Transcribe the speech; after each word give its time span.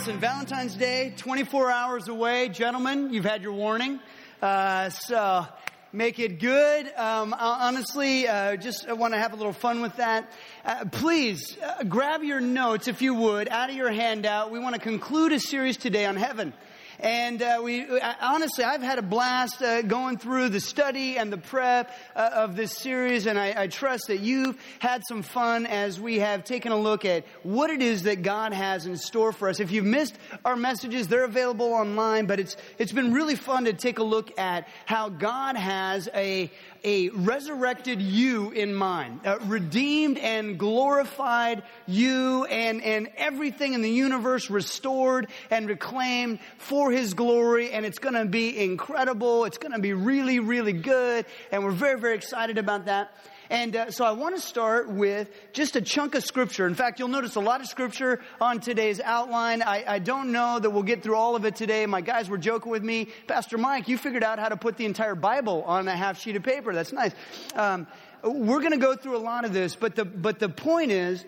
listen, 0.00 0.18
Valentine's 0.18 0.76
Day, 0.76 1.12
24 1.18 1.70
hours 1.70 2.08
away. 2.08 2.48
Gentlemen, 2.48 3.12
you've 3.12 3.26
had 3.26 3.42
your 3.42 3.52
warning. 3.52 4.00
Uh, 4.40 4.88
so 4.88 5.46
make 5.92 6.18
it 6.18 6.40
good. 6.40 6.90
Um, 6.96 7.34
honestly, 7.38 8.26
uh, 8.26 8.56
just 8.56 8.90
want 8.90 9.12
to 9.12 9.18
have 9.18 9.34
a 9.34 9.36
little 9.36 9.52
fun 9.52 9.82
with 9.82 9.96
that. 9.96 10.32
Uh, 10.64 10.86
please 10.90 11.58
uh, 11.62 11.84
grab 11.84 12.22
your 12.22 12.40
notes, 12.40 12.88
if 12.88 13.02
you 13.02 13.14
would, 13.14 13.48
out 13.48 13.68
of 13.68 13.76
your 13.76 13.90
handout. 13.90 14.50
We 14.50 14.58
want 14.58 14.74
to 14.74 14.80
conclude 14.80 15.32
a 15.32 15.38
series 15.38 15.76
today 15.76 16.06
on 16.06 16.16
heaven. 16.16 16.54
And 17.00 17.40
uh, 17.40 17.60
we 17.64 17.86
honestly, 18.20 18.62
I've 18.62 18.82
had 18.82 18.98
a 18.98 19.02
blast 19.02 19.62
uh, 19.62 19.80
going 19.80 20.18
through 20.18 20.50
the 20.50 20.60
study 20.60 21.16
and 21.16 21.32
the 21.32 21.38
prep 21.38 21.90
uh, 22.14 22.30
of 22.34 22.56
this 22.56 22.76
series, 22.76 23.24
and 23.24 23.38
I, 23.38 23.54
I, 23.62 23.66
trust 23.68 24.08
that 24.08 24.20
you've 24.20 24.60
had 24.80 25.02
some 25.08 25.22
fun 25.22 25.64
as 25.64 25.98
we 25.98 26.18
have 26.18 26.44
taken 26.44 26.72
a 26.72 26.76
look 26.76 27.06
at 27.06 27.24
what 27.42 27.70
it 27.70 27.80
is 27.80 28.02
that 28.02 28.20
God 28.20 28.52
has 28.52 28.84
in 28.84 28.98
store 28.98 29.32
for 29.32 29.48
us. 29.48 29.60
If 29.60 29.70
you've 29.70 29.86
missed 29.86 30.18
our 30.44 30.56
messages, 30.56 31.08
they're 31.08 31.24
available 31.24 31.72
online, 31.72 32.26
but 32.26 32.38
it's 32.38 32.58
it's 32.76 32.92
been 32.92 33.14
really 33.14 33.34
fun 33.34 33.64
to 33.64 33.72
take 33.72 33.98
a 33.98 34.04
look 34.04 34.38
at 34.38 34.68
how 34.84 35.08
God 35.08 35.56
has 35.56 36.06
a 36.14 36.50
a 36.84 37.10
resurrected 37.10 38.00
you 38.00 38.50
in 38.50 38.74
mind, 38.74 39.20
a 39.24 39.38
redeemed 39.40 40.18
and 40.18 40.58
glorified 40.58 41.62
you 41.86 42.44
and, 42.44 42.82
and 42.82 43.08
everything 43.16 43.74
in 43.74 43.82
the 43.82 43.90
universe 43.90 44.50
restored 44.50 45.28
and 45.50 45.68
reclaimed 45.68 46.38
for 46.58 46.90
his 46.90 47.14
glory. 47.14 47.72
And 47.72 47.84
it's 47.84 47.98
going 47.98 48.14
to 48.14 48.26
be 48.26 48.58
incredible. 48.62 49.44
It's 49.44 49.58
going 49.58 49.72
to 49.72 49.80
be 49.80 49.92
really, 49.92 50.40
really 50.40 50.72
good. 50.72 51.26
And 51.52 51.64
we're 51.64 51.70
very, 51.70 52.00
very 52.00 52.14
excited 52.14 52.58
about 52.58 52.86
that. 52.86 53.12
And 53.50 53.74
uh, 53.74 53.90
so 53.90 54.04
I 54.04 54.12
want 54.12 54.36
to 54.36 54.40
start 54.40 54.88
with 54.88 55.28
just 55.52 55.74
a 55.74 55.82
chunk 55.82 56.14
of 56.14 56.24
scripture. 56.24 56.68
In 56.68 56.76
fact, 56.76 57.00
you'll 57.00 57.08
notice 57.08 57.34
a 57.34 57.40
lot 57.40 57.60
of 57.60 57.66
scripture 57.66 58.20
on 58.40 58.60
today's 58.60 59.00
outline. 59.00 59.60
I, 59.62 59.84
I 59.86 59.98
don't 59.98 60.30
know 60.30 60.60
that 60.60 60.70
we'll 60.70 60.84
get 60.84 61.02
through 61.02 61.16
all 61.16 61.34
of 61.34 61.44
it 61.44 61.56
today. 61.56 61.84
My 61.86 62.00
guys 62.00 62.30
were 62.30 62.38
joking 62.38 62.70
with 62.70 62.84
me. 62.84 63.08
Pastor 63.26 63.58
Mike, 63.58 63.88
you 63.88 63.98
figured 63.98 64.22
out 64.22 64.38
how 64.38 64.48
to 64.48 64.56
put 64.56 64.76
the 64.76 64.84
entire 64.84 65.16
Bible 65.16 65.64
on 65.64 65.88
a 65.88 65.96
half 65.96 66.20
sheet 66.20 66.36
of 66.36 66.44
paper. 66.44 66.72
That's 66.72 66.92
nice. 66.92 67.12
Um, 67.56 67.88
we're 68.22 68.60
going 68.60 68.70
to 68.70 68.78
go 68.78 68.94
through 68.94 69.16
a 69.16 69.18
lot 69.18 69.44
of 69.44 69.52
this, 69.52 69.74
but 69.74 69.96
the, 69.96 70.04
but 70.04 70.38
the 70.38 70.48
point 70.48 70.92
is, 70.92 71.24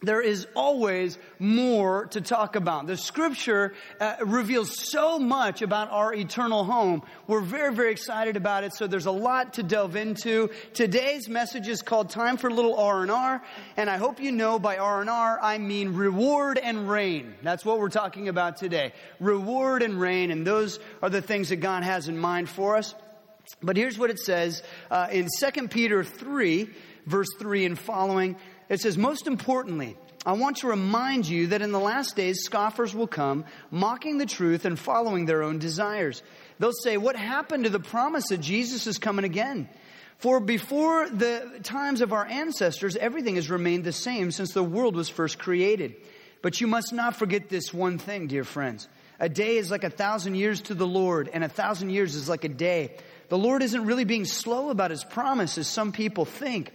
there 0.00 0.20
is 0.20 0.46
always 0.54 1.18
more 1.40 2.06
to 2.06 2.20
talk 2.20 2.54
about. 2.54 2.86
The 2.86 2.96
scripture 2.96 3.74
uh, 4.00 4.16
reveals 4.24 4.88
so 4.90 5.18
much 5.18 5.60
about 5.60 5.90
our 5.90 6.14
eternal 6.14 6.62
home. 6.62 7.02
We're 7.26 7.40
very, 7.40 7.74
very 7.74 7.90
excited 7.90 8.36
about 8.36 8.62
it. 8.62 8.72
So 8.74 8.86
there's 8.86 9.06
a 9.06 9.10
lot 9.12 9.54
to 9.54 9.64
delve 9.64 9.96
into. 9.96 10.50
Today's 10.72 11.28
message 11.28 11.66
is 11.66 11.82
called 11.82 12.10
Time 12.10 12.36
for 12.36 12.46
a 12.46 12.54
Little 12.54 12.76
R&R. 12.76 13.42
And 13.76 13.90
I 13.90 13.96
hope 13.96 14.20
you 14.20 14.30
know 14.30 14.60
by 14.60 14.76
R&R, 14.76 15.38
I 15.42 15.58
mean 15.58 15.94
reward 15.94 16.58
and 16.58 16.88
reign. 16.88 17.34
That's 17.42 17.64
what 17.64 17.80
we're 17.80 17.88
talking 17.88 18.28
about 18.28 18.56
today. 18.56 18.92
Reward 19.18 19.82
and 19.82 20.00
reign. 20.00 20.30
And 20.30 20.46
those 20.46 20.78
are 21.02 21.10
the 21.10 21.22
things 21.22 21.48
that 21.48 21.56
God 21.56 21.82
has 21.82 22.06
in 22.06 22.16
mind 22.16 22.48
for 22.48 22.76
us. 22.76 22.94
But 23.62 23.76
here's 23.76 23.98
what 23.98 24.10
it 24.10 24.20
says 24.20 24.62
uh, 24.90 25.08
in 25.10 25.26
2 25.40 25.68
Peter 25.68 26.04
3, 26.04 26.70
verse 27.06 27.28
3 27.40 27.64
and 27.64 27.78
following. 27.78 28.36
It 28.68 28.80
says, 28.80 28.98
most 28.98 29.26
importantly, 29.26 29.96
I 30.26 30.32
want 30.32 30.58
to 30.58 30.68
remind 30.68 31.26
you 31.26 31.48
that 31.48 31.62
in 31.62 31.72
the 31.72 31.80
last 31.80 32.16
days, 32.16 32.42
scoffers 32.42 32.94
will 32.94 33.06
come, 33.06 33.44
mocking 33.70 34.18
the 34.18 34.26
truth 34.26 34.64
and 34.64 34.78
following 34.78 35.24
their 35.24 35.42
own 35.42 35.58
desires. 35.58 36.22
They'll 36.58 36.72
say, 36.72 36.96
What 36.96 37.16
happened 37.16 37.64
to 37.64 37.70
the 37.70 37.80
promise 37.80 38.28
that 38.28 38.38
Jesus 38.38 38.86
is 38.86 38.98
coming 38.98 39.24
again? 39.24 39.68
For 40.18 40.40
before 40.40 41.08
the 41.08 41.60
times 41.62 42.00
of 42.00 42.12
our 42.12 42.26
ancestors, 42.26 42.96
everything 42.96 43.36
has 43.36 43.48
remained 43.48 43.84
the 43.84 43.92
same 43.92 44.32
since 44.32 44.52
the 44.52 44.64
world 44.64 44.96
was 44.96 45.08
first 45.08 45.38
created. 45.38 45.94
But 46.42 46.60
you 46.60 46.66
must 46.66 46.92
not 46.92 47.16
forget 47.16 47.48
this 47.48 47.72
one 47.72 47.98
thing, 47.98 48.26
dear 48.26 48.44
friends. 48.44 48.88
A 49.20 49.28
day 49.28 49.56
is 49.56 49.70
like 49.70 49.84
a 49.84 49.90
thousand 49.90 50.34
years 50.34 50.60
to 50.62 50.74
the 50.74 50.86
Lord, 50.86 51.30
and 51.32 51.42
a 51.42 51.48
thousand 51.48 51.90
years 51.90 52.16
is 52.16 52.28
like 52.28 52.44
a 52.44 52.48
day. 52.48 52.96
The 53.28 53.38
Lord 53.38 53.62
isn't 53.62 53.86
really 53.86 54.04
being 54.04 54.24
slow 54.24 54.70
about 54.70 54.90
his 54.90 55.04
promise, 55.04 55.56
as 55.56 55.68
some 55.68 55.92
people 55.92 56.24
think. 56.24 56.72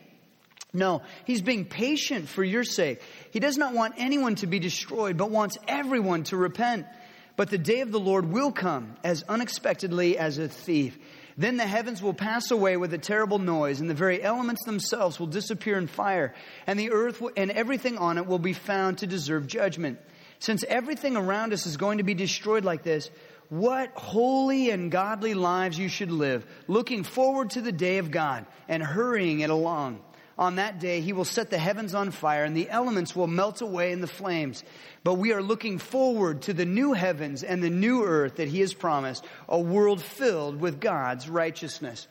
No, 0.74 1.04
he's 1.26 1.44
being 1.44 1.66
patient 1.66 2.28
for 2.28 2.44
your 2.44 2.64
sake. 2.64 3.00
He 3.30 3.40
does 3.40 3.58
not 3.58 3.76
want 3.76 3.94
anyone 3.98 4.36
to 4.36 4.48
be 4.48 4.58
destroyed, 4.58 5.18
but 5.18 5.30
wants 5.30 5.60
everyone 5.68 6.24
to 6.26 6.38
repent. 6.38 6.88
But 7.36 7.52
the 7.52 7.60
day 7.60 7.82
of 7.82 7.92
the 7.92 8.00
Lord 8.00 8.32
will 8.32 8.52
come 8.52 8.96
as 9.04 9.24
unexpectedly 9.30 10.18
as 10.18 10.40
a 10.40 10.48
thief. 10.48 10.98
Then 11.38 11.58
the 11.58 11.66
heavens 11.66 12.02
will 12.02 12.14
pass 12.14 12.50
away 12.50 12.78
with 12.78 12.94
a 12.94 12.98
terrible 12.98 13.40
noise, 13.40 13.82
and 13.82 13.90
the 13.90 13.96
very 13.96 14.22
elements 14.22 14.66
themselves 14.66 15.20
will 15.20 15.28
disappear 15.28 15.78
in 15.78 15.88
fire, 15.88 16.34
and 16.66 16.80
the 16.80 16.92
earth 16.92 17.22
and 17.38 17.52
everything 17.52 17.98
on 17.98 18.18
it 18.18 18.26
will 18.26 18.40
be 18.40 18.54
found 18.54 19.00
to 19.00 19.08
deserve 19.08 19.48
judgment. 19.48 20.00
Since 20.40 20.64
everything 20.64 21.16
around 21.16 21.54
us 21.54 21.66
is 21.66 21.78
going 21.78 22.00
to 22.00 22.04
be 22.04 22.14
destroyed 22.14 22.66
like 22.66 22.84
this, 22.84 23.10
what 23.50 23.92
holy 23.96 24.72
and 24.72 24.92
godly 24.92 25.34
lives 25.34 25.78
you 25.78 25.88
should 25.88 26.12
live, 26.12 26.46
looking 26.68 27.04
forward 27.04 27.52
to 27.52 27.62
the 27.62 27.72
day 27.72 28.00
of 28.00 28.12
God 28.12 28.46
and 28.68 28.82
hurrying 28.82 29.42
it 29.42 29.50
along 29.50 30.02
on 30.38 30.56
that 30.56 30.80
day, 30.80 31.02
he 31.02 31.14
will 31.14 31.26
set 31.26 31.50
the 31.50 31.58
heavens 31.58 31.94
on 31.94 32.12
fire 32.12 32.44
and 32.44 32.58
the 32.58 32.70
elements 32.70 33.16
will 33.16 33.28
melt 33.28 33.62
away 33.62 33.92
in 33.92 34.02
the 34.02 34.08
flames. 34.08 34.64
But 35.04 35.16
we 35.16 35.34
are 35.34 35.44
looking 35.44 35.78
forward 35.78 36.44
to 36.44 36.54
the 36.54 36.66
new 36.66 36.94
heavens 36.94 37.44
and 37.44 37.62
the 37.62 37.70
new 37.70 38.04
earth 38.04 38.38
that 38.38 38.48
he 38.48 38.62
has 38.62 38.74
promised, 38.74 39.24
a 39.48 39.60
world 39.60 40.02
filled 40.02 40.60
with 40.60 40.80
God's 40.80 41.30
righteousness. 41.30 42.08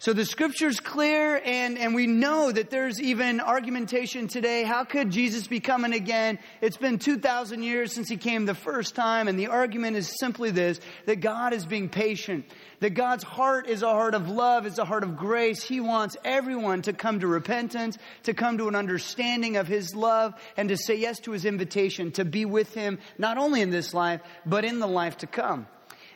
So 0.00 0.14
the 0.14 0.24
scripture's 0.24 0.80
clear 0.80 1.42
and, 1.44 1.76
and 1.76 1.94
we 1.94 2.06
know 2.06 2.50
that 2.50 2.70
there's 2.70 3.02
even 3.02 3.38
argumentation 3.38 4.28
today. 4.28 4.62
How 4.62 4.82
could 4.82 5.10
Jesus 5.10 5.46
be 5.46 5.60
coming 5.60 5.92
again? 5.92 6.38
It's 6.62 6.78
been 6.78 6.98
2,000 6.98 7.62
years 7.62 7.92
since 7.92 8.08
he 8.08 8.16
came 8.16 8.46
the 8.46 8.54
first 8.54 8.94
time 8.94 9.28
and 9.28 9.38
the 9.38 9.48
argument 9.48 9.98
is 9.98 10.16
simply 10.18 10.52
this, 10.52 10.80
that 11.04 11.16
God 11.16 11.52
is 11.52 11.66
being 11.66 11.90
patient. 11.90 12.46
That 12.78 12.94
God's 12.94 13.24
heart 13.24 13.68
is 13.68 13.82
a 13.82 13.90
heart 13.90 14.14
of 14.14 14.30
love, 14.30 14.64
is 14.64 14.78
a 14.78 14.86
heart 14.86 15.02
of 15.02 15.18
grace. 15.18 15.62
He 15.62 15.80
wants 15.80 16.16
everyone 16.24 16.80
to 16.82 16.94
come 16.94 17.20
to 17.20 17.26
repentance, 17.26 17.98
to 18.22 18.32
come 18.32 18.56
to 18.56 18.68
an 18.68 18.76
understanding 18.76 19.58
of 19.58 19.68
his 19.68 19.94
love 19.94 20.32
and 20.56 20.70
to 20.70 20.78
say 20.78 20.94
yes 20.94 21.20
to 21.20 21.32
his 21.32 21.44
invitation 21.44 22.10
to 22.12 22.24
be 22.24 22.46
with 22.46 22.72
him, 22.72 23.00
not 23.18 23.36
only 23.36 23.60
in 23.60 23.68
this 23.68 23.92
life, 23.92 24.22
but 24.46 24.64
in 24.64 24.78
the 24.78 24.88
life 24.88 25.18
to 25.18 25.26
come. 25.26 25.66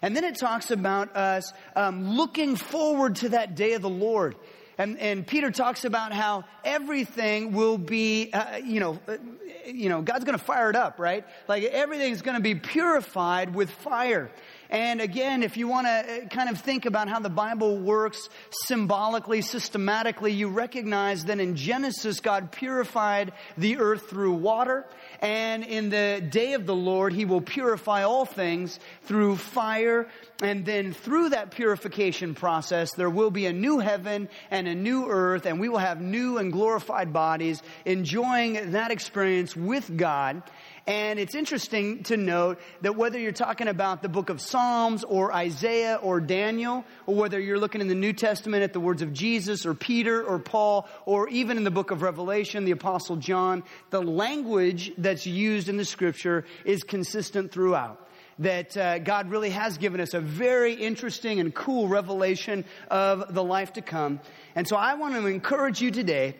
And 0.04 0.14
then 0.14 0.24
it 0.24 0.36
talks 0.36 0.70
about 0.70 1.16
us 1.16 1.54
um, 1.74 2.10
looking 2.10 2.56
forward 2.56 3.16
to 3.16 3.30
that 3.30 3.54
day 3.54 3.72
of 3.72 3.80
the 3.80 3.88
Lord. 3.88 4.36
And, 4.76 4.98
and 4.98 5.26
Peter 5.26 5.50
talks 5.50 5.86
about 5.86 6.12
how 6.12 6.44
everything 6.62 7.52
will 7.52 7.78
be, 7.78 8.30
uh, 8.30 8.56
you 8.56 8.80
know, 8.80 9.00
uh, 9.08 9.16
you 9.64 9.88
know, 9.88 10.02
God's 10.02 10.26
going 10.26 10.38
to 10.38 10.44
fire 10.44 10.68
it 10.68 10.76
up, 10.76 10.98
right? 10.98 11.24
Like 11.48 11.62
everything's 11.64 12.20
going 12.20 12.36
to 12.36 12.42
be 12.42 12.54
purified 12.54 13.54
with 13.54 13.70
fire. 13.70 14.30
And 14.70 15.00
again, 15.00 15.42
if 15.42 15.56
you 15.56 15.68
want 15.68 15.86
to 15.86 15.90
uh, 15.90 16.28
kind 16.28 16.48
of 16.48 16.60
think 16.60 16.86
about 16.86 17.08
how 17.08 17.20
the 17.20 17.28
Bible 17.28 17.76
works 17.78 18.28
symbolically, 18.64 19.42
systematically, 19.42 20.32
you 20.32 20.48
recognize 20.48 21.26
that 21.26 21.40
in 21.40 21.56
Genesis, 21.56 22.20
God 22.20 22.50
purified 22.50 23.32
the 23.58 23.78
earth 23.78 24.08
through 24.08 24.34
water. 24.34 24.86
And 25.20 25.64
in 25.64 25.90
the 25.90 26.26
day 26.28 26.54
of 26.54 26.66
the 26.66 26.74
Lord, 26.74 27.12
He 27.12 27.24
will 27.24 27.40
purify 27.40 28.02
all 28.02 28.24
things 28.24 28.80
through 29.02 29.36
fire. 29.36 30.08
And 30.42 30.64
then 30.64 30.92
through 30.92 31.30
that 31.30 31.50
purification 31.50 32.34
process, 32.34 32.92
there 32.94 33.10
will 33.10 33.30
be 33.30 33.46
a 33.46 33.52
new 33.52 33.78
heaven 33.78 34.28
and 34.50 34.66
a 34.66 34.74
new 34.74 35.08
earth, 35.08 35.46
and 35.46 35.60
we 35.60 35.68
will 35.68 35.78
have 35.78 36.00
new 36.00 36.38
and 36.38 36.52
glorified 36.52 37.12
bodies 37.12 37.62
enjoying 37.84 38.72
that 38.72 38.90
experience 38.90 39.56
with 39.56 39.96
God. 39.96 40.42
And 40.86 41.18
it's 41.18 41.34
interesting 41.34 42.02
to 42.04 42.18
note 42.18 42.60
that 42.82 42.94
whether 42.94 43.18
you're 43.18 43.32
talking 43.32 43.68
about 43.68 44.02
the 44.02 44.08
book 44.10 44.28
of 44.28 44.42
Psalms 44.42 45.02
or 45.02 45.32
Isaiah 45.32 45.98
or 46.02 46.20
Daniel, 46.20 46.84
or 47.06 47.14
whether 47.14 47.40
you're 47.40 47.58
looking 47.58 47.80
in 47.80 47.88
the 47.88 47.94
New 47.94 48.12
Testament 48.12 48.62
at 48.62 48.74
the 48.74 48.80
words 48.80 49.00
of 49.00 49.14
Jesus 49.14 49.64
or 49.64 49.72
Peter 49.72 50.22
or 50.22 50.38
Paul, 50.38 50.86
or 51.06 51.26
even 51.30 51.56
in 51.56 51.64
the 51.64 51.70
book 51.70 51.90
of 51.90 52.02
Revelation, 52.02 52.66
the 52.66 52.72
apostle 52.72 53.16
John, 53.16 53.64
the 53.88 54.02
language 54.02 54.92
that's 54.98 55.26
used 55.26 55.70
in 55.70 55.78
the 55.78 55.86
scripture 55.86 56.44
is 56.66 56.82
consistent 56.82 57.50
throughout 57.50 57.98
that 58.40 58.76
uh, 58.76 58.98
God 58.98 59.30
really 59.30 59.50
has 59.50 59.78
given 59.78 60.00
us 60.00 60.12
a 60.12 60.20
very 60.20 60.74
interesting 60.74 61.40
and 61.40 61.54
cool 61.54 61.88
revelation 61.88 62.64
of 62.90 63.32
the 63.32 63.44
life 63.44 63.74
to 63.74 63.80
come. 63.80 64.20
And 64.54 64.68
so 64.68 64.76
I 64.76 64.94
want 64.94 65.14
to 65.14 65.26
encourage 65.26 65.80
you 65.80 65.90
today 65.90 66.36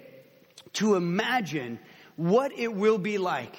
to 0.75 0.97
imagine 0.97 1.79
what 2.17 2.53
it 2.59 2.75
will 2.75 2.99
be 2.99 3.17
like 3.17 3.57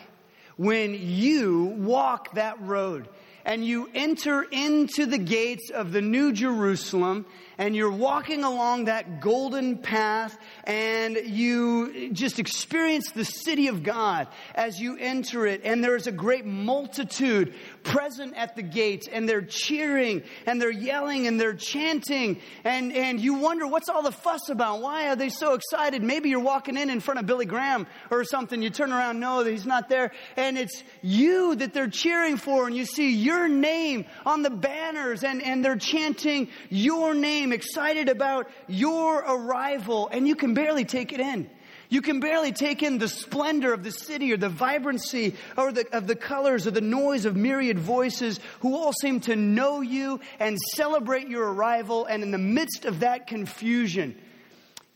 when 0.58 0.94
you 0.94 1.66
walk 1.78 2.34
that 2.34 2.60
road 2.62 3.08
and 3.46 3.66
you 3.66 3.90
enter 3.94 4.44
into 4.44 5.06
the 5.06 5.18
gates 5.18 5.70
of 5.70 5.92
the 5.92 6.02
New 6.02 6.34
Jerusalem 6.34 7.26
and 7.58 7.76
you're 7.76 7.92
walking 7.92 8.44
along 8.44 8.86
that 8.86 9.22
golden 9.22 9.78
path 9.78 10.38
and 10.66 11.16
you 11.26 12.12
just 12.12 12.40
experience 12.40 13.12
the 13.12 13.26
city 13.26 13.68
of 13.68 13.84
God 13.84 14.28
as 14.54 14.80
you 14.80 14.98
enter 14.98 15.46
it 15.46 15.62
and 15.64 15.84
there's 15.84 16.08
a 16.08 16.12
great 16.12 16.46
multitude 16.46 17.54
present 17.84 18.36
at 18.36 18.56
the 18.56 18.62
gates 18.62 19.08
and 19.12 19.28
they're 19.28 19.42
cheering 19.42 20.24
and 20.46 20.62
they're 20.62 20.72
yelling 20.72 21.28
and 21.28 21.40
they're 21.40 21.54
chanting 21.54 22.40
and, 22.64 22.92
and 22.94 23.20
you 23.20 23.36
wonder 23.36 23.68
what's 23.68 23.90
all 23.90 24.04
the 24.04 24.12
fuss 24.12 24.50
about? 24.50 24.82
Why 24.82 25.10
are 25.10 25.16
they 25.16 25.30
so 25.30 25.54
excited? 25.54 26.04
Maybe 26.04 26.30
you're 26.30 26.40
walking 26.40 26.78
in 26.78 26.90
in 26.90 27.00
front 27.00 27.20
of 27.20 27.26
Billy 27.26 27.46
Graham 27.46 27.88
or 28.12 28.24
something. 28.24 28.62
You 28.62 28.70
turn 28.70 28.92
around, 28.92 29.20
no, 29.20 29.44
he's 29.44 29.66
not 29.66 29.90
there. 29.90 30.12
And 30.36 30.58
it's 30.58 30.84
you 31.02 31.56
that 31.56 31.74
they're 31.74 31.88
cheering 31.88 32.38
for 32.38 32.68
and 32.68 32.76
you 32.76 32.86
see 32.86 33.16
your 33.16 33.48
name 33.48 34.06
on 34.26 34.42
the 34.42 34.50
banners 34.50 35.24
and, 35.24 35.42
and 35.42 35.64
they're 35.64 35.76
chanting 35.76 36.50
your 36.70 37.14
name, 37.14 37.45
excited 37.52 38.10
about 38.10 38.50
your 38.68 39.20
arrival 39.20 40.10
and 40.12 40.28
you 40.28 40.36
can 40.36 40.54
barely 40.54 40.86
take 40.86 41.14
it 41.14 41.20
in. 41.20 41.50
You 41.90 42.02
can 42.02 42.20
barely 42.20 42.52
take 42.52 42.82
in 42.82 42.98
the 42.98 43.08
splendor 43.08 43.72
of 43.72 43.84
the 43.84 43.92
city 43.92 44.34
or 44.34 44.38
the 44.38 44.50
vibrancy 44.50 45.36
or 45.56 45.72
the, 45.72 45.88
of 45.96 46.08
the 46.08 46.16
colors 46.16 46.66
or 46.66 46.72
the 46.72 46.82
noise 46.82 47.26
of 47.26 47.36
myriad 47.36 47.78
voices 47.78 48.40
who 48.62 48.76
all 48.76 48.92
seem 48.94 49.20
to 49.22 49.36
know 49.36 49.82
you 49.82 50.20
and 50.40 50.58
celebrate 50.74 51.28
your 51.28 51.54
arrival. 51.54 52.06
And 52.06 52.24
in 52.24 52.32
the 52.32 52.38
midst 52.38 52.86
of 52.86 53.02
that 53.02 53.28
confusion, 53.28 54.20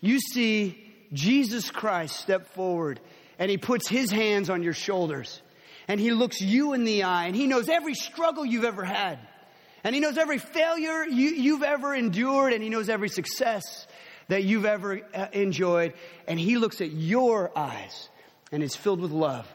you 0.01 0.19
see 0.19 0.83
Jesus 1.13 1.69
Christ 1.69 2.15
step 2.15 2.47
forward 2.53 2.99
and 3.37 3.51
he 3.51 3.57
puts 3.57 3.87
his 3.87 4.11
hands 4.11 4.49
on 4.49 4.63
your 4.63 4.73
shoulders 4.73 5.41
and 5.87 5.99
he 5.99 6.11
looks 6.11 6.41
you 6.41 6.73
in 6.73 6.83
the 6.83 7.03
eye 7.03 7.25
and 7.25 7.35
he 7.35 7.47
knows 7.47 7.69
every 7.69 7.95
struggle 7.95 8.45
you've 8.45 8.65
ever 8.65 8.83
had. 8.83 9.19
And 9.83 9.95
he 9.95 10.01
knows 10.01 10.17
every 10.17 10.39
failure 10.39 11.05
you, 11.05 11.53
have 11.55 11.63
ever 11.63 11.95
endured 11.95 12.53
and 12.53 12.61
he 12.61 12.69
knows 12.69 12.89
every 12.89 13.09
success 13.09 13.87
that 14.29 14.43
you've 14.43 14.65
ever 14.65 15.01
uh, 15.13 15.27
enjoyed. 15.33 15.93
And 16.25 16.39
He 16.39 16.57
looks 16.57 16.79
at 16.79 16.91
your 16.91 17.51
eyes 17.57 18.09
and 18.51 18.63
is 18.63 18.75
filled 18.75 19.01
with 19.01 19.11
love. 19.11 19.51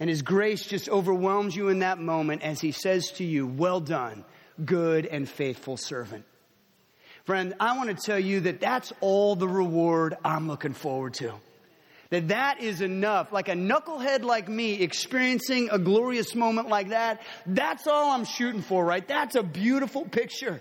And 0.00 0.08
His 0.08 0.22
grace 0.22 0.64
just 0.64 0.88
overwhelms 0.88 1.54
you 1.54 1.68
in 1.68 1.80
that 1.80 1.98
moment 1.98 2.42
as 2.42 2.60
He 2.60 2.72
says 2.72 3.12
to 3.12 3.24
you, 3.24 3.46
Well 3.46 3.80
done, 3.80 4.24
good 4.64 5.04
and 5.04 5.28
faithful 5.28 5.76
servant. 5.76 6.24
Friend, 7.24 7.54
I 7.60 7.76
want 7.76 7.90
to 7.90 7.96
tell 7.96 8.18
you 8.18 8.40
that 8.40 8.60
that's 8.60 8.92
all 9.00 9.34
the 9.34 9.48
reward 9.48 10.16
I'm 10.24 10.46
looking 10.46 10.74
forward 10.74 11.14
to. 11.14 11.34
That 12.14 12.28
that 12.28 12.60
is 12.60 12.80
enough. 12.80 13.32
Like 13.32 13.48
a 13.48 13.54
knucklehead 13.54 14.22
like 14.22 14.48
me 14.48 14.74
experiencing 14.74 15.70
a 15.72 15.80
glorious 15.80 16.36
moment 16.36 16.68
like 16.68 16.90
that, 16.90 17.20
that's 17.44 17.88
all 17.88 18.12
I'm 18.12 18.24
shooting 18.24 18.62
for, 18.62 18.84
right? 18.84 19.06
That's 19.06 19.34
a 19.34 19.42
beautiful 19.42 20.04
picture. 20.04 20.60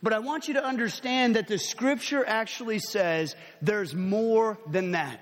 But 0.00 0.12
I 0.12 0.20
want 0.20 0.46
you 0.46 0.54
to 0.54 0.64
understand 0.64 1.34
that 1.34 1.48
the 1.48 1.58
scripture 1.58 2.24
actually 2.24 2.78
says 2.78 3.34
there's 3.60 3.96
more 3.96 4.58
than 4.70 4.92
that. 4.92 5.18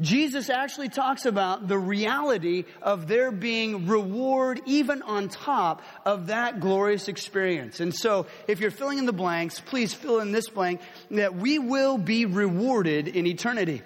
Jesus 0.00 0.50
actually 0.50 0.88
talks 0.88 1.24
about 1.24 1.68
the 1.68 1.78
reality 1.78 2.64
of 2.82 3.06
there 3.06 3.30
being 3.30 3.86
reward 3.86 4.60
even 4.66 5.02
on 5.02 5.28
top 5.28 5.82
of 6.04 6.26
that 6.26 6.58
glorious 6.58 7.06
experience. 7.06 7.78
And 7.78 7.94
so, 7.94 8.26
if 8.48 8.58
you're 8.58 8.72
filling 8.72 8.98
in 8.98 9.06
the 9.06 9.12
blanks, 9.12 9.60
please 9.60 9.94
fill 9.94 10.18
in 10.18 10.32
this 10.32 10.48
blank 10.48 10.80
that 11.12 11.36
we 11.36 11.60
will 11.60 11.96
be 11.96 12.26
rewarded 12.26 13.06
in 13.06 13.24
eternity. 13.26 13.82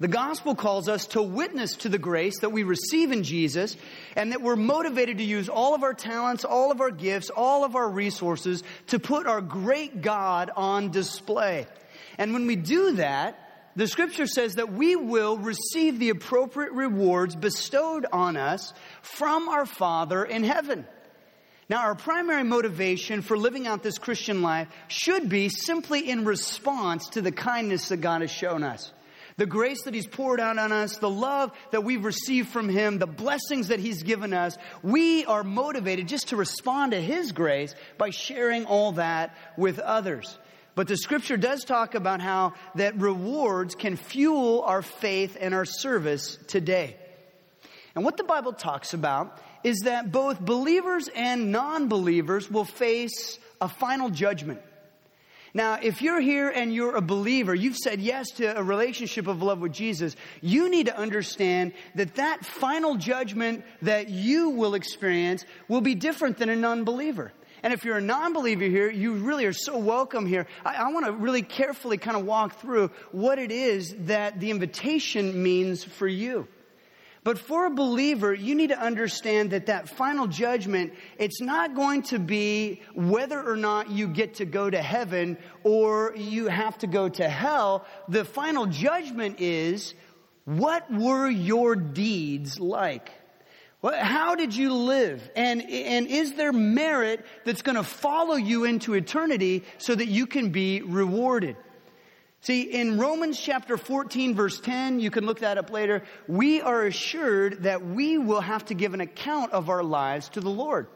The 0.00 0.08
gospel 0.08 0.56
calls 0.56 0.88
us 0.88 1.06
to 1.08 1.22
witness 1.22 1.76
to 1.76 1.88
the 1.88 1.98
grace 1.98 2.40
that 2.40 2.50
we 2.50 2.64
receive 2.64 3.12
in 3.12 3.22
Jesus 3.22 3.76
and 4.16 4.32
that 4.32 4.42
we're 4.42 4.56
motivated 4.56 5.18
to 5.18 5.24
use 5.24 5.48
all 5.48 5.74
of 5.74 5.84
our 5.84 5.94
talents, 5.94 6.44
all 6.44 6.72
of 6.72 6.80
our 6.80 6.90
gifts, 6.90 7.30
all 7.30 7.64
of 7.64 7.76
our 7.76 7.88
resources 7.88 8.64
to 8.88 8.98
put 8.98 9.28
our 9.28 9.40
great 9.40 10.02
God 10.02 10.50
on 10.56 10.90
display. 10.90 11.68
And 12.18 12.32
when 12.32 12.48
we 12.48 12.56
do 12.56 12.96
that, 12.96 13.38
the 13.76 13.86
scripture 13.86 14.26
says 14.26 14.56
that 14.56 14.72
we 14.72 14.96
will 14.96 15.38
receive 15.38 16.00
the 16.00 16.10
appropriate 16.10 16.72
rewards 16.72 17.36
bestowed 17.36 18.04
on 18.12 18.36
us 18.36 18.72
from 19.02 19.48
our 19.48 19.66
Father 19.66 20.24
in 20.24 20.42
heaven. 20.42 20.86
Now, 21.68 21.82
our 21.82 21.94
primary 21.94 22.44
motivation 22.44 23.22
for 23.22 23.38
living 23.38 23.66
out 23.66 23.82
this 23.82 23.98
Christian 23.98 24.42
life 24.42 24.68
should 24.88 25.28
be 25.28 25.48
simply 25.48 26.08
in 26.08 26.24
response 26.24 27.08
to 27.10 27.22
the 27.22 27.32
kindness 27.32 27.88
that 27.88 27.98
God 27.98 28.20
has 28.20 28.30
shown 28.30 28.64
us 28.64 28.92
the 29.36 29.46
grace 29.46 29.82
that 29.84 29.94
He's 29.94 30.06
poured 30.06 30.40
out 30.40 30.58
on 30.58 30.72
us, 30.72 30.98
the 30.98 31.10
love 31.10 31.52
that 31.72 31.84
we've 31.84 32.04
received 32.04 32.48
from 32.48 32.68
Him, 32.68 32.98
the 32.98 33.06
blessings 33.06 33.68
that 33.68 33.80
He's 33.80 34.02
given 34.02 34.32
us, 34.32 34.56
we 34.82 35.24
are 35.24 35.42
motivated 35.42 36.08
just 36.08 36.28
to 36.28 36.36
respond 36.36 36.92
to 36.92 37.00
His 37.00 37.32
grace 37.32 37.74
by 37.98 38.10
sharing 38.10 38.64
all 38.64 38.92
that 38.92 39.36
with 39.56 39.78
others. 39.78 40.38
But 40.74 40.88
the 40.88 40.96
scripture 40.96 41.36
does 41.36 41.64
talk 41.64 41.94
about 41.94 42.20
how 42.20 42.54
that 42.74 42.98
rewards 42.98 43.74
can 43.74 43.96
fuel 43.96 44.62
our 44.62 44.82
faith 44.82 45.36
and 45.40 45.54
our 45.54 45.64
service 45.64 46.36
today. 46.48 46.96
And 47.94 48.04
what 48.04 48.16
the 48.16 48.24
Bible 48.24 48.52
talks 48.52 48.92
about 48.92 49.38
is 49.62 49.80
that 49.84 50.10
both 50.10 50.40
believers 50.40 51.08
and 51.14 51.52
non 51.52 51.88
believers 51.88 52.50
will 52.50 52.64
face 52.64 53.38
a 53.60 53.68
final 53.68 54.10
judgment. 54.10 54.60
Now, 55.56 55.78
if 55.80 56.02
you're 56.02 56.20
here 56.20 56.48
and 56.48 56.74
you're 56.74 56.96
a 56.96 57.00
believer, 57.00 57.54
you've 57.54 57.76
said 57.76 58.00
yes 58.00 58.32
to 58.32 58.58
a 58.58 58.62
relationship 58.62 59.28
of 59.28 59.40
love 59.40 59.60
with 59.60 59.72
Jesus, 59.72 60.16
you 60.40 60.68
need 60.68 60.86
to 60.86 60.98
understand 60.98 61.74
that 61.94 62.16
that 62.16 62.44
final 62.44 62.96
judgment 62.96 63.64
that 63.82 64.08
you 64.08 64.50
will 64.50 64.74
experience 64.74 65.44
will 65.68 65.80
be 65.80 65.94
different 65.94 66.38
than 66.38 66.48
a 66.48 66.56
non-believer. 66.56 67.32
And 67.62 67.72
if 67.72 67.84
you're 67.84 67.98
a 67.98 68.02
non-believer 68.02 68.64
here, 68.64 68.90
you 68.90 69.14
really 69.14 69.46
are 69.46 69.52
so 69.52 69.78
welcome 69.78 70.26
here. 70.26 70.48
I, 70.64 70.74
I 70.74 70.92
want 70.92 71.06
to 71.06 71.12
really 71.12 71.42
carefully 71.42 71.98
kind 71.98 72.16
of 72.16 72.26
walk 72.26 72.60
through 72.60 72.90
what 73.12 73.38
it 73.38 73.52
is 73.52 73.94
that 74.00 74.40
the 74.40 74.50
invitation 74.50 75.40
means 75.40 75.84
for 75.84 76.08
you. 76.08 76.48
But 77.24 77.38
for 77.38 77.64
a 77.64 77.70
believer, 77.70 78.34
you 78.34 78.54
need 78.54 78.68
to 78.68 78.78
understand 78.78 79.50
that 79.52 79.66
that 79.66 79.88
final 79.88 80.26
judgment, 80.26 80.92
it's 81.18 81.40
not 81.40 81.74
going 81.74 82.02
to 82.02 82.18
be 82.18 82.82
whether 82.94 83.42
or 83.42 83.56
not 83.56 83.90
you 83.90 84.08
get 84.08 84.34
to 84.34 84.44
go 84.44 84.68
to 84.68 84.80
heaven 84.80 85.38
or 85.62 86.14
you 86.16 86.48
have 86.48 86.76
to 86.78 86.86
go 86.86 87.08
to 87.08 87.26
hell. 87.26 87.86
The 88.08 88.26
final 88.26 88.66
judgment 88.66 89.40
is, 89.40 89.94
what 90.44 90.92
were 90.92 91.30
your 91.30 91.74
deeds 91.74 92.60
like? 92.60 93.10
How 93.82 94.34
did 94.34 94.54
you 94.54 94.74
live? 94.74 95.26
And, 95.34 95.62
and 95.62 96.06
is 96.06 96.34
there 96.34 96.52
merit 96.52 97.24
that's 97.44 97.62
going 97.62 97.76
to 97.76 97.82
follow 97.82 98.36
you 98.36 98.64
into 98.64 98.92
eternity 98.92 99.64
so 99.78 99.94
that 99.94 100.08
you 100.08 100.26
can 100.26 100.50
be 100.50 100.82
rewarded? 100.82 101.56
See, 102.44 102.60
in 102.60 102.98
Romans 102.98 103.40
chapter 103.40 103.78
14 103.78 104.34
verse 104.34 104.60
10, 104.60 105.00
you 105.00 105.10
can 105.10 105.24
look 105.24 105.40
that 105.40 105.56
up 105.56 105.70
later, 105.70 106.02
we 106.28 106.60
are 106.60 106.82
assured 106.82 107.62
that 107.62 107.82
we 107.82 108.18
will 108.18 108.42
have 108.42 108.66
to 108.66 108.74
give 108.74 108.92
an 108.92 109.00
account 109.00 109.52
of 109.52 109.70
our 109.70 109.82
lives 109.82 110.28
to 110.30 110.42
the 110.42 110.50
Lord. 110.50 110.86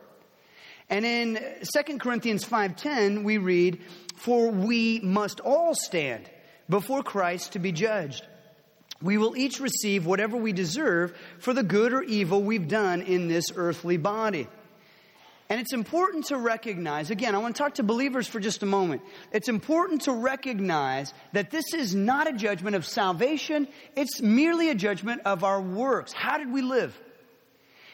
And 0.91 1.07
in 1.07 1.39
2 1.63 2.01
Corinthians 2.01 2.45
5:10 2.45 3.25
we 3.25 3.39
read, 3.39 3.81
"For 4.15 4.51
we 4.51 5.01
must 5.01 5.41
all 5.41 5.75
stand 5.75 6.29
before 6.69 7.03
Christ 7.03 7.53
to 7.53 7.59
be 7.59 7.73
judged. 7.73 8.27
We 9.01 9.17
will 9.17 9.35
each 9.35 9.59
receive 9.59 10.05
whatever 10.05 10.37
we 10.37 10.53
deserve 10.53 11.17
for 11.39 11.55
the 11.55 11.63
good 11.63 11.95
or 11.95 12.03
evil 12.03 12.43
we've 12.43 12.69
done 12.69 13.01
in 13.01 13.29
this 13.29 13.47
earthly 13.57 13.97
body." 13.97 14.49
And 15.51 15.61
it's 15.61 15.73
important 15.73 16.27
to 16.27 16.37
recognize, 16.37 17.11
again, 17.11 17.35
I 17.35 17.39
want 17.39 17.57
to 17.57 17.63
talk 17.63 17.75
to 17.75 17.83
believers 17.83 18.29
for 18.29 18.39
just 18.39 18.63
a 18.63 18.67
moment. 18.67 19.01
It's 19.33 19.49
important 19.49 20.03
to 20.03 20.13
recognize 20.13 21.15
that 21.33 21.51
this 21.51 21.73
is 21.73 21.95
not 21.95 22.29
a 22.29 22.35
judgment 22.35 22.77
of 22.77 22.85
salvation, 22.85 23.67
it's 23.97 24.21
merely 24.21 24.69
a 24.69 24.75
judgment 24.75 25.23
of 25.25 25.45
our 25.45 25.61
works. 25.61 26.13
How 26.13 26.37
did 26.37 26.53
we 26.53 26.61
live? 26.61 26.99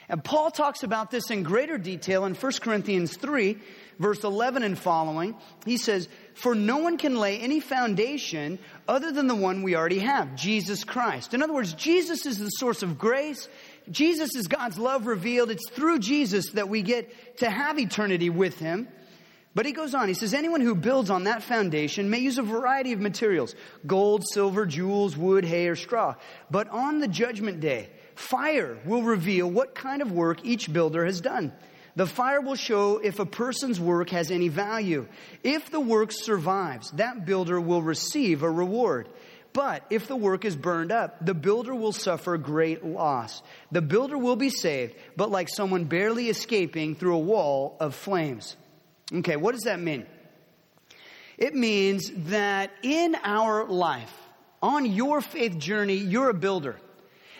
And 0.08 0.22
Paul 0.22 0.50
talks 0.50 0.82
about 0.82 1.10
this 1.10 1.30
in 1.30 1.44
greater 1.44 1.78
detail 1.78 2.26
in 2.26 2.34
1 2.34 2.52
Corinthians 2.60 3.16
3, 3.16 3.56
verse 3.98 4.22
11 4.22 4.62
and 4.62 4.78
following. 4.78 5.34
He 5.64 5.78
says, 5.78 6.08
For 6.34 6.54
no 6.54 6.78
one 6.78 6.98
can 6.98 7.16
lay 7.16 7.38
any 7.38 7.60
foundation 7.60 8.58
other 8.86 9.12
than 9.12 9.28
the 9.28 9.34
one 9.34 9.62
we 9.62 9.76
already 9.76 10.00
have, 10.00 10.36
Jesus 10.36 10.84
Christ. 10.84 11.32
In 11.32 11.42
other 11.42 11.54
words, 11.54 11.72
Jesus 11.72 12.26
is 12.26 12.38
the 12.38 12.48
source 12.48 12.82
of 12.82 12.98
grace. 12.98 13.48
Jesus 13.90 14.34
is 14.34 14.48
God's 14.48 14.78
love 14.78 15.06
revealed. 15.06 15.50
It's 15.50 15.68
through 15.70 15.98
Jesus 15.98 16.50
that 16.52 16.68
we 16.68 16.82
get 16.82 17.38
to 17.38 17.50
have 17.50 17.78
eternity 17.78 18.30
with 18.30 18.58
Him. 18.58 18.88
But 19.54 19.66
he 19.66 19.72
goes 19.72 19.94
on, 19.94 20.08
he 20.08 20.14
says, 20.14 20.34
anyone 20.34 20.60
who 20.60 20.74
builds 20.74 21.10
on 21.10 21.24
that 21.24 21.44
foundation 21.44 22.10
may 22.10 22.18
use 22.18 22.38
a 22.38 22.42
variety 22.42 22.92
of 22.92 23.00
materials 23.00 23.54
gold, 23.86 24.24
silver, 24.32 24.66
jewels, 24.66 25.16
wood, 25.16 25.44
hay, 25.44 25.68
or 25.68 25.76
straw. 25.76 26.16
But 26.50 26.68
on 26.70 26.98
the 26.98 27.06
judgment 27.06 27.60
day, 27.60 27.88
fire 28.16 28.76
will 28.84 29.02
reveal 29.02 29.48
what 29.48 29.74
kind 29.74 30.02
of 30.02 30.10
work 30.10 30.44
each 30.44 30.72
builder 30.72 31.04
has 31.04 31.20
done. 31.20 31.52
The 31.96 32.06
fire 32.06 32.40
will 32.40 32.56
show 32.56 32.98
if 32.98 33.20
a 33.20 33.26
person's 33.26 33.78
work 33.78 34.10
has 34.10 34.32
any 34.32 34.48
value. 34.48 35.06
If 35.44 35.70
the 35.70 35.78
work 35.78 36.10
survives, 36.10 36.90
that 36.92 37.24
builder 37.24 37.60
will 37.60 37.82
receive 37.82 38.42
a 38.42 38.50
reward. 38.50 39.08
But 39.54 39.86
if 39.88 40.08
the 40.08 40.16
work 40.16 40.44
is 40.44 40.56
burned 40.56 40.90
up, 40.90 41.24
the 41.24 41.32
builder 41.32 41.74
will 41.74 41.92
suffer 41.92 42.36
great 42.36 42.84
loss. 42.84 43.40
The 43.70 43.80
builder 43.80 44.18
will 44.18 44.34
be 44.34 44.50
saved, 44.50 44.96
but 45.16 45.30
like 45.30 45.48
someone 45.48 45.84
barely 45.84 46.28
escaping 46.28 46.96
through 46.96 47.14
a 47.14 47.20
wall 47.20 47.76
of 47.78 47.94
flames. 47.94 48.56
Okay, 49.12 49.36
what 49.36 49.52
does 49.52 49.62
that 49.62 49.78
mean? 49.78 50.06
It 51.38 51.54
means 51.54 52.10
that 52.28 52.72
in 52.82 53.16
our 53.22 53.64
life, 53.64 54.12
on 54.60 54.86
your 54.86 55.20
faith 55.20 55.56
journey, 55.58 55.96
you're 55.96 56.30
a 56.30 56.34
builder. 56.34 56.76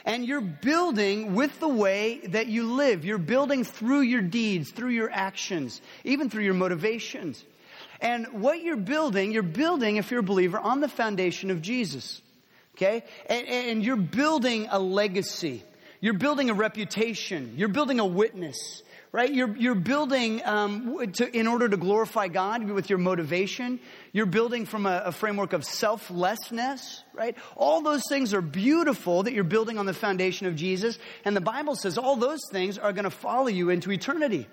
And 0.04 0.24
you're 0.24 0.40
building 0.40 1.34
with 1.34 1.58
the 1.58 1.68
way 1.68 2.20
that 2.28 2.46
you 2.46 2.74
live. 2.74 3.04
You're 3.04 3.18
building 3.18 3.64
through 3.64 4.02
your 4.02 4.20
deeds, 4.20 4.70
through 4.70 4.90
your 4.90 5.10
actions, 5.10 5.80
even 6.04 6.30
through 6.30 6.44
your 6.44 6.54
motivations. 6.54 7.42
And 8.04 8.42
what 8.42 8.62
you're 8.62 8.76
building, 8.76 9.32
you're 9.32 9.42
building, 9.42 9.96
if 9.96 10.10
you're 10.10 10.20
a 10.20 10.22
believer, 10.22 10.58
on 10.58 10.80
the 10.80 10.88
foundation 10.88 11.50
of 11.50 11.62
Jesus. 11.62 12.20
Okay? 12.76 13.02
And, 13.26 13.48
and 13.48 13.84
you're 13.84 13.96
building 13.96 14.68
a 14.70 14.78
legacy. 14.78 15.64
You're 16.02 16.18
building 16.18 16.50
a 16.50 16.54
reputation. 16.54 17.54
You're 17.56 17.68
building 17.68 17.98
a 17.98 18.06
witness 18.06 18.82
right? 19.14 19.32
You're, 19.32 19.56
you're 19.56 19.76
building 19.76 20.44
um, 20.44 21.12
to, 21.12 21.38
in 21.38 21.46
order 21.46 21.68
to 21.68 21.76
glorify 21.76 22.26
God 22.26 22.64
with 22.64 22.90
your 22.90 22.98
motivation. 22.98 23.78
You're 24.12 24.26
building 24.26 24.66
from 24.66 24.86
a, 24.86 25.02
a, 25.04 25.12
framework 25.12 25.52
of 25.52 25.64
selflessness, 25.64 27.04
right? 27.12 27.36
All 27.56 27.80
those 27.80 28.02
things 28.08 28.34
are 28.34 28.40
beautiful 28.40 29.22
that 29.22 29.32
you're 29.32 29.44
building 29.44 29.78
on 29.78 29.86
the 29.86 29.94
foundation 29.94 30.48
of 30.48 30.56
Jesus. 30.56 30.98
And 31.24 31.36
the 31.36 31.40
Bible 31.40 31.76
says 31.76 31.96
all 31.96 32.16
those 32.16 32.40
things 32.50 32.76
are 32.76 32.92
going 32.92 33.04
to 33.04 33.10
follow 33.10 33.46
you 33.46 33.70
into 33.70 33.92
eternity. 33.92 34.48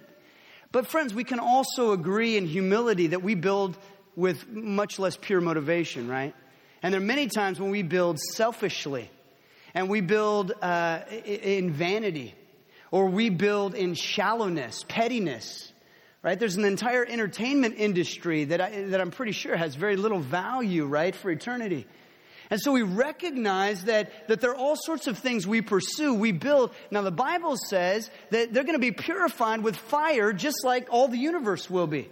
But 0.71 0.87
friends, 0.87 1.13
we 1.13 1.23
can 1.23 1.39
also 1.39 1.91
agree 1.91 2.37
in 2.37 2.45
humility 2.45 3.07
that 3.07 3.21
we 3.21 3.35
build 3.35 3.77
with 4.15 4.47
much 4.49 4.99
less 4.99 5.17
pure 5.17 5.41
motivation, 5.41 6.07
right? 6.07 6.33
And 6.81 6.93
there 6.93 7.01
are 7.01 7.05
many 7.05 7.27
times 7.27 7.59
when 7.59 7.71
we 7.71 7.83
build 7.83 8.19
selfishly 8.19 9.09
and 9.73 9.89
we 9.89 10.01
build 10.01 10.53
uh, 10.61 10.99
in 11.25 11.71
vanity 11.71 12.33
or 12.89 13.07
we 13.07 13.29
build 13.29 13.75
in 13.75 13.93
shallowness, 13.93 14.85
pettiness, 14.87 15.71
right? 16.23 16.39
There's 16.39 16.55
an 16.55 16.65
entire 16.65 17.05
entertainment 17.05 17.75
industry 17.77 18.45
that, 18.45 18.61
I, 18.61 18.83
that 18.85 19.01
I'm 19.01 19.11
pretty 19.11 19.31
sure 19.31 19.55
has 19.55 19.75
very 19.75 19.95
little 19.95 20.19
value, 20.19 20.85
right, 20.85 21.15
for 21.15 21.31
eternity. 21.31 21.87
And 22.51 22.59
so 22.59 22.73
we 22.73 22.81
recognize 22.81 23.85
that, 23.85 24.27
that 24.27 24.41
there 24.41 24.51
are 24.51 24.55
all 24.55 24.75
sorts 24.75 25.07
of 25.07 25.17
things 25.17 25.47
we 25.47 25.61
pursue, 25.61 26.13
we 26.13 26.33
build. 26.33 26.71
Now, 26.91 27.01
the 27.01 27.09
Bible 27.09 27.55
says 27.55 28.11
that 28.29 28.53
they're 28.53 28.65
going 28.65 28.75
to 28.75 28.79
be 28.79 28.91
purified 28.91 29.63
with 29.63 29.77
fire 29.77 30.33
just 30.33 30.65
like 30.65 30.89
all 30.91 31.07
the 31.07 31.17
universe 31.17 31.69
will 31.69 31.87
be. 31.87 32.09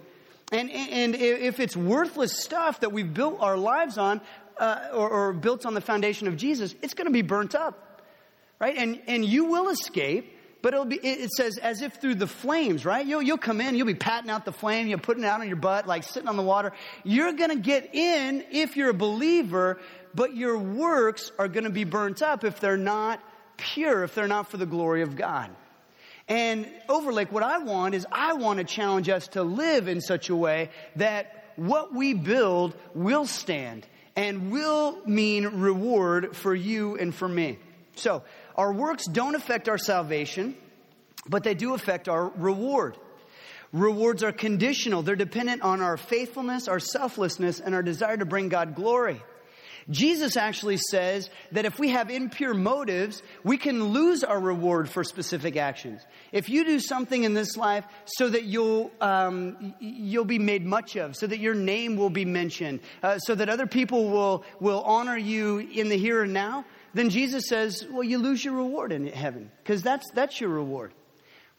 And, 0.50 0.70
and 0.70 1.14
if 1.14 1.60
it's 1.60 1.76
worthless 1.76 2.42
stuff 2.42 2.80
that 2.80 2.90
we've 2.90 3.12
built 3.12 3.36
our 3.40 3.56
lives 3.56 3.98
on, 3.98 4.20
uh, 4.56 4.88
or, 4.92 5.08
or 5.08 5.32
built 5.32 5.64
on 5.64 5.74
the 5.74 5.80
foundation 5.80 6.26
of 6.26 6.36
Jesus, 6.36 6.74
it's 6.82 6.94
going 6.94 7.06
to 7.06 7.12
be 7.12 7.22
burnt 7.22 7.54
up, 7.54 8.02
right? 8.58 8.76
And, 8.76 9.00
and 9.06 9.24
you 9.24 9.44
will 9.44 9.70
escape, 9.70 10.36
but 10.60 10.74
it'll 10.74 10.84
be, 10.84 10.96
it 10.96 11.30
says 11.30 11.56
as 11.56 11.80
if 11.80 11.94
through 11.94 12.16
the 12.16 12.26
flames, 12.26 12.84
right? 12.84 13.06
You'll, 13.06 13.22
you'll 13.22 13.38
come 13.38 13.60
in, 13.60 13.74
you'll 13.74 13.86
be 13.86 13.94
patting 13.94 14.28
out 14.28 14.44
the 14.44 14.52
flame, 14.52 14.86
you're 14.86 14.98
putting 14.98 15.24
it 15.24 15.26
out 15.26 15.40
on 15.40 15.48
your 15.48 15.56
butt, 15.56 15.86
like 15.86 16.02
sitting 16.02 16.28
on 16.28 16.36
the 16.36 16.42
water. 16.42 16.72
You're 17.04 17.32
gonna 17.32 17.56
get 17.56 17.94
in 17.94 18.44
if 18.50 18.76
you're 18.76 18.90
a 18.90 18.94
believer, 18.94 19.80
but 20.14 20.34
your 20.34 20.58
works 20.58 21.32
are 21.38 21.48
gonna 21.48 21.70
be 21.70 21.84
burnt 21.84 22.22
up 22.22 22.44
if 22.44 22.60
they're 22.60 22.76
not 22.76 23.20
pure, 23.56 24.04
if 24.04 24.14
they're 24.14 24.28
not 24.28 24.48
for 24.48 24.56
the 24.56 24.66
glory 24.66 25.02
of 25.02 25.16
God. 25.16 25.50
And 26.28 26.70
Overlake, 26.88 27.32
what 27.32 27.42
I 27.42 27.58
want 27.58 27.94
is 27.94 28.06
I 28.10 28.34
want 28.34 28.58
to 28.58 28.64
challenge 28.64 29.08
us 29.08 29.28
to 29.28 29.42
live 29.42 29.88
in 29.88 30.00
such 30.00 30.30
a 30.30 30.36
way 30.36 30.70
that 30.96 31.52
what 31.56 31.92
we 31.92 32.14
build 32.14 32.74
will 32.94 33.26
stand 33.26 33.86
and 34.14 34.52
will 34.52 34.98
mean 35.06 35.46
reward 35.60 36.36
for 36.36 36.54
you 36.54 36.96
and 36.96 37.14
for 37.14 37.28
me. 37.28 37.58
So, 37.96 38.22
our 38.54 38.72
works 38.72 39.06
don't 39.06 39.34
affect 39.34 39.68
our 39.68 39.78
salvation, 39.78 40.56
but 41.28 41.42
they 41.42 41.54
do 41.54 41.74
affect 41.74 42.08
our 42.08 42.28
reward. 42.28 42.96
Rewards 43.72 44.22
are 44.22 44.32
conditional. 44.32 45.02
They're 45.02 45.16
dependent 45.16 45.62
on 45.62 45.80
our 45.80 45.96
faithfulness, 45.96 46.68
our 46.68 46.80
selflessness, 46.80 47.60
and 47.60 47.74
our 47.74 47.82
desire 47.82 48.16
to 48.16 48.24
bring 48.24 48.48
God 48.48 48.74
glory. 48.74 49.22
Jesus 49.88 50.36
actually 50.36 50.76
says 50.76 51.30
that 51.52 51.64
if 51.64 51.78
we 51.78 51.90
have 51.90 52.10
impure 52.10 52.54
motives, 52.54 53.22
we 53.44 53.56
can 53.56 53.84
lose 53.84 54.22
our 54.24 54.38
reward 54.38 54.88
for 54.88 55.04
specific 55.04 55.56
actions. 55.56 56.02
If 56.32 56.48
you 56.48 56.64
do 56.64 56.80
something 56.80 57.24
in 57.24 57.34
this 57.34 57.56
life 57.56 57.84
so 58.04 58.28
that 58.28 58.44
you'll 58.44 58.90
um, 59.00 59.74
you'll 59.80 60.24
be 60.24 60.38
made 60.38 60.66
much 60.66 60.96
of, 60.96 61.16
so 61.16 61.26
that 61.26 61.38
your 61.38 61.54
name 61.54 61.96
will 61.96 62.10
be 62.10 62.24
mentioned, 62.24 62.80
uh, 63.02 63.18
so 63.18 63.34
that 63.34 63.48
other 63.48 63.66
people 63.66 64.10
will 64.10 64.44
will 64.60 64.82
honor 64.82 65.16
you 65.16 65.58
in 65.58 65.88
the 65.88 65.96
here 65.96 66.22
and 66.22 66.32
now, 66.32 66.64
then 66.94 67.10
Jesus 67.10 67.48
says, 67.48 67.86
well, 67.90 68.02
you 68.02 68.18
lose 68.18 68.44
your 68.44 68.54
reward 68.54 68.92
in 68.92 69.06
heaven 69.06 69.50
because 69.62 69.82
that's, 69.82 70.10
that's 70.12 70.40
your 70.40 70.50
reward. 70.50 70.92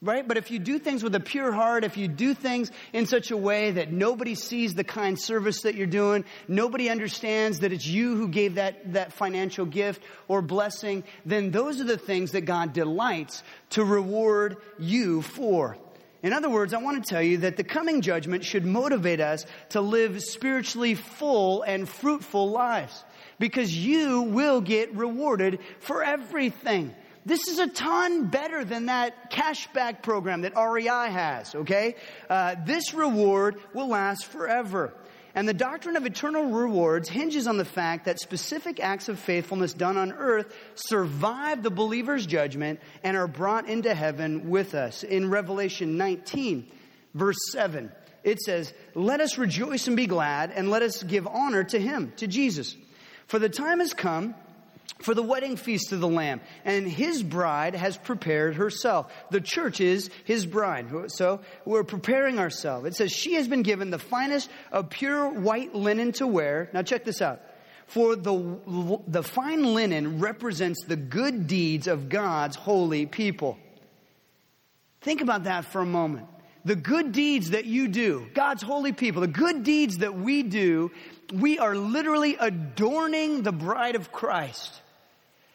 Right? 0.02 0.26
But 0.26 0.36
if 0.36 0.50
you 0.50 0.58
do 0.58 0.80
things 0.80 1.04
with 1.04 1.14
a 1.14 1.20
pure 1.20 1.52
heart, 1.52 1.84
if 1.84 1.96
you 1.96 2.08
do 2.08 2.34
things 2.34 2.72
in 2.92 3.06
such 3.06 3.30
a 3.30 3.36
way 3.36 3.70
that 3.70 3.92
nobody 3.92 4.34
sees 4.34 4.74
the 4.74 4.82
kind 4.82 5.16
service 5.16 5.62
that 5.62 5.76
you're 5.76 5.86
doing, 5.86 6.24
nobody 6.48 6.90
understands 6.90 7.60
that 7.60 7.72
it's 7.72 7.86
you 7.86 8.16
who 8.16 8.26
gave 8.26 8.56
that, 8.56 8.94
that 8.94 9.12
financial 9.12 9.64
gift 9.64 10.02
or 10.26 10.42
blessing, 10.42 11.04
then 11.24 11.52
those 11.52 11.80
are 11.80 11.84
the 11.84 11.96
things 11.96 12.32
that 12.32 12.40
God 12.40 12.72
delights 12.72 13.44
to 13.70 13.84
reward 13.84 14.56
you 14.76 15.22
for. 15.22 15.78
In 16.24 16.32
other 16.32 16.50
words, 16.50 16.74
I 16.74 16.78
want 16.78 17.04
to 17.04 17.08
tell 17.08 17.22
you 17.22 17.38
that 17.38 17.56
the 17.56 17.64
coming 17.64 18.00
judgment 18.00 18.44
should 18.44 18.64
motivate 18.64 19.20
us 19.20 19.46
to 19.68 19.80
live 19.80 20.20
spiritually 20.20 20.96
full 20.96 21.62
and 21.62 21.88
fruitful 21.88 22.50
lives 22.50 23.04
because 23.38 23.76
you 23.76 24.22
will 24.22 24.60
get 24.60 24.94
rewarded 24.94 25.60
for 25.78 26.02
everything. 26.02 26.92
This 27.24 27.46
is 27.46 27.58
a 27.58 27.68
ton 27.68 28.26
better 28.26 28.64
than 28.64 28.86
that 28.86 29.30
cashback 29.30 30.02
program 30.02 30.42
that 30.42 30.54
REI 30.56 31.10
has, 31.12 31.54
okay? 31.54 31.94
Uh, 32.28 32.56
this 32.64 32.94
reward 32.94 33.56
will 33.74 33.88
last 33.88 34.26
forever. 34.26 34.92
And 35.34 35.48
the 35.48 35.54
doctrine 35.54 35.96
of 35.96 36.04
eternal 36.04 36.44
rewards 36.44 37.08
hinges 37.08 37.46
on 37.46 37.56
the 37.56 37.64
fact 37.64 38.04
that 38.04 38.18
specific 38.18 38.80
acts 38.80 39.08
of 39.08 39.18
faithfulness 39.18 39.72
done 39.72 39.96
on 39.96 40.12
earth 40.12 40.54
survive 40.74 41.62
the 41.62 41.70
believer's 41.70 42.26
judgment 42.26 42.80
and 43.02 43.16
are 43.16 43.28
brought 43.28 43.68
into 43.68 43.94
heaven 43.94 44.50
with 44.50 44.74
us. 44.74 45.04
In 45.04 45.30
Revelation 45.30 45.96
19, 45.96 46.66
verse 47.14 47.38
7, 47.50 47.90
it 48.24 48.40
says, 48.40 48.74
Let 48.94 49.20
us 49.20 49.38
rejoice 49.38 49.86
and 49.86 49.96
be 49.96 50.06
glad, 50.06 50.50
and 50.50 50.70
let 50.70 50.82
us 50.82 51.02
give 51.02 51.26
honor 51.26 51.64
to 51.64 51.78
him, 51.78 52.12
to 52.16 52.26
Jesus. 52.26 52.76
For 53.26 53.38
the 53.38 53.48
time 53.48 53.78
has 53.78 53.94
come 53.94 54.34
for 55.02 55.14
the 55.14 55.22
wedding 55.22 55.56
feast 55.56 55.92
of 55.92 56.00
the 56.00 56.08
Lamb, 56.08 56.40
and 56.64 56.86
his 56.86 57.22
bride 57.22 57.74
has 57.74 57.96
prepared 57.96 58.54
herself. 58.54 59.12
The 59.30 59.40
church 59.40 59.80
is 59.80 60.10
his 60.24 60.46
bride. 60.46 60.86
So 61.08 61.40
we're 61.64 61.84
preparing 61.84 62.38
ourselves. 62.38 62.86
It 62.86 62.94
says, 62.94 63.12
She 63.12 63.34
has 63.34 63.48
been 63.48 63.62
given 63.62 63.90
the 63.90 63.98
finest 63.98 64.50
of 64.70 64.90
pure 64.90 65.28
white 65.28 65.74
linen 65.74 66.12
to 66.12 66.26
wear. 66.26 66.70
Now 66.72 66.82
check 66.82 67.04
this 67.04 67.20
out. 67.20 67.40
For 67.86 68.16
the, 68.16 69.00
the 69.06 69.22
fine 69.22 69.74
linen 69.74 70.18
represents 70.20 70.84
the 70.86 70.96
good 70.96 71.46
deeds 71.46 71.88
of 71.88 72.08
God's 72.08 72.56
holy 72.56 73.06
people. 73.06 73.58
Think 75.02 75.20
about 75.20 75.44
that 75.44 75.64
for 75.66 75.80
a 75.80 75.86
moment. 75.86 76.28
The 76.64 76.76
good 76.76 77.12
deeds 77.12 77.50
that 77.50 77.64
you 77.64 77.88
do, 77.88 78.28
God's 78.34 78.62
holy 78.62 78.92
people, 78.92 79.20
the 79.20 79.26
good 79.26 79.64
deeds 79.64 79.98
that 79.98 80.14
we 80.14 80.42
do 80.42 80.92
we 81.32 81.58
are 81.58 81.74
literally 81.74 82.36
adorning 82.38 83.42
the 83.42 83.52
bride 83.52 83.96
of 83.96 84.12
Christ. 84.12 84.80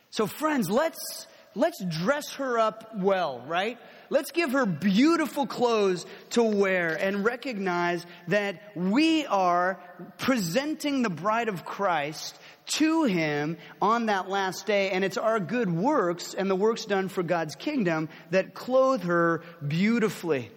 So 0.10 0.26
friends, 0.26 0.70
let's, 0.70 1.28
let's 1.54 1.84
dress 1.86 2.34
her 2.34 2.58
up 2.58 2.96
well, 2.96 3.44
right? 3.48 3.78
Let's 4.10 4.32
give 4.32 4.54
her 4.54 4.66
beautiful 4.66 5.46
clothes 5.46 6.06
to 6.32 6.42
wear 6.42 6.96
and 6.96 7.26
recognize 7.26 8.06
that 8.30 8.62
we 8.76 9.26
are 9.26 9.80
presenting 10.18 11.04
the 11.04 11.10
bride 11.10 11.50
of 11.50 11.66
Christ 11.66 12.40
to 12.68 13.04
him 13.04 13.58
on 13.82 14.08
that 14.08 14.30
last 14.30 14.66
day. 14.66 14.92
And 14.92 15.04
it's 15.04 15.18
our 15.18 15.40
good 15.40 15.70
works 15.70 16.34
and 16.34 16.50
the 16.50 16.56
works 16.56 16.86
done 16.86 17.10
for 17.10 17.22
God's 17.22 17.56
kingdom 17.56 18.08
that 18.32 18.54
clothe 18.54 19.04
her 19.04 19.44
beautifully. 19.66 20.52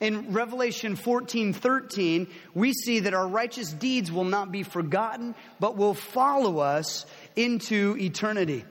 In 0.00 0.32
Revelation 0.32 0.94
14, 0.94 1.54
13, 1.54 2.26
we 2.54 2.72
see 2.74 3.00
that 3.00 3.14
our 3.14 3.26
righteous 3.26 3.72
deeds 3.72 4.12
will 4.12 4.24
not 4.24 4.52
be 4.52 4.62
forgotten, 4.62 5.34
but 5.58 5.76
will 5.76 5.94
follow 5.94 6.58
us 6.58 7.06
into 7.34 7.96
eternity. 7.98 8.64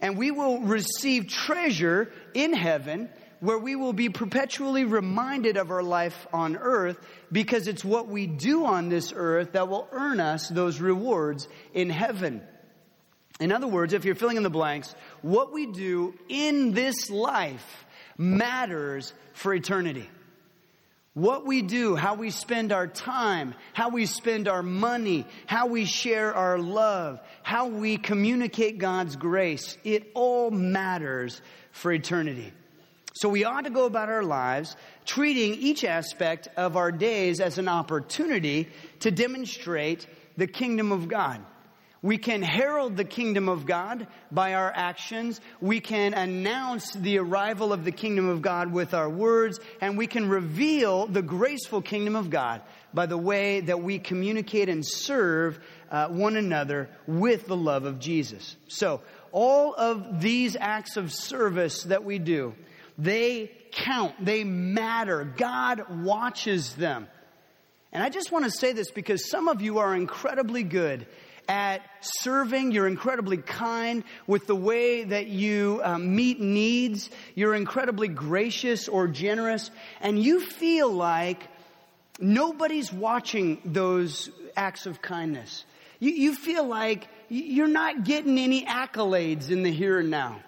And 0.00 0.16
we 0.16 0.30
will 0.30 0.60
receive 0.60 1.26
treasure 1.26 2.12
in 2.34 2.52
heaven 2.52 3.08
where 3.40 3.58
we 3.58 3.74
will 3.74 3.92
be 3.92 4.08
perpetually 4.08 4.84
reminded 4.84 5.56
of 5.56 5.72
our 5.72 5.82
life 5.82 6.28
on 6.32 6.56
earth 6.56 6.96
because 7.32 7.66
it's 7.66 7.84
what 7.84 8.06
we 8.06 8.28
do 8.28 8.64
on 8.64 8.88
this 8.88 9.12
earth 9.14 9.52
that 9.52 9.68
will 9.68 9.88
earn 9.90 10.20
us 10.20 10.48
those 10.48 10.80
rewards 10.80 11.48
in 11.74 11.90
heaven. 11.90 12.40
In 13.40 13.50
other 13.50 13.66
words, 13.66 13.94
if 13.94 14.04
you're 14.04 14.14
filling 14.14 14.36
in 14.36 14.44
the 14.44 14.50
blanks, 14.50 14.94
what 15.22 15.52
we 15.52 15.66
do 15.66 16.14
in 16.28 16.72
this 16.72 17.10
life 17.10 17.84
matters 18.16 19.12
for 19.32 19.52
eternity. 19.52 20.08
What 21.14 21.44
we 21.44 21.60
do, 21.60 21.94
how 21.94 22.14
we 22.14 22.30
spend 22.30 22.72
our 22.72 22.86
time, 22.86 23.54
how 23.74 23.90
we 23.90 24.06
spend 24.06 24.48
our 24.48 24.62
money, 24.62 25.26
how 25.46 25.66
we 25.66 25.84
share 25.84 26.34
our 26.34 26.58
love, 26.58 27.20
how 27.42 27.66
we 27.66 27.98
communicate 27.98 28.78
God's 28.78 29.16
grace, 29.16 29.76
it 29.84 30.10
all 30.14 30.50
matters 30.50 31.42
for 31.70 31.92
eternity. 31.92 32.52
So 33.12 33.28
we 33.28 33.44
ought 33.44 33.64
to 33.64 33.70
go 33.70 33.84
about 33.84 34.08
our 34.08 34.22
lives 34.22 34.74
treating 35.04 35.52
each 35.54 35.84
aspect 35.84 36.48
of 36.56 36.78
our 36.78 36.90
days 36.90 37.40
as 37.40 37.58
an 37.58 37.68
opportunity 37.68 38.70
to 39.00 39.10
demonstrate 39.10 40.06
the 40.38 40.46
kingdom 40.46 40.92
of 40.92 41.08
God. 41.08 41.44
We 42.02 42.18
can 42.18 42.42
herald 42.42 42.96
the 42.96 43.04
kingdom 43.04 43.48
of 43.48 43.64
God 43.64 44.08
by 44.32 44.54
our 44.54 44.72
actions. 44.74 45.40
We 45.60 45.78
can 45.78 46.14
announce 46.14 46.92
the 46.92 47.18
arrival 47.18 47.72
of 47.72 47.84
the 47.84 47.92
kingdom 47.92 48.28
of 48.28 48.42
God 48.42 48.72
with 48.72 48.92
our 48.92 49.08
words. 49.08 49.60
And 49.80 49.96
we 49.96 50.08
can 50.08 50.28
reveal 50.28 51.06
the 51.06 51.22
graceful 51.22 51.80
kingdom 51.80 52.16
of 52.16 52.28
God 52.28 52.62
by 52.92 53.06
the 53.06 53.16
way 53.16 53.60
that 53.60 53.80
we 53.82 54.00
communicate 54.00 54.68
and 54.68 54.84
serve 54.84 55.60
uh, 55.92 56.08
one 56.08 56.34
another 56.34 56.90
with 57.06 57.46
the 57.46 57.56
love 57.56 57.84
of 57.84 58.00
Jesus. 58.00 58.56
So, 58.66 59.00
all 59.30 59.72
of 59.72 60.20
these 60.20 60.56
acts 60.58 60.96
of 60.96 61.10
service 61.10 61.84
that 61.84 62.04
we 62.04 62.18
do, 62.18 62.54
they 62.98 63.50
count, 63.70 64.22
they 64.22 64.44
matter. 64.44 65.24
God 65.24 66.04
watches 66.04 66.74
them. 66.74 67.06
And 67.92 68.02
I 68.02 68.08
just 68.08 68.32
want 68.32 68.44
to 68.44 68.50
say 68.50 68.72
this 68.72 68.90
because 68.90 69.30
some 69.30 69.48
of 69.48 69.62
you 69.62 69.78
are 69.78 69.94
incredibly 69.94 70.64
good 70.64 71.06
at 71.52 71.82
serving. 72.00 72.72
You're 72.72 72.86
incredibly 72.86 73.36
kind 73.36 74.04
with 74.26 74.46
the 74.46 74.56
way 74.56 75.04
that 75.04 75.26
you 75.26 75.82
um, 75.84 76.16
meet 76.16 76.40
needs. 76.40 77.10
You're 77.34 77.54
incredibly 77.54 78.08
gracious 78.08 78.88
or 78.88 79.06
generous. 79.06 79.70
And 80.00 80.18
you 80.18 80.40
feel 80.40 80.90
like 80.90 81.46
nobody's 82.18 82.90
watching 82.90 83.60
those 83.66 84.30
acts 84.56 84.86
of 84.86 85.02
kindness. 85.02 85.66
You, 86.00 86.12
you 86.12 86.34
feel 86.34 86.66
like 86.66 87.06
you're 87.28 87.68
not 87.68 88.04
getting 88.04 88.38
any 88.38 88.64
accolades 88.64 89.50
in 89.50 89.62
the 89.62 89.70
here 89.70 89.98
and 89.98 90.08
now. 90.08 90.40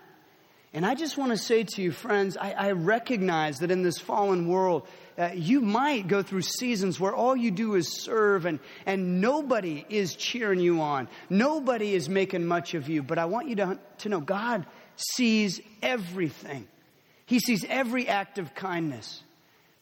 And 0.75 0.85
I 0.85 0.97
just 0.97 1.17
want 1.17 1.31
to 1.31 1.39
say 1.39 1.63
to 1.63 1.83
you, 1.83 1.93
friends, 1.93 2.37
I, 2.37 2.51
I 2.51 2.71
recognize 2.73 3.61
that 3.61 3.71
in 3.71 3.83
this 3.83 3.99
fallen 3.99 4.49
world, 4.49 4.89
uh, 5.17 5.31
you 5.33 5.61
might 5.61 6.09
go 6.09 6.21
through 6.21 6.43
seasons 6.43 6.99
where 6.99 7.15
all 7.15 7.37
you 7.37 7.53
do 7.53 7.77
is 7.77 8.03
serve 8.03 8.45
and, 8.45 8.59
and 8.85 9.21
nobody 9.21 9.87
is 9.89 10.17
cheering 10.17 10.59
you 10.59 10.81
on. 10.81 11.07
Nobody 11.31 11.95
is 11.95 12.09
making 12.09 12.45
much 12.45 12.75
of 12.75 12.89
you. 12.89 13.05
But 13.05 13.19
I 13.19 13.27
want 13.27 13.49
you 13.49 13.55
to, 13.57 13.79
to 13.99 14.09
know 14.09 14.21
God 14.21 14.67
sees 14.97 15.61
everything. 15.81 16.67
He 17.27 17.39
sees 17.39 17.65
every 17.69 18.09
act 18.09 18.39
of 18.39 18.53
kindness. 18.57 19.23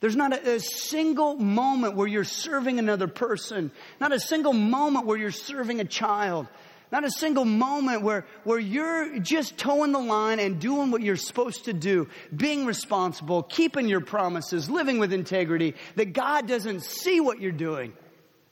There's 0.00 0.16
not 0.16 0.34
a, 0.34 0.56
a, 0.56 0.60
single 0.60 1.36
moment 1.36 1.94
where 1.94 2.08
you're 2.08 2.24
serving 2.24 2.78
another 2.78 3.06
person, 3.06 3.70
not 4.00 4.12
a 4.12 4.20
single 4.20 4.52
moment 4.52 5.06
where 5.06 5.16
you're 5.16 5.30
serving 5.30 5.80
a 5.80 5.84
child, 5.84 6.48
not 6.92 7.04
a 7.04 7.10
single 7.10 7.46
moment 7.46 8.02
where, 8.02 8.26
where 8.44 8.58
you're 8.58 9.18
just 9.18 9.56
toeing 9.56 9.92
the 9.92 9.98
line 9.98 10.38
and 10.38 10.60
doing 10.60 10.90
what 10.90 11.00
you're 11.00 11.16
supposed 11.16 11.64
to 11.64 11.72
do, 11.72 12.06
being 12.36 12.66
responsible, 12.66 13.42
keeping 13.42 13.88
your 13.88 14.02
promises, 14.02 14.68
living 14.68 14.98
with 14.98 15.10
integrity, 15.10 15.74
that 15.96 16.12
God 16.12 16.46
doesn't 16.46 16.82
see 16.82 17.18
what 17.18 17.40
you're 17.40 17.50
doing 17.50 17.94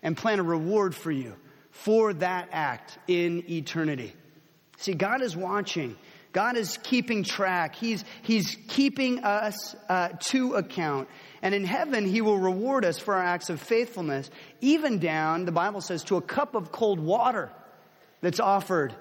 and 0.02 0.16
plan 0.16 0.40
a 0.40 0.42
reward 0.42 0.94
for 0.94 1.12
you 1.12 1.34
for 1.70 2.14
that 2.14 2.48
act 2.50 2.98
in 3.06 3.44
eternity. 3.50 4.14
See, 4.78 4.94
God 4.94 5.20
is 5.20 5.36
watching. 5.36 5.96
God 6.32 6.56
is 6.56 6.78
keeping 6.82 7.24
track. 7.24 7.74
He's, 7.74 8.04
he's 8.22 8.56
keeping 8.68 9.22
us 9.22 9.76
uh, 9.90 10.10
to 10.26 10.54
account. 10.54 11.08
And 11.42 11.54
in 11.54 11.64
heaven, 11.64 12.06
He 12.06 12.22
will 12.22 12.38
reward 12.38 12.86
us 12.86 12.98
for 12.98 13.14
our 13.14 13.22
acts 13.22 13.50
of 13.50 13.60
faithfulness, 13.60 14.30
even 14.62 14.98
down, 14.98 15.44
the 15.44 15.52
Bible 15.52 15.82
says, 15.82 16.04
to 16.04 16.16
a 16.16 16.22
cup 16.22 16.54
of 16.54 16.72
cold 16.72 17.00
water 17.00 17.50
that's 18.20 18.40
offered, 18.40 18.94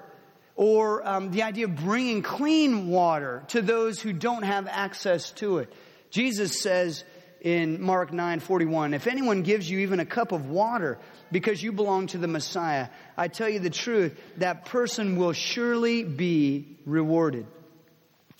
or 0.56 1.06
um, 1.06 1.30
the 1.30 1.42
idea 1.42 1.66
of 1.66 1.76
bringing 1.76 2.22
clean 2.22 2.88
water 2.88 3.44
to 3.48 3.62
those 3.62 4.00
who 4.00 4.12
don't 4.12 4.42
have 4.42 4.66
access 4.68 5.30
to 5.32 5.58
it. 5.58 5.72
Jesus 6.10 6.60
says 6.60 7.04
in 7.40 7.80
Mark 7.80 8.12
9 8.12 8.40
41, 8.40 8.94
if 8.94 9.06
anyone 9.06 9.42
gives 9.42 9.70
you 9.70 9.80
even 9.80 10.00
a 10.00 10.06
cup 10.06 10.32
of 10.32 10.50
water 10.50 10.98
because 11.32 11.62
you 11.62 11.72
belong 11.72 12.08
to 12.08 12.18
the 12.18 12.28
Messiah, 12.28 12.88
I 13.16 13.28
tell 13.28 13.48
you 13.48 13.60
the 13.60 13.70
truth, 13.70 14.18
that 14.38 14.66
person 14.66 15.16
will 15.16 15.32
surely 15.32 16.04
be 16.04 16.76
rewarded. 16.84 17.46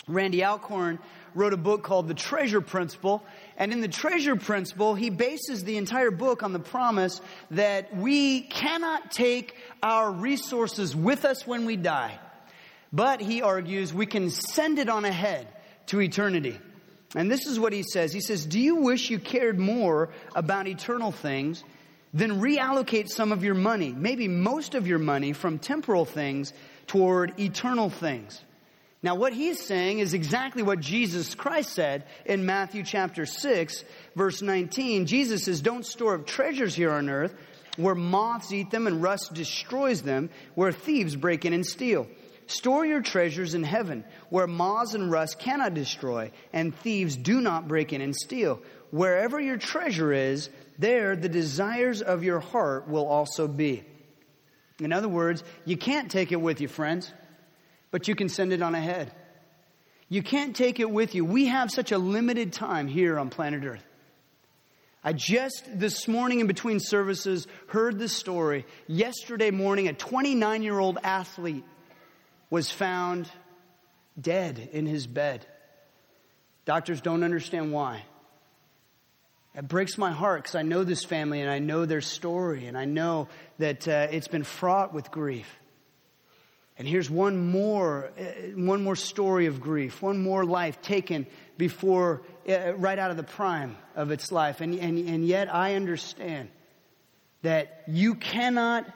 Randy 0.06 0.42
Alcorn 0.44 0.98
wrote 1.34 1.52
a 1.52 1.56
book 1.58 1.82
called 1.82 2.08
The 2.08 2.14
Treasure 2.14 2.60
Principle. 2.60 3.24
And 3.56 3.72
in 3.72 3.80
The 3.80 3.88
Treasure 3.88 4.36
Principle, 4.36 4.94
he 4.94 5.10
bases 5.10 5.64
the 5.64 5.76
entire 5.76 6.10
book 6.10 6.42
on 6.42 6.52
the 6.52 6.58
promise 6.58 7.20
that 7.50 7.96
we 7.96 8.42
cannot 8.42 9.10
take 9.10 9.54
our 9.82 10.10
resources 10.10 10.94
with 10.94 11.24
us 11.24 11.46
when 11.46 11.66
we 11.66 11.76
die. 11.76 12.18
But 12.92 13.20
he 13.20 13.42
argues 13.42 13.94
we 13.94 14.06
can 14.06 14.30
send 14.30 14.78
it 14.78 14.88
on 14.88 15.04
ahead 15.04 15.46
to 15.86 16.00
eternity. 16.00 16.58
And 17.14 17.30
this 17.30 17.46
is 17.46 17.58
what 17.58 17.72
he 17.72 17.82
says. 17.82 18.12
He 18.12 18.20
says, 18.20 18.46
Do 18.46 18.60
you 18.60 18.76
wish 18.76 19.10
you 19.10 19.18
cared 19.18 19.58
more 19.58 20.10
about 20.34 20.68
eternal 20.68 21.12
things? 21.12 21.64
Then 22.12 22.40
reallocate 22.40 23.08
some 23.08 23.30
of 23.30 23.44
your 23.44 23.54
money, 23.54 23.92
maybe 23.92 24.26
most 24.26 24.74
of 24.74 24.86
your 24.86 24.98
money 24.98 25.32
from 25.32 25.58
temporal 25.58 26.04
things 26.04 26.52
toward 26.86 27.38
eternal 27.38 27.88
things. 27.88 28.42
Now, 29.02 29.14
what 29.14 29.32
he's 29.32 29.64
saying 29.64 30.00
is 30.00 30.12
exactly 30.12 30.62
what 30.62 30.80
Jesus 30.80 31.34
Christ 31.34 31.70
said 31.72 32.04
in 32.26 32.44
Matthew 32.44 32.82
chapter 32.82 33.24
6, 33.24 33.84
verse 34.14 34.42
19. 34.42 35.06
Jesus 35.06 35.44
says, 35.44 35.62
Don't 35.62 35.86
store 35.86 36.16
up 36.16 36.26
treasures 36.26 36.74
here 36.74 36.90
on 36.90 37.08
earth 37.08 37.34
where 37.76 37.94
moths 37.94 38.52
eat 38.52 38.70
them 38.70 38.86
and 38.86 39.02
rust 39.02 39.32
destroys 39.32 40.02
them, 40.02 40.28
where 40.54 40.72
thieves 40.72 41.16
break 41.16 41.44
in 41.44 41.52
and 41.52 41.64
steal. 41.64 42.06
Store 42.46 42.84
your 42.84 43.00
treasures 43.00 43.54
in 43.54 43.62
heaven, 43.62 44.04
where 44.28 44.46
moths 44.46 44.94
and 44.94 45.10
rust 45.10 45.38
cannot 45.38 45.72
destroy, 45.72 46.30
and 46.52 46.74
thieves 46.74 47.16
do 47.16 47.40
not 47.40 47.68
break 47.68 47.92
in 47.92 48.00
and 48.00 48.14
steal. 48.14 48.60
Wherever 48.90 49.40
your 49.40 49.56
treasure 49.56 50.12
is, 50.12 50.50
there 50.78 51.14
the 51.14 51.28
desires 51.28 52.02
of 52.02 52.24
your 52.24 52.40
heart 52.40 52.88
will 52.88 53.06
also 53.06 53.46
be. 53.46 53.84
In 54.80 54.92
other 54.92 55.08
words, 55.08 55.44
you 55.64 55.76
can't 55.76 56.10
take 56.10 56.32
it 56.32 56.40
with 56.40 56.60
you, 56.60 56.68
friends 56.68 57.12
but 57.90 58.08
you 58.08 58.14
can 58.14 58.28
send 58.28 58.52
it 58.52 58.62
on 58.62 58.74
ahead. 58.74 59.12
You 60.08 60.22
can't 60.22 60.56
take 60.56 60.80
it 60.80 60.90
with 60.90 61.14
you. 61.14 61.24
We 61.24 61.46
have 61.46 61.70
such 61.70 61.92
a 61.92 61.98
limited 61.98 62.52
time 62.52 62.88
here 62.88 63.18
on 63.18 63.30
planet 63.30 63.64
Earth. 63.64 63.84
I 65.02 65.14
just 65.14 65.66
this 65.78 66.06
morning 66.08 66.40
in 66.40 66.46
between 66.46 66.78
services 66.78 67.46
heard 67.68 67.98
the 67.98 68.08
story. 68.08 68.66
Yesterday 68.86 69.50
morning, 69.50 69.88
a 69.88 69.94
29 69.94 70.62
year 70.62 70.78
old 70.78 70.98
athlete 71.02 71.64
was 72.50 72.70
found 72.70 73.30
dead 74.20 74.68
in 74.72 74.84
his 74.84 75.06
bed. 75.06 75.46
Doctors 76.66 77.00
don't 77.00 77.22
understand 77.22 77.72
why. 77.72 78.04
It 79.54 79.66
breaks 79.66 79.96
my 79.96 80.12
heart 80.12 80.42
because 80.42 80.54
I 80.54 80.62
know 80.62 80.84
this 80.84 81.04
family 81.04 81.40
and 81.40 81.50
I 81.50 81.58
know 81.58 81.84
their 81.84 82.00
story 82.00 82.66
and 82.66 82.76
I 82.76 82.84
know 82.84 83.28
that 83.58 83.88
uh, 83.88 84.08
it's 84.10 84.28
been 84.28 84.44
fraught 84.44 84.92
with 84.92 85.10
grief. 85.10 85.48
And 86.80 86.88
here's 86.88 87.10
one 87.10 87.50
more, 87.50 88.10
uh, 88.18 88.22
one 88.58 88.82
more 88.82 88.96
story 88.96 89.44
of 89.44 89.60
grief, 89.60 90.00
one 90.00 90.22
more 90.22 90.46
life 90.46 90.80
taken 90.80 91.26
before, 91.58 92.22
uh, 92.48 92.72
right 92.72 92.98
out 92.98 93.10
of 93.10 93.18
the 93.18 93.22
prime 93.22 93.76
of 93.94 94.10
its 94.10 94.32
life. 94.32 94.62
And, 94.62 94.74
and, 94.76 94.96
and 95.06 95.26
yet 95.26 95.54
I 95.54 95.74
understand 95.74 96.48
that 97.42 97.84
you 97.86 98.14
cannot 98.14 98.86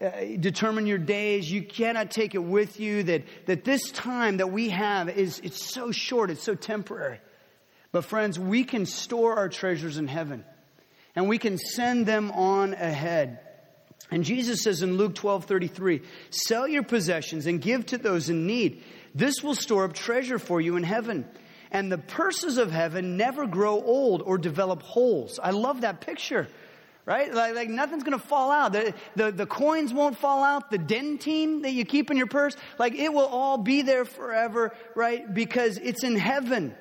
uh, 0.00 0.10
determine 0.38 0.86
your 0.86 0.98
days. 0.98 1.50
You 1.50 1.64
cannot 1.64 2.12
take 2.12 2.36
it 2.36 2.44
with 2.44 2.78
you. 2.78 3.02
That, 3.02 3.24
that 3.46 3.64
this 3.64 3.90
time 3.90 4.36
that 4.36 4.52
we 4.52 4.68
have 4.68 5.08
is, 5.08 5.40
it's 5.42 5.64
so 5.64 5.90
short. 5.90 6.30
It's 6.30 6.44
so 6.44 6.54
temporary. 6.54 7.18
But 7.90 8.04
friends, 8.04 8.38
we 8.38 8.62
can 8.62 8.86
store 8.86 9.34
our 9.34 9.48
treasures 9.48 9.98
in 9.98 10.06
heaven 10.06 10.44
and 11.16 11.28
we 11.28 11.38
can 11.38 11.58
send 11.58 12.06
them 12.06 12.30
on 12.30 12.72
ahead. 12.74 13.40
And 14.10 14.24
Jesus 14.24 14.62
says 14.62 14.82
in 14.82 14.96
Luke 14.96 15.14
12 15.14 15.44
33, 15.44 16.02
sell 16.30 16.66
your 16.68 16.82
possessions 16.82 17.46
and 17.46 17.60
give 17.60 17.86
to 17.86 17.98
those 17.98 18.28
in 18.28 18.46
need. 18.46 18.82
This 19.14 19.42
will 19.42 19.54
store 19.54 19.84
up 19.84 19.92
treasure 19.92 20.38
for 20.38 20.60
you 20.60 20.76
in 20.76 20.82
heaven. 20.82 21.26
And 21.70 21.90
the 21.90 21.98
purses 21.98 22.58
of 22.58 22.70
heaven 22.70 23.16
never 23.16 23.46
grow 23.46 23.80
old 23.82 24.22
or 24.22 24.36
develop 24.36 24.82
holes. 24.82 25.40
I 25.42 25.52
love 25.52 25.80
that 25.80 26.02
picture, 26.02 26.46
right? 27.06 27.32
Like, 27.32 27.54
like 27.54 27.68
nothing's 27.70 28.02
going 28.02 28.18
to 28.18 28.26
fall 28.26 28.50
out. 28.50 28.74
The, 28.74 28.94
the, 29.16 29.32
the 29.32 29.46
coins 29.46 29.92
won't 29.92 30.18
fall 30.18 30.44
out. 30.44 30.70
The 30.70 30.78
Dentyne 30.78 31.62
that 31.62 31.72
you 31.72 31.86
keep 31.86 32.10
in 32.10 32.18
your 32.18 32.26
purse, 32.26 32.56
like 32.78 32.94
it 32.94 33.12
will 33.12 33.26
all 33.26 33.56
be 33.56 33.80
there 33.80 34.04
forever, 34.04 34.74
right? 34.94 35.32
Because 35.32 35.78
it's 35.78 36.04
in 36.04 36.16
heaven. 36.16 36.74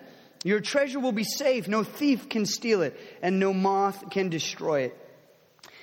Your 0.44 0.60
treasure 0.60 1.00
will 1.00 1.14
be 1.14 1.24
safe. 1.24 1.70
No 1.70 1.84
thief 1.84 2.28
can 2.28 2.46
steal 2.46 2.82
it 2.82 3.00
and 3.22 3.40
no 3.40 3.54
moth 3.54 4.10
can 4.10 4.28
destroy 4.30 4.82
it. 4.82 4.98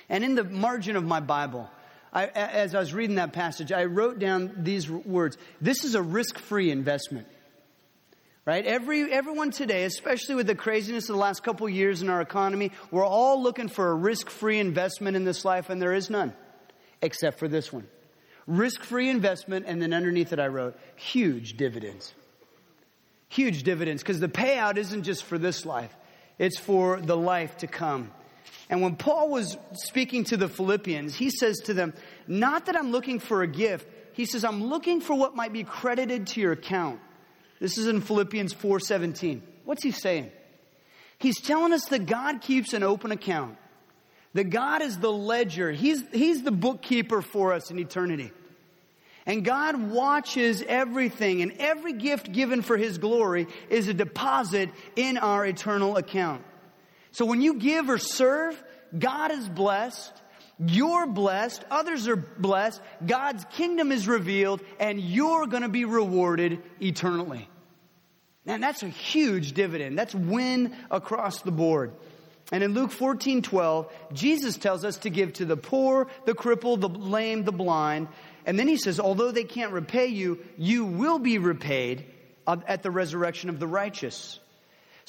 And 0.09 0.23
in 0.23 0.35
the 0.35 0.43
margin 0.43 0.95
of 0.95 1.03
my 1.03 1.19
Bible, 1.19 1.69
I, 2.11 2.27
as 2.27 2.73
I 2.73 2.79
was 2.79 2.93
reading 2.93 3.17
that 3.17 3.33
passage, 3.33 3.71
I 3.71 3.85
wrote 3.85 4.19
down 4.19 4.51
these 4.57 4.89
words. 4.89 5.37
This 5.61 5.83
is 5.83 5.95
a 5.95 6.01
risk-free 6.01 6.71
investment. 6.71 7.27
Right? 8.45 8.65
Every, 8.65 9.11
everyone 9.11 9.51
today, 9.51 9.83
especially 9.83 10.33
with 10.33 10.47
the 10.47 10.55
craziness 10.55 11.03
of 11.03 11.13
the 11.13 11.21
last 11.21 11.43
couple 11.43 11.69
years 11.69 12.01
in 12.01 12.09
our 12.09 12.19
economy, 12.19 12.71
we're 12.89 13.05
all 13.05 13.43
looking 13.43 13.67
for 13.67 13.91
a 13.91 13.93
risk-free 13.93 14.57
investment 14.57 15.15
in 15.15 15.23
this 15.23 15.45
life, 15.45 15.69
and 15.69 15.79
there 15.79 15.93
is 15.93 16.09
none. 16.09 16.33
Except 17.01 17.37
for 17.37 17.47
this 17.47 17.71
one. 17.71 17.87
Risk-free 18.47 19.07
investment, 19.07 19.65
and 19.67 19.79
then 19.79 19.93
underneath 19.93 20.33
it 20.33 20.39
I 20.39 20.47
wrote, 20.47 20.79
huge 20.95 21.57
dividends. 21.57 22.15
Huge 23.27 23.61
dividends 23.61 24.01
because 24.01 24.19
the 24.19 24.27
payout 24.27 24.77
isn't 24.77 25.03
just 25.03 25.23
for 25.23 25.37
this 25.37 25.63
life, 25.63 25.95
it's 26.39 26.57
for 26.57 26.99
the 26.99 27.15
life 27.15 27.57
to 27.57 27.67
come. 27.67 28.11
And 28.69 28.81
when 28.81 28.95
Paul 28.95 29.29
was 29.29 29.57
speaking 29.73 30.25
to 30.25 30.37
the 30.37 30.47
Philippians, 30.47 31.15
he 31.15 31.29
says 31.29 31.57
to 31.65 31.73
them, 31.73 31.93
Not 32.27 32.67
that 32.67 32.75
I'm 32.75 32.91
looking 32.91 33.19
for 33.19 33.41
a 33.41 33.47
gift. 33.47 33.87
He 34.13 34.25
says, 34.25 34.43
I'm 34.43 34.65
looking 34.65 35.01
for 35.01 35.15
what 35.15 35.35
might 35.35 35.53
be 35.53 35.63
credited 35.63 36.27
to 36.27 36.41
your 36.41 36.51
account. 36.51 36.99
This 37.59 37.77
is 37.77 37.87
in 37.87 38.01
Philippians 38.01 38.53
4:17. 38.53 39.41
What's 39.65 39.83
he 39.83 39.91
saying? 39.91 40.31
He's 41.17 41.41
telling 41.41 41.73
us 41.73 41.85
that 41.85 42.05
God 42.05 42.41
keeps 42.41 42.73
an 42.73 42.83
open 42.83 43.11
account. 43.11 43.57
That 44.33 44.45
God 44.45 44.81
is 44.81 44.97
the 44.97 45.11
ledger. 45.11 45.71
He's, 45.71 46.03
he's 46.11 46.43
the 46.43 46.51
bookkeeper 46.51 47.21
for 47.21 47.53
us 47.53 47.71
in 47.71 47.79
eternity. 47.79 48.31
And 49.25 49.43
God 49.43 49.89
watches 49.89 50.63
everything, 50.65 51.41
and 51.41 51.53
every 51.59 51.93
gift 51.93 52.31
given 52.31 52.61
for 52.61 52.77
His 52.77 52.97
glory 52.97 53.47
is 53.69 53.87
a 53.87 53.93
deposit 53.93 54.69
in 54.95 55.17
our 55.17 55.45
eternal 55.45 55.97
account. 55.97 56.43
So 57.11 57.25
when 57.25 57.41
you 57.41 57.55
give 57.55 57.89
or 57.89 57.97
serve, 57.97 58.61
God 58.97 59.31
is 59.31 59.47
blessed, 59.47 60.13
you're 60.59 61.07
blessed, 61.07 61.63
others 61.71 62.07
are 62.07 62.15
blessed, 62.15 62.81
God's 63.05 63.45
kingdom 63.51 63.91
is 63.91 64.07
revealed, 64.07 64.61
and 64.79 64.99
you're 64.99 65.47
going 65.47 65.63
to 65.63 65.69
be 65.69 65.85
rewarded 65.85 66.61
eternally. 66.81 67.47
And 68.45 68.63
that's 68.63 68.83
a 68.83 68.89
huge 68.89 69.53
dividend. 69.53 69.97
That's 69.97 70.15
win 70.15 70.75
across 70.89 71.41
the 71.41 71.51
board. 71.51 71.93
And 72.51 72.63
in 72.63 72.73
Luke 72.73 72.91
14, 72.91 73.43
12, 73.43 73.93
Jesus 74.13 74.57
tells 74.57 74.83
us 74.83 74.97
to 74.99 75.11
give 75.11 75.33
to 75.33 75.45
the 75.45 75.57
poor, 75.57 76.07
the 76.25 76.33
crippled, 76.33 76.81
the 76.81 76.89
lame, 76.89 77.43
the 77.43 77.51
blind. 77.51 78.07
And 78.45 78.57
then 78.57 78.67
he 78.67 78.77
says, 78.77 78.99
although 78.99 79.31
they 79.31 79.43
can't 79.43 79.71
repay 79.71 80.07
you, 80.07 80.39
you 80.57 80.85
will 80.85 81.19
be 81.19 81.37
repaid 81.37 82.05
at 82.47 82.81
the 82.81 82.89
resurrection 82.89 83.49
of 83.49 83.59
the 83.59 83.67
righteous. 83.67 84.39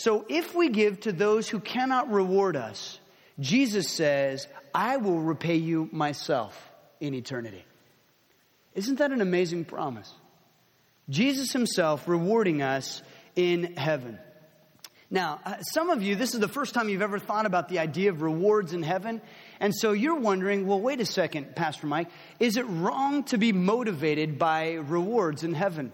So 0.01 0.25
if 0.31 0.55
we 0.55 0.71
give 0.71 1.01
to 1.01 1.13
those 1.13 1.47
who 1.47 1.61
cannot 1.61 2.11
reward 2.11 2.57
us, 2.57 2.99
Jesus 3.39 3.87
says, 3.91 4.49
I 4.75 4.97
will 4.97 5.21
repay 5.21 5.57
you 5.57 5.91
myself 5.93 6.59
in 7.01 7.13
eternity. 7.13 7.63
Isn't 8.75 8.97
that 8.97 9.11
an 9.11 9.21
amazing 9.21 9.67
promise? 9.67 10.11
Jesus 11.11 11.53
himself 11.53 12.09
rewarding 12.09 12.63
us 12.63 13.03
in 13.37 13.77
heaven. 13.77 14.19
Now, 15.11 15.39
uh, 15.45 15.61
some 15.61 15.91
of 15.91 16.03
you, 16.03 16.17
this 16.17 16.33
is 16.33 16.41
the 16.41 16.49
first 16.49 16.73
time 16.73 16.89
you've 16.89 17.03
ever 17.03 17.19
thought 17.19 17.45
about 17.45 17.69
the 17.69 17.81
idea 17.81 18.09
of 18.09 18.23
rewards 18.23 18.73
in 18.73 18.83
heaven. 18.83 19.21
And 19.61 19.75
so 19.77 19.93
you're 19.93 20.19
wondering, 20.19 20.67
well, 20.67 20.81
wait 20.81 21.03
a 21.03 21.05
second, 21.05 21.55
Pastor 21.55 21.87
Mike, 21.87 22.09
is 22.39 22.57
it 22.57 22.63
wrong 22.63 23.25
to 23.25 23.37
be 23.37 23.53
motivated 23.53 24.39
by 24.39 24.77
rewards 24.77 25.45
in 25.45 25.53
heaven? 25.53 25.93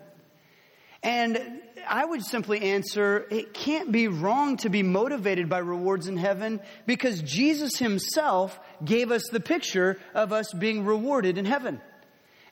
And 1.06 1.62
I 1.88 2.04
would 2.04 2.24
simply 2.24 2.60
answer, 2.62 3.28
it 3.30 3.54
can't 3.54 3.92
be 3.92 4.08
wrong 4.08 4.56
to 4.58 4.68
be 4.68 4.82
motivated 4.82 5.48
by 5.48 5.58
rewards 5.58 6.08
in 6.08 6.16
heaven 6.16 6.58
because 6.84 7.22
Jesus 7.22 7.76
himself 7.76 8.58
gave 8.84 9.12
us 9.12 9.28
the 9.28 9.38
picture 9.38 10.00
of 10.14 10.32
us 10.32 10.52
being 10.52 10.84
rewarded 10.84 11.38
in 11.38 11.44
heaven. 11.44 11.80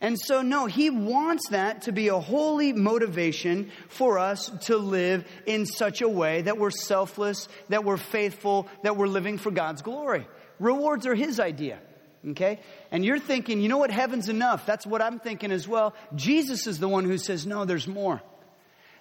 And 0.01 0.17
so, 0.21 0.43
no, 0.43 0.67
he 0.67 0.89
wants 0.89 1.49
that 1.49 1.83
to 1.83 1.93
be 1.93 2.09
a 2.09 2.21
holy 2.21 2.73
motivation 2.73 3.73
for 3.89 4.21
us 4.21 4.53
to 4.67 4.77
live 4.77 5.27
in 5.47 5.67
such 5.67 6.01
a 6.01 6.09
way 6.09 6.43
that 6.43 6.57
we're 6.57 6.71
selfless, 6.71 7.49
that 7.71 7.85
we're 7.85 7.97
faithful, 7.97 8.69
that 8.85 8.97
we're 8.97 9.09
living 9.09 9.37
for 9.37 9.51
God's 9.51 9.83
glory. 9.83 10.29
Rewards 10.61 11.09
are 11.09 11.15
his 11.17 11.41
idea. 11.41 11.81
Okay? 12.29 12.61
And 12.93 13.05
you're 13.05 13.19
thinking, 13.19 13.61
you 13.61 13.69
know 13.69 13.79
what? 13.79 13.91
Heaven's 13.91 14.29
enough. 14.29 14.65
That's 14.65 14.87
what 14.87 15.03
I'm 15.03 15.19
thinking 15.19 15.51
as 15.51 15.67
well. 15.67 15.93
Jesus 16.15 16.69
is 16.69 16.79
the 16.79 16.89
one 16.89 17.05
who 17.05 17.19
says, 17.19 17.47
no, 17.47 17.65
there's 17.65 17.89
more. 17.89 18.23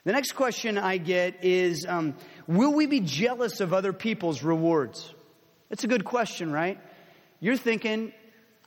The 0.06 0.12
next 0.12 0.34
question 0.34 0.78
I 0.78 0.98
get 0.98 1.46
is, 1.46 1.86
um, 1.88 2.16
will 2.46 2.74
we 2.74 2.88
be 2.88 3.00
jealous 3.00 3.62
of 3.62 3.74
other 3.74 3.94
people's 3.94 4.44
rewards? 4.44 5.14
That's 5.70 5.86
a 5.86 5.88
good 5.88 6.04
question, 6.04 6.52
right? 6.52 6.78
You're 7.40 7.56
thinking, 7.56 8.12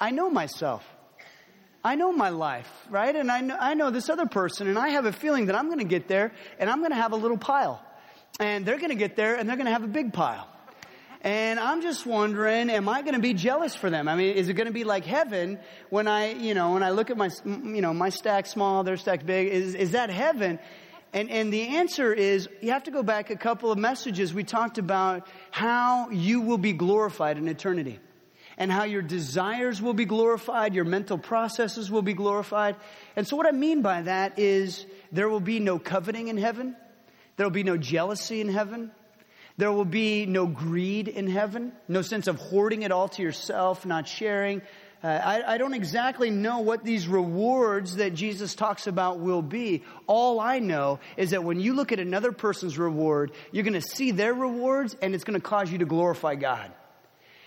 I 0.00 0.12
know 0.12 0.30
myself. 0.30 0.82
I 1.84 1.94
know 1.94 2.10
my 2.10 2.30
life, 2.30 2.70
right? 2.88 3.14
And 3.14 3.30
I 3.30 3.42
know, 3.42 3.56
I 3.60 3.74
know 3.74 3.90
this 3.90 4.08
other 4.08 4.26
person, 4.26 4.66
and 4.66 4.78
I 4.78 4.88
have 4.88 5.04
a 5.04 5.12
feeling 5.12 5.46
that 5.46 5.56
I'm 5.56 5.66
going 5.66 5.78
to 5.78 5.84
get 5.84 6.08
there, 6.08 6.32
and 6.58 6.70
I'm 6.70 6.78
going 6.78 6.90
to 6.90 6.96
have 6.96 7.12
a 7.12 7.16
little 7.16 7.38
pile. 7.38 7.82
And 8.40 8.64
they're 8.64 8.78
going 8.78 8.88
to 8.88 8.96
get 8.96 9.14
there, 9.14 9.36
and 9.36 9.48
they're 9.48 9.56
going 9.56 9.66
to 9.66 9.72
have 9.72 9.84
a 9.84 9.88
big 9.88 10.14
pile. 10.14 10.48
And 11.20 11.60
I'm 11.60 11.82
just 11.82 12.06
wondering, 12.06 12.70
am 12.70 12.88
I 12.88 13.02
going 13.02 13.14
to 13.14 13.20
be 13.20 13.34
jealous 13.34 13.74
for 13.74 13.90
them? 13.90 14.08
I 14.08 14.16
mean, 14.16 14.36
is 14.36 14.48
it 14.48 14.54
going 14.54 14.68
to 14.68 14.72
be 14.72 14.84
like 14.84 15.04
heaven 15.04 15.58
when 15.90 16.08
I, 16.08 16.32
you 16.32 16.54
know, 16.54 16.72
when 16.72 16.82
I 16.82 16.90
look 16.90 17.10
at 17.10 17.16
my, 17.16 17.28
you 17.44 17.82
know, 17.82 17.92
my 17.92 18.08
stack 18.08 18.46
small, 18.46 18.84
their 18.84 18.96
stack 18.96 19.26
big? 19.26 19.48
Is, 19.48 19.74
is 19.74 19.90
that 19.92 20.08
heaven? 20.08 20.58
And, 21.12 21.30
and 21.30 21.52
the 21.52 21.62
answer 21.76 22.12
is 22.12 22.48
you 22.60 22.72
have 22.72 22.84
to 22.84 22.90
go 22.90 23.02
back 23.02 23.30
a 23.30 23.36
couple 23.36 23.72
of 23.72 23.78
messages. 23.78 24.34
We 24.34 24.44
talked 24.44 24.78
about 24.78 25.26
how 25.50 26.10
you 26.10 26.42
will 26.42 26.58
be 26.58 26.72
glorified 26.72 27.38
in 27.38 27.48
eternity 27.48 28.00
and 28.58 28.72
how 28.72 28.84
your 28.84 29.02
desires 29.02 29.82
will 29.82 29.94
be 29.94 30.06
glorified, 30.06 30.74
your 30.74 30.84
mental 30.84 31.18
processes 31.18 31.90
will 31.90 32.02
be 32.02 32.14
glorified. 32.14 32.76
And 33.14 33.26
so 33.26 33.36
what 33.36 33.46
I 33.46 33.52
mean 33.52 33.82
by 33.82 34.02
that 34.02 34.38
is 34.38 34.86
there 35.12 35.28
will 35.28 35.40
be 35.40 35.60
no 35.60 35.78
coveting 35.78 36.28
in 36.28 36.38
heaven. 36.38 36.76
There 37.36 37.46
will 37.46 37.52
be 37.52 37.64
no 37.64 37.76
jealousy 37.76 38.40
in 38.40 38.48
heaven. 38.48 38.92
There 39.58 39.72
will 39.72 39.86
be 39.86 40.26
no 40.26 40.46
greed 40.46 41.08
in 41.08 41.28
heaven, 41.28 41.72
no 41.88 42.02
sense 42.02 42.26
of 42.26 42.36
hoarding 42.36 42.82
it 42.82 42.92
all 42.92 43.08
to 43.08 43.22
yourself, 43.22 43.86
not 43.86 44.06
sharing. 44.06 44.60
Uh, 45.04 45.08
I, 45.08 45.54
I 45.54 45.58
don't 45.58 45.74
exactly 45.74 46.30
know 46.30 46.60
what 46.60 46.82
these 46.82 47.06
rewards 47.06 47.96
that 47.96 48.14
Jesus 48.14 48.54
talks 48.54 48.86
about 48.86 49.20
will 49.20 49.42
be. 49.42 49.84
All 50.06 50.40
I 50.40 50.58
know 50.58 51.00
is 51.16 51.30
that 51.30 51.44
when 51.44 51.60
you 51.60 51.74
look 51.74 51.92
at 51.92 52.00
another 52.00 52.32
person's 52.32 52.78
reward, 52.78 53.32
you're 53.52 53.64
going 53.64 53.74
to 53.74 53.80
see 53.82 54.10
their 54.10 54.32
rewards 54.32 54.96
and 55.02 55.14
it's 55.14 55.24
going 55.24 55.38
to 55.38 55.46
cause 55.46 55.70
you 55.70 55.78
to 55.78 55.84
glorify 55.84 56.34
God. 56.34 56.72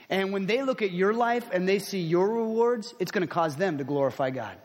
And 0.09 0.31
when 0.31 0.45
they 0.45 0.63
look 0.63 0.81
at 0.81 0.91
your 0.91 1.13
life 1.13 1.49
and 1.51 1.67
they 1.67 1.79
see 1.79 1.99
your 1.99 2.27
rewards, 2.29 2.93
it's 2.99 3.11
going 3.11 3.27
to 3.27 3.33
cause 3.33 3.55
them 3.55 3.79
to 3.79 3.83
glorify 3.83 4.29
God. 4.29 4.55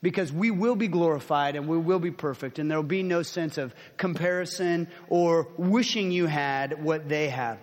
Because 0.00 0.32
we 0.32 0.50
will 0.50 0.74
be 0.74 0.88
glorified 0.88 1.54
and 1.54 1.68
we 1.68 1.78
will 1.78 2.00
be 2.00 2.10
perfect 2.10 2.58
and 2.58 2.70
there 2.70 2.78
will 2.78 2.84
be 2.84 3.02
no 3.02 3.22
sense 3.22 3.58
of 3.58 3.74
comparison 3.96 4.88
or 5.08 5.48
wishing 5.56 6.10
you 6.12 6.26
had 6.26 6.82
what 6.82 7.08
they 7.08 7.28
have. 7.28 7.58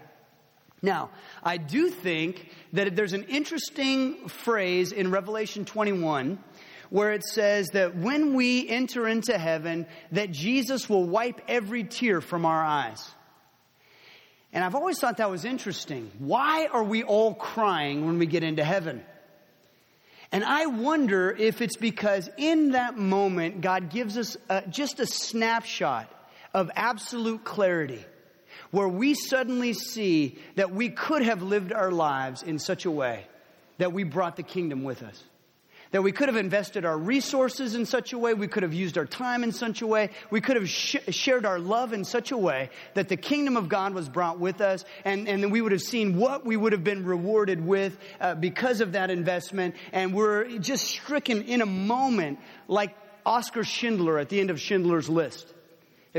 Now, 0.81 1.09
I 1.43 1.57
do 1.57 1.89
think 1.89 2.49
that 2.73 2.95
there's 2.95 3.13
an 3.13 3.25
interesting 3.25 4.29
phrase 4.29 4.91
in 4.91 5.11
Revelation 5.11 5.65
21 5.65 6.39
where 6.89 7.11
it 7.11 7.23
says 7.23 7.67
that 7.73 7.95
when 7.95 8.33
we 8.33 8.67
enter 8.67 9.07
into 9.07 9.37
heaven, 9.37 9.85
that 10.11 10.31
Jesus 10.31 10.89
will 10.89 11.03
wipe 11.03 11.41
every 11.47 11.83
tear 11.83 12.19
from 12.21 12.45
our 12.45 12.63
eyes. 12.63 13.11
And 14.51 14.63
I've 14.63 14.73
always 14.73 14.99
thought 14.99 15.17
that 15.17 15.29
was 15.29 15.45
interesting. 15.45 16.11
Why 16.17 16.67
are 16.67 16.83
we 16.83 17.03
all 17.03 17.35
crying 17.35 18.07
when 18.07 18.17
we 18.17 18.25
get 18.25 18.43
into 18.43 18.63
heaven? 18.63 19.03
And 20.31 20.43
I 20.43 20.67
wonder 20.67 21.35
if 21.37 21.61
it's 21.61 21.77
because 21.77 22.29
in 22.37 22.71
that 22.71 22.97
moment, 22.97 23.61
God 23.61 23.89
gives 23.89 24.17
us 24.17 24.37
a, 24.49 24.63
just 24.67 24.99
a 24.99 25.05
snapshot 25.05 26.11
of 26.53 26.71
absolute 26.75 27.43
clarity 27.43 28.03
where 28.71 28.87
we 28.87 29.13
suddenly 29.13 29.73
see 29.73 30.37
that 30.55 30.71
we 30.71 30.89
could 30.89 31.23
have 31.23 31.41
lived 31.41 31.73
our 31.73 31.91
lives 31.91 32.43
in 32.43 32.59
such 32.59 32.85
a 32.85 32.91
way 32.91 33.25
that 33.77 33.93
we 33.93 34.03
brought 34.03 34.35
the 34.35 34.43
kingdom 34.43 34.83
with 34.83 35.01
us. 35.01 35.23
That 35.91 36.03
we 36.03 36.11
could 36.11 36.27
have 36.27 36.37
invested 36.37 36.85
our 36.85 36.97
resources 36.97 37.73
in 37.73 37.87
such 37.87 38.13
a 38.13 38.17
way, 38.19 38.35
we 38.35 38.47
could 38.47 38.61
have 38.61 38.75
used 38.75 38.95
our 38.99 39.07
time 39.07 39.43
in 39.43 39.51
such 39.51 39.81
a 39.81 39.87
way, 39.87 40.11
we 40.29 40.39
could 40.39 40.55
have 40.55 40.69
sh- 40.69 40.97
shared 41.09 41.47
our 41.47 41.57
love 41.57 41.93
in 41.93 42.05
such 42.05 42.31
a 42.31 42.37
way 42.37 42.69
that 42.93 43.09
the 43.09 43.17
kingdom 43.17 43.57
of 43.57 43.69
God 43.69 43.95
was 43.95 44.07
brought 44.07 44.39
with 44.39 44.61
us, 44.61 44.85
and, 45.03 45.27
and 45.27 45.41
then 45.41 45.49
we 45.49 45.61
would 45.61 45.71
have 45.71 45.81
seen 45.81 46.15
what 46.15 46.45
we 46.45 46.55
would 46.55 46.73
have 46.73 46.83
been 46.83 47.05
rewarded 47.05 47.65
with 47.65 47.97
uh, 48.21 48.35
because 48.35 48.81
of 48.81 48.91
that 48.91 49.09
investment, 49.09 49.73
and 49.91 50.13
we're 50.13 50.59
just 50.59 50.85
stricken 50.85 51.41
in 51.43 51.61
a 51.61 51.65
moment 51.65 52.37
like 52.67 52.95
Oscar 53.25 53.63
Schindler 53.63 54.19
at 54.19 54.29
the 54.29 54.39
end 54.39 54.51
of 54.51 54.61
Schindler's 54.61 55.09
List. 55.09 55.51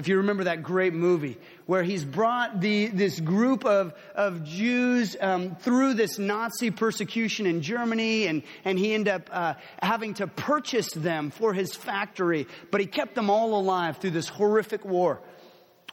If 0.00 0.08
you 0.08 0.16
remember 0.16 0.44
that 0.44 0.62
great 0.62 0.94
movie 0.94 1.36
where 1.66 1.82
he's 1.82 2.06
brought 2.06 2.62
the, 2.62 2.86
this 2.86 3.20
group 3.20 3.66
of, 3.66 3.92
of 4.14 4.44
Jews 4.44 5.14
um, 5.20 5.56
through 5.56 5.92
this 5.92 6.18
Nazi 6.18 6.70
persecution 6.70 7.44
in 7.44 7.60
Germany 7.60 8.26
and, 8.26 8.42
and 8.64 8.78
he 8.78 8.94
ended 8.94 9.12
up 9.12 9.28
uh, 9.30 9.54
having 9.82 10.14
to 10.14 10.26
purchase 10.26 10.90
them 10.92 11.30
for 11.30 11.52
his 11.52 11.74
factory, 11.76 12.46
but 12.70 12.80
he 12.80 12.86
kept 12.86 13.14
them 13.14 13.28
all 13.28 13.60
alive 13.60 13.98
through 13.98 14.12
this 14.12 14.26
horrific 14.26 14.86
war, 14.86 15.20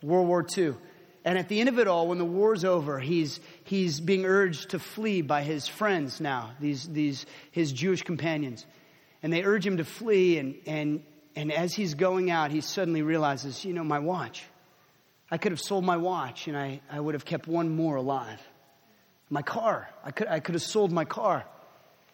World 0.01 0.29
War 0.29 0.47
II. 0.57 0.75
And 1.25 1.37
at 1.37 1.49
the 1.49 1.59
end 1.59 1.67
of 1.67 1.77
it 1.77 1.89
all, 1.89 2.07
when 2.07 2.17
the 2.17 2.23
war's 2.23 2.63
over, 2.63 3.01
he's, 3.01 3.41
he's 3.65 3.99
being 3.99 4.23
urged 4.23 4.69
to 4.69 4.79
flee 4.79 5.21
by 5.21 5.43
his 5.43 5.67
friends 5.67 6.21
now, 6.21 6.51
these, 6.61 6.87
these, 6.87 7.25
his 7.51 7.73
Jewish 7.73 8.03
companions. 8.03 8.65
And 9.21 9.33
they 9.33 9.43
urge 9.43 9.67
him 9.67 9.75
to 9.75 9.83
flee 9.83 10.37
and, 10.37 10.55
and 10.65 11.03
and 11.37 11.51
as 11.51 11.71
he's 11.71 11.93
going 11.93 12.31
out, 12.31 12.49
he 12.49 12.61
suddenly 12.61 13.03
realizes, 13.03 13.63
you 13.63 13.71
know, 13.71 13.83
my 13.83 13.99
watch. 13.99 14.43
I 15.29 15.37
could 15.37 15.51
have 15.51 15.61
sold 15.61 15.85
my 15.85 15.97
watch 15.97 16.47
and 16.47 16.57
I, 16.57 16.81
I 16.91 16.99
would 16.99 17.13
have 17.13 17.25
kept 17.25 17.47
one 17.47 17.75
more 17.75 17.95
alive. 17.95 18.41
My 19.29 19.43
car. 19.43 19.87
I 20.03 20.09
could, 20.09 20.27
I 20.27 20.39
could 20.39 20.55
have 20.55 20.63
sold 20.63 20.91
my 20.91 21.05
car 21.05 21.45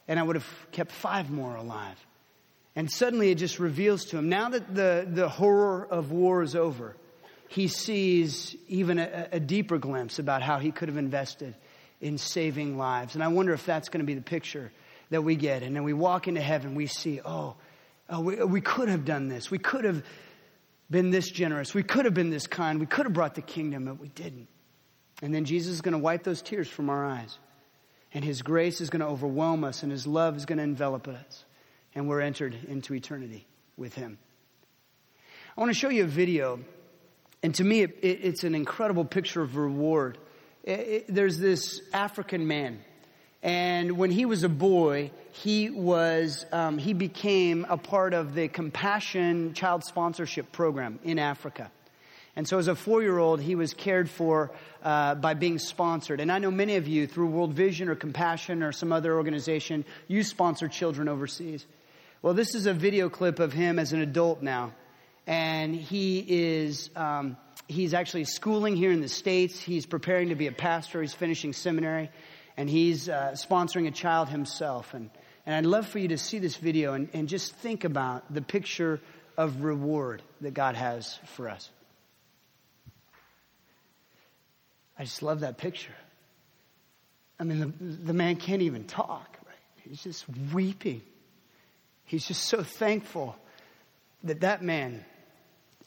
and 0.09 0.19
I 0.19 0.23
would 0.23 0.36
have 0.36 0.67
kept 0.73 0.91
five 0.91 1.31
more 1.31 1.55
alive. 1.55 1.95
And 2.75 2.91
suddenly 2.91 3.31
it 3.31 3.36
just 3.36 3.59
reveals 3.59 4.03
to 4.07 4.17
him, 4.17 4.27
now 4.27 4.49
that 4.49 4.75
the, 4.75 5.07
the 5.09 5.29
horror 5.29 5.88
of 5.89 6.12
war 6.12 6.43
is 6.43 6.53
over, 6.53 6.93
he 7.47 7.69
sees 7.69 8.57
even 8.67 8.99
a, 8.99 9.29
a 9.31 9.39
deeper 9.39 9.77
glimpse 9.77 10.19
about 10.19 10.41
how 10.41 10.59
he 10.59 10.71
could 10.71 10.89
have 10.89 10.97
invested 10.97 11.55
in 12.01 12.17
saving 12.17 12.77
lives. 12.77 13.15
And 13.15 13.23
I 13.23 13.29
wonder 13.29 13.53
if 13.53 13.65
that's 13.65 13.88
going 13.88 14.01
to 14.01 14.05
be 14.05 14.15
the 14.15 14.21
picture 14.21 14.69
that 15.12 15.21
we 15.21 15.38
get. 15.38 15.63
And 15.63 15.73
then 15.73 15.83
we 15.83 15.93
walk 15.93 16.27
into 16.27 16.41
heaven, 16.41 16.75
we 16.75 16.88
see, 16.88 17.21
oh, 17.23 17.55
oh 18.09 18.21
we, 18.21 18.43
we 18.43 18.61
could 18.61 18.89
have 18.89 19.05
done 19.05 19.27
this. 19.27 19.49
We 19.51 19.59
could 19.59 19.85
have 19.85 20.03
been 20.89 21.09
this 21.09 21.29
generous. 21.29 21.73
We 21.73 21.83
could 21.83 22.05
have 22.05 22.13
been 22.13 22.29
this 22.29 22.47
kind. 22.47 22.79
We 22.79 22.85
could 22.85 23.05
have 23.05 23.13
brought 23.13 23.35
the 23.35 23.41
kingdom, 23.41 23.85
but 23.85 23.99
we 23.99 24.09
didn't. 24.09 24.47
And 25.21 25.33
then 25.33 25.45
Jesus 25.45 25.73
is 25.73 25.81
going 25.81 25.93
to 25.93 25.99
wipe 25.99 26.23
those 26.23 26.41
tears 26.41 26.67
from 26.67 26.89
our 26.89 27.05
eyes. 27.05 27.37
And 28.13 28.23
his 28.23 28.41
grace 28.41 28.79
is 28.81 28.89
going 28.89 28.99
to 28.99 29.07
overwhelm 29.07 29.63
us, 29.63 29.81
and 29.81 29.91
his 29.91 30.05
love 30.05 30.37
is 30.37 30.45
going 30.45 30.57
to 30.57 30.63
envelop 30.63 31.07
us. 31.07 31.45
And 31.95 32.07
we're 32.07 32.21
entered 32.21 32.55
into 32.67 32.93
eternity 32.93 33.47
with 33.77 33.95
him. 33.95 34.19
I 35.57 35.61
want 35.61 35.71
to 35.71 35.77
show 35.77 35.89
you 35.89 36.03
a 36.03 36.07
video. 36.07 36.59
And 37.41 37.55
to 37.55 37.63
me, 37.63 37.81
it, 37.81 37.97
it, 38.01 38.19
it's 38.23 38.43
an 38.43 38.53
incredible 38.53 39.05
picture 39.05 39.41
of 39.41 39.55
reward. 39.55 40.17
It, 40.63 41.05
there's 41.07 41.39
this 41.39 41.81
African 41.91 42.47
man. 42.47 42.83
And 43.43 43.97
when 43.97 44.10
he 44.10 44.25
was 44.25 44.43
a 44.43 44.49
boy, 44.49 45.12
he 45.34 45.69
was, 45.69 46.45
um, 46.53 46.77
he 46.77 46.93
became 46.93 47.65
a 47.67 47.77
part 47.77 48.13
of 48.13 48.34
the 48.34 48.47
Compassion 48.47 49.53
Child 49.53 49.84
Sponsorship 49.84 50.53
Program 50.53 50.97
in 51.03 51.19
Africa. 51.19 51.69
And 52.38 52.47
so 52.47 52.58
as 52.58 52.69
a 52.69 52.73
four-year-old, 52.73 53.41
he 53.41 53.56
was 53.56 53.73
cared 53.73 54.10
for 54.10 54.51
uh, 54.82 55.15
by 55.15 55.34
being 55.34 55.60
sponsored. 55.60 56.21
And 56.21 56.32
I 56.32 56.39
know 56.39 56.51
many 56.51 56.77
of 56.77 56.88
you, 56.88 57.06
through 57.06 57.27
World 57.27 57.53
Vision 57.53 57.89
or 57.89 57.95
Compassion 57.95 58.63
or 58.63 58.71
some 58.71 58.93
other 58.93 59.13
organization, 59.15 59.84
you 60.08 60.23
sponsor 60.23 60.69
children 60.69 61.10
overseas. 61.10 61.65
Well, 62.21 62.34
this 62.34 62.56
is 62.56 62.65
a 62.65 62.73
video 62.73 63.10
clip 63.10 63.39
of 63.39 63.51
him 63.51 63.77
as 63.77 63.91
an 63.91 63.99
adult 63.99 64.41
now. 64.41 64.71
And 65.27 65.75
he 65.75 66.25
is, 66.27 66.89
um, 66.95 67.36
he's 67.67 67.93
actually 67.93 68.23
schooling 68.23 68.77
here 68.77 68.91
in 68.91 69.01
the 69.01 69.10
States. 69.10 69.60
He's 69.60 69.86
preparing 69.86 70.29
to 70.29 70.36
be 70.36 70.47
a 70.47 70.51
pastor. 70.53 71.01
He's 71.01 71.13
finishing 71.13 71.51
seminary. 71.51 72.10
And 72.57 72.69
he's 72.69 73.09
uh, 73.09 73.31
sponsoring 73.33 73.87
a 73.87 73.91
child 73.91 74.29
himself. 74.29 74.93
And, 74.93 75.09
and 75.45 75.55
I'd 75.55 75.65
love 75.65 75.87
for 75.87 75.99
you 75.99 76.09
to 76.09 76.17
see 76.17 76.39
this 76.39 76.55
video 76.55 76.93
and, 76.93 77.09
and 77.13 77.27
just 77.27 77.55
think 77.55 77.83
about 77.83 78.31
the 78.33 78.41
picture 78.41 78.99
of 79.37 79.63
reward 79.63 80.21
that 80.41 80.53
God 80.53 80.75
has 80.75 81.19
for 81.35 81.49
us. 81.49 81.69
I 84.97 85.03
just 85.03 85.23
love 85.23 85.39
that 85.39 85.57
picture. 85.57 85.95
I 87.39 87.43
mean, 87.43 87.59
the, 87.59 87.85
the 87.85 88.13
man 88.13 88.35
can't 88.35 88.61
even 88.61 88.85
talk, 88.85 89.37
right? 89.45 89.89
He's 89.89 90.03
just 90.03 90.25
weeping. 90.53 91.01
He's 92.05 92.27
just 92.27 92.43
so 92.45 92.63
thankful 92.63 93.35
that 94.23 94.41
that 94.41 94.61
man, 94.61 95.03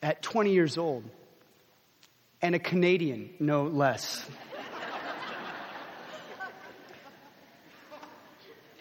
at 0.03 0.23
20 0.23 0.53
years 0.53 0.77
old, 0.77 1.05
and 2.43 2.55
a 2.55 2.59
Canadian, 2.59 3.31
no 3.39 3.65
less, 3.65 4.25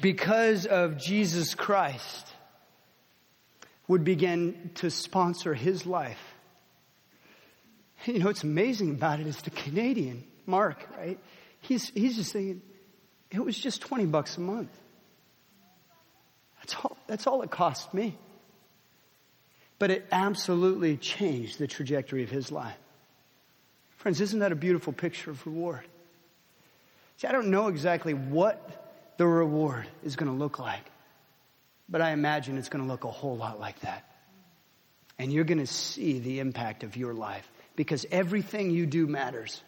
because 0.06 0.68
of 0.68 1.00
Jesus 1.00 1.56
Christ, 1.56 2.28
would 3.88 4.04
begin 4.04 4.70
to 4.76 4.92
sponsor 4.92 5.56
his 5.56 5.88
life 5.88 6.36
you 8.06 8.20
know, 8.20 8.26
what's 8.26 8.44
amazing 8.44 8.92
about 8.92 9.20
it 9.20 9.26
is 9.26 9.42
the 9.42 9.50
Canadian, 9.50 10.24
Mark, 10.46 10.88
right? 10.96 11.18
He's, 11.62 11.90
he's 11.90 12.18
just 12.18 12.34
thinking, 12.34 12.62
it 13.32 13.40
was 13.40 13.58
just 13.58 13.82
20 13.82 14.06
bucks 14.06 14.38
a 14.38 14.42
month. 14.42 14.70
That's 16.60 16.76
all, 16.76 16.98
that's 17.08 17.26
all 17.26 17.42
it 17.42 17.50
cost 17.50 17.92
me. 17.92 18.16
But 19.80 19.90
it 19.90 20.06
absolutely 20.12 20.98
changed 20.98 21.58
the 21.58 21.66
trajectory 21.66 22.22
of 22.22 22.30
his 22.30 22.52
life. 22.52 22.78
Friends, 23.98 24.22
isn't 24.22 24.38
that 24.38 24.52
a 24.52 24.56
beautiful 24.56 24.94
picture 24.94 25.32
of 25.32 25.44
reward? 25.48 25.82
See, 27.18 27.28
I 27.28 27.32
don't 27.32 27.48
know 27.48 27.70
exactly 27.70 28.14
what 28.14 28.85
the 29.18 29.28
reward 29.28 29.88
is 30.04 30.16
going 30.16 30.32
to 30.32 30.38
look 30.38 30.60
like, 30.60 30.84
but 31.88 32.02
I 32.02 32.12
imagine 32.12 32.58
it's 32.58 32.70
going 32.70 32.84
to 32.84 32.92
look 32.92 33.04
a 33.04 33.12
whole 33.12 33.38
lot 33.38 33.60
like 33.60 33.80
that. 33.82 34.06
And 35.18 35.32
you're 35.32 35.46
going 35.46 35.60
to 35.60 35.68
see 35.68 36.20
the 36.20 36.40
impact 36.40 36.84
of 36.84 36.98
your 36.98 37.14
life 37.14 37.50
because 37.76 38.06
everything 38.12 38.72
you 38.72 38.86
do 38.86 39.08
matters. 39.08 39.62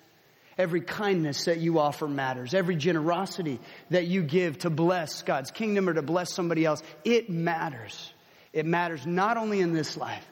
Every 0.58 0.82
kindness 0.82 1.46
that 1.46 1.60
you 1.60 1.80
offer 1.80 2.08
matters. 2.08 2.54
Every 2.54 2.76
generosity 2.76 3.60
that 3.92 4.08
you 4.08 4.24
give 4.24 4.58
to 4.60 4.70
bless 4.70 5.22
God's 5.22 5.52
kingdom 5.52 5.88
or 5.88 5.94
to 5.94 6.02
bless 6.02 6.34
somebody 6.34 6.66
else, 6.66 6.82
it 7.06 7.30
matters. 7.30 8.12
It 8.54 8.66
matters 8.66 9.06
not 9.06 9.38
only 9.38 9.60
in 9.62 9.74
this 9.74 9.96
life, 9.96 10.26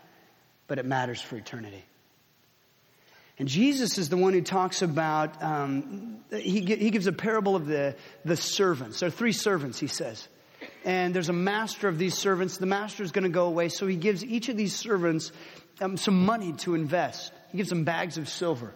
but 0.67 0.79
it 0.79 0.85
matters 0.85 1.21
for 1.21 1.37
eternity. 1.37 1.85
And 3.37 3.47
Jesus 3.47 3.97
is 3.97 4.09
the 4.09 4.17
one 4.17 4.33
who 4.33 4.41
talks 4.41 4.81
about, 4.81 5.43
um, 5.43 6.19
he, 6.31 6.61
he 6.61 6.89
gives 6.89 7.05
a 7.07 7.11
parable 7.11 7.55
of 7.55 7.65
the, 7.65 7.95
the 8.23 8.37
servants. 8.37 9.01
There 9.01 9.07
are 9.07 9.11
three 9.11 9.33
servants, 9.33 9.79
he 9.79 9.87
says. 9.87 10.27
And 10.85 11.13
there's 11.13 11.29
a 11.29 11.33
master 11.33 11.87
of 11.87 11.97
these 11.97 12.13
servants. 12.13 12.57
The 12.57 12.65
master 12.65 13.03
is 13.03 13.11
going 13.11 13.23
to 13.23 13.29
go 13.29 13.47
away, 13.47 13.69
so 13.69 13.87
he 13.87 13.97
gives 13.97 14.23
each 14.23 14.47
of 14.47 14.55
these 14.55 14.73
servants 14.73 15.31
um, 15.81 15.97
some 15.97 16.25
money 16.25 16.53
to 16.59 16.75
invest. 16.75 17.33
He 17.51 17.57
gives 17.57 17.69
them 17.69 17.83
bags 17.83 18.17
of 18.17 18.29
silver. 18.29 18.73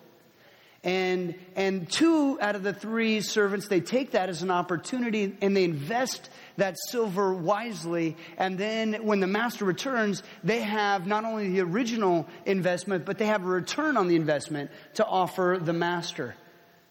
And, 0.82 1.36
and 1.58 1.92
two 1.92 2.40
out 2.40 2.56
of 2.56 2.64
the 2.64 2.74
three 2.74 3.20
servants, 3.20 3.68
they 3.68 3.82
take 3.82 4.12
that 4.12 4.30
as 4.30 4.44
an 4.44 4.52
opportunity 4.52 5.36
and 5.42 5.56
they 5.56 5.66
invest 5.66 6.30
that 6.56 6.78
silver 6.90 7.34
wisely. 7.34 8.16
And 8.38 8.58
then 8.58 9.06
when 9.06 9.20
the 9.20 9.28
master 9.28 9.66
returns, 9.66 10.24
they 10.42 10.62
have 10.62 11.06
not 11.06 11.26
only 11.26 11.50
the 11.50 11.62
original 11.62 12.28
investment, 12.46 13.06
but 13.06 13.18
they 13.18 13.26
have 13.26 13.44
a 13.44 13.48
return 13.48 13.98
on 13.98 14.08
the 14.08 14.16
investment 14.16 14.72
to 14.94 15.06
offer 15.06 15.60
the 15.62 15.74
master. 15.74 16.36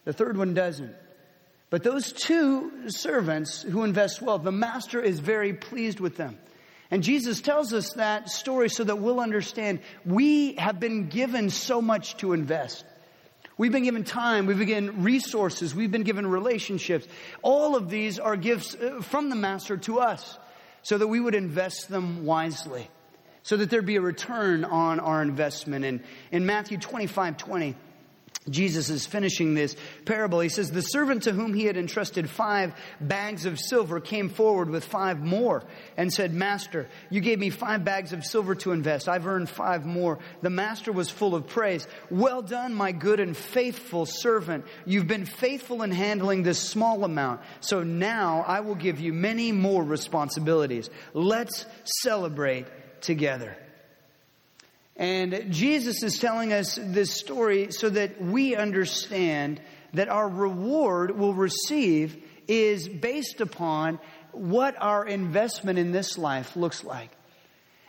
The 0.05 0.12
third 0.12 0.37
one 0.37 0.53
doesn't. 0.53 0.94
But 1.70 1.83
those 1.83 2.12
two 2.12 2.90
servants 2.90 3.62
who 3.62 3.85
invest 3.85 4.20
well, 4.20 4.38
the 4.38 4.53
master 4.53 5.01
is 5.01 5.20
very 5.20 5.55
pleased 5.55 6.01
with 6.01 6.16
them. 6.16 6.38
And 6.90 7.03
Jesus 7.03 7.40
tells 7.42 7.74
us 7.74 7.92
that 7.94 8.31
story 8.31 8.70
so 8.70 8.85
that 8.85 8.98
we'll 8.98 9.20
understand 9.20 9.81
we 10.07 10.55
have 10.55 10.81
been 10.81 11.09
given 11.09 11.51
so 11.51 11.83
much 11.83 12.16
to 12.18 12.33
invest. 12.33 12.85
We've 13.59 13.73
been 13.73 13.83
given 13.83 14.05
time, 14.05 14.47
we've 14.47 14.57
been 14.57 14.68
given 14.68 15.03
resources, 15.03 15.75
we've 15.75 15.90
been 15.90 16.05
given 16.05 16.29
relationships. 16.29 17.09
All 17.42 17.75
of 17.75 17.90
these 17.90 18.21
are 18.21 18.37
gifts 18.37 18.77
uh, 18.77 19.03
from 19.03 19.31
the 19.31 19.37
Master 19.37 19.77
to 19.79 19.99
us 19.99 20.38
so 20.83 20.97
that 20.97 21.09
we 21.09 21.18
would 21.18 21.35
invest 21.35 21.88
them 21.88 22.25
wisely, 22.25 22.88
so 23.42 23.57
that 23.57 23.68
there'd 23.68 23.85
be 23.85 23.97
a 23.97 24.01
return 24.01 24.64
on 24.64 25.01
our 25.01 25.21
investment. 25.21 25.85
And 25.85 26.05
in 26.31 26.47
Matthew 26.47 26.79
25 26.79 27.37
20, 27.37 27.75
Jesus 28.48 28.88
is 28.88 29.07
finishing 29.07 29.55
this 29.55 29.77
parable. 30.05 30.40
He 30.40 30.48
says, 30.48 30.70
The 30.70 30.83
servant 30.83 31.24
to 31.24 31.33
whom 31.33 31.55
he 31.55 31.64
had 31.64 31.77
entrusted 31.77 32.31
five 32.31 32.72
bags 33.01 33.44
of 33.44 33.59
silver 33.59 34.01
came 34.01 34.29
forward 34.29 34.70
with 34.70 34.85
five 34.85 35.20
more 35.20 35.64
and 35.96 36.12
said, 36.12 36.33
Master, 36.33 36.88
you 37.11 37.20
gave 37.20 37.38
me 37.38 37.51
five 37.51 37.85
bags 37.85 38.12
of 38.12 38.24
silver 38.24 38.55
to 38.57 38.72
invest. 38.72 39.09
I've 39.09 39.27
earned 39.27 39.51
five 39.51 39.85
more. 39.85 40.18
The 40.40 40.51
master 40.51 40.92
was 40.92 41.11
full 41.11 41.35
of 41.35 41.46
praise. 41.46 41.87
Well 42.11 42.42
done, 42.42 42.74
my 42.74 42.92
good 42.92 43.20
and 43.20 43.37
faithful 43.37 44.07
servant. 44.07 44.64
You've 44.87 45.09
been 45.09 45.27
faithful 45.27 45.83
in 45.83 45.90
handling 45.90 46.42
this 46.42 46.61
small 46.61 47.05
amount. 47.05 47.40
So 47.61 47.83
now 47.83 48.44
I 48.46 48.61
will 48.61 48.77
give 48.77 49.01
you 49.01 49.12
many 49.12 49.53
more 49.53 49.85
responsibilities. 49.85 50.88
Let's 51.12 51.66
celebrate 51.85 52.66
together. 53.01 53.57
And 54.99 55.47
Jesus 55.51 56.03
is 56.03 56.19
telling 56.19 56.53
us 56.53 56.77
this 56.83 57.13
story 57.13 57.71
so 57.71 57.89
that 57.89 58.21
we 58.21 58.57
understand 58.57 59.61
that 59.95 60.09
our 60.09 60.29
reward 60.29 61.17
we'll 61.17 61.35
receive 61.35 62.21
is 62.49 62.89
based 62.89 63.41
upon 63.41 64.01
what 64.33 64.75
our 64.81 65.07
investment 65.07 65.79
in 65.79 65.93
this 65.93 66.19
life 66.19 66.57
looks 66.57 66.83
like. 66.83 67.11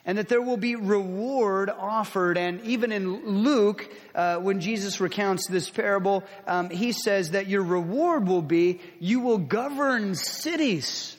And 0.06 0.17
that 0.17 0.30
there 0.30 0.41
will 0.41 0.58
be 0.58 0.76
reward 0.76 1.69
offered. 1.69 2.38
And 2.38 2.62
even 2.62 2.91
in 2.91 3.43
Luke, 3.43 3.91
uh, 4.15 4.38
when 4.38 4.62
Jesus 4.62 5.00
recounts 5.00 5.48
this 5.48 5.69
parable, 5.69 6.24
um, 6.48 6.69
he 6.69 6.91
says 6.91 7.32
that 7.32 7.48
your 7.48 7.63
reward 7.63 8.28
will 8.28 8.41
be 8.41 8.82
you 9.00 9.19
will 9.19 9.38
govern 9.39 10.15
cities. 10.15 11.17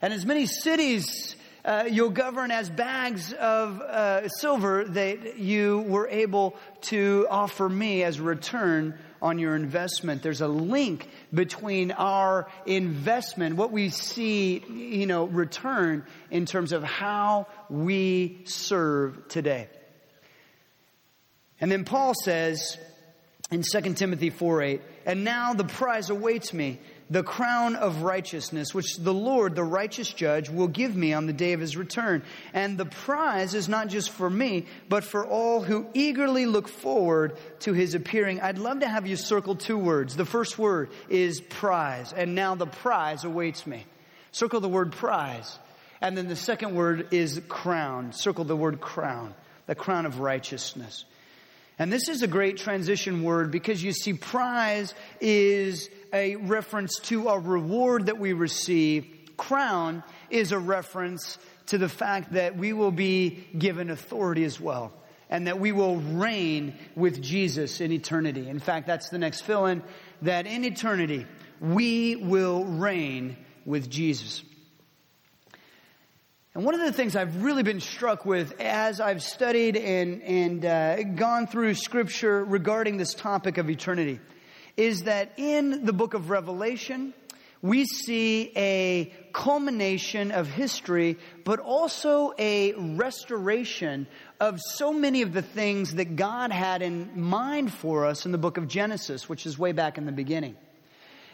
And 0.00 0.12
as 0.12 0.24
many 0.24 0.46
cities 0.46 1.34
uh, 1.64 1.84
you'll 1.90 2.10
govern 2.10 2.50
as 2.50 2.68
bags 2.68 3.32
of 3.32 3.80
uh, 3.80 4.28
silver 4.28 4.84
that 4.84 5.38
you 5.38 5.80
were 5.86 6.06
able 6.08 6.56
to 6.82 7.26
offer 7.30 7.68
me 7.68 8.02
as 8.02 8.20
return 8.20 8.98
on 9.22 9.38
your 9.38 9.56
investment. 9.56 10.22
There's 10.22 10.42
a 10.42 10.48
link 10.48 11.08
between 11.32 11.90
our 11.92 12.46
investment, 12.66 13.56
what 13.56 13.72
we 13.72 13.88
see, 13.88 14.62
you 14.68 15.06
know, 15.06 15.24
return 15.24 16.04
in 16.30 16.44
terms 16.44 16.72
of 16.72 16.82
how 16.82 17.46
we 17.70 18.42
serve 18.44 19.28
today. 19.28 19.68
And 21.62 21.72
then 21.72 21.84
Paul 21.84 22.12
says 22.22 22.76
in 23.50 23.62
2 23.62 23.94
Timothy 23.94 24.28
4 24.28 24.62
8, 24.62 24.82
and 25.06 25.24
now 25.24 25.54
the 25.54 25.64
prize 25.64 26.10
awaits 26.10 26.52
me 26.52 26.78
the 27.10 27.22
crown 27.22 27.76
of 27.76 28.02
righteousness, 28.02 28.74
which 28.74 28.96
the 28.96 29.12
Lord, 29.12 29.54
the 29.54 29.64
righteous 29.64 30.12
judge, 30.12 30.48
will 30.48 30.68
give 30.68 30.96
me 30.96 31.12
on 31.12 31.26
the 31.26 31.32
day 31.32 31.52
of 31.52 31.60
his 31.60 31.76
return. 31.76 32.22
And 32.52 32.78
the 32.78 32.86
prize 32.86 33.54
is 33.54 33.68
not 33.68 33.88
just 33.88 34.10
for 34.10 34.30
me, 34.30 34.66
but 34.88 35.04
for 35.04 35.26
all 35.26 35.62
who 35.62 35.86
eagerly 35.92 36.46
look 36.46 36.68
forward 36.68 37.36
to 37.60 37.72
his 37.72 37.94
appearing. 37.94 38.40
I'd 38.40 38.58
love 38.58 38.80
to 38.80 38.88
have 38.88 39.06
you 39.06 39.16
circle 39.16 39.54
two 39.54 39.76
words. 39.76 40.16
The 40.16 40.24
first 40.24 40.58
word 40.58 40.90
is 41.08 41.40
prize, 41.40 42.12
and 42.12 42.34
now 42.34 42.54
the 42.54 42.66
prize 42.66 43.24
awaits 43.24 43.66
me. 43.66 43.84
Circle 44.32 44.60
the 44.60 44.68
word 44.68 44.92
prize. 44.92 45.58
And 46.00 46.16
then 46.16 46.28
the 46.28 46.36
second 46.36 46.74
word 46.74 47.08
is 47.12 47.40
crown. 47.48 48.12
Circle 48.12 48.44
the 48.44 48.56
word 48.56 48.80
crown, 48.80 49.34
the 49.66 49.74
crown 49.74 50.06
of 50.06 50.20
righteousness. 50.20 51.04
And 51.78 51.92
this 51.92 52.08
is 52.08 52.22
a 52.22 52.28
great 52.28 52.56
transition 52.56 53.22
word 53.24 53.50
because 53.50 53.82
you 53.82 53.92
see, 53.92 54.12
prize 54.12 54.94
is 55.20 55.88
a 56.14 56.36
reference 56.36 56.98
to 57.00 57.28
a 57.28 57.38
reward 57.38 58.06
that 58.06 58.18
we 58.18 58.32
receive. 58.32 59.06
Crown 59.36 60.04
is 60.30 60.52
a 60.52 60.58
reference 60.58 61.38
to 61.66 61.76
the 61.76 61.88
fact 61.88 62.34
that 62.34 62.56
we 62.56 62.72
will 62.72 62.92
be 62.92 63.46
given 63.58 63.90
authority 63.90 64.44
as 64.44 64.60
well 64.60 64.92
and 65.28 65.48
that 65.48 65.58
we 65.58 65.72
will 65.72 65.96
reign 65.96 66.78
with 66.94 67.20
Jesus 67.20 67.80
in 67.80 67.90
eternity. 67.90 68.48
In 68.48 68.60
fact, 68.60 68.86
that's 68.86 69.08
the 69.08 69.18
next 69.18 69.40
fill 69.40 69.66
in 69.66 69.82
that 70.22 70.46
in 70.46 70.64
eternity 70.64 71.26
we 71.60 72.14
will 72.14 72.64
reign 72.64 73.36
with 73.64 73.90
Jesus. 73.90 74.42
And 76.54 76.64
one 76.64 76.74
of 76.74 76.80
the 76.80 76.92
things 76.92 77.16
I've 77.16 77.42
really 77.42 77.64
been 77.64 77.80
struck 77.80 78.24
with 78.24 78.60
as 78.60 79.00
I've 79.00 79.22
studied 79.22 79.76
and, 79.76 80.22
and 80.22 80.64
uh, 80.64 81.02
gone 81.02 81.48
through 81.48 81.74
scripture 81.74 82.44
regarding 82.44 82.96
this 82.98 83.14
topic 83.14 83.58
of 83.58 83.68
eternity 83.68 84.20
is 84.76 85.04
that 85.04 85.32
in 85.36 85.84
the 85.84 85.92
book 85.92 86.14
of 86.14 86.30
Revelation, 86.30 87.14
we 87.62 87.86
see 87.86 88.52
a 88.56 89.12
culmination 89.32 90.32
of 90.32 90.48
history, 90.48 91.16
but 91.44 91.60
also 91.60 92.34
a 92.38 92.74
restoration 92.74 94.06
of 94.38 94.60
so 94.60 94.92
many 94.92 95.22
of 95.22 95.32
the 95.32 95.40
things 95.40 95.94
that 95.94 96.16
God 96.16 96.52
had 96.52 96.82
in 96.82 97.18
mind 97.18 97.72
for 97.72 98.04
us 98.04 98.26
in 98.26 98.32
the 98.32 98.38
book 98.38 98.58
of 98.58 98.68
Genesis, 98.68 99.28
which 99.28 99.46
is 99.46 99.58
way 99.58 99.72
back 99.72 99.96
in 99.96 100.04
the 100.04 100.12
beginning. 100.12 100.56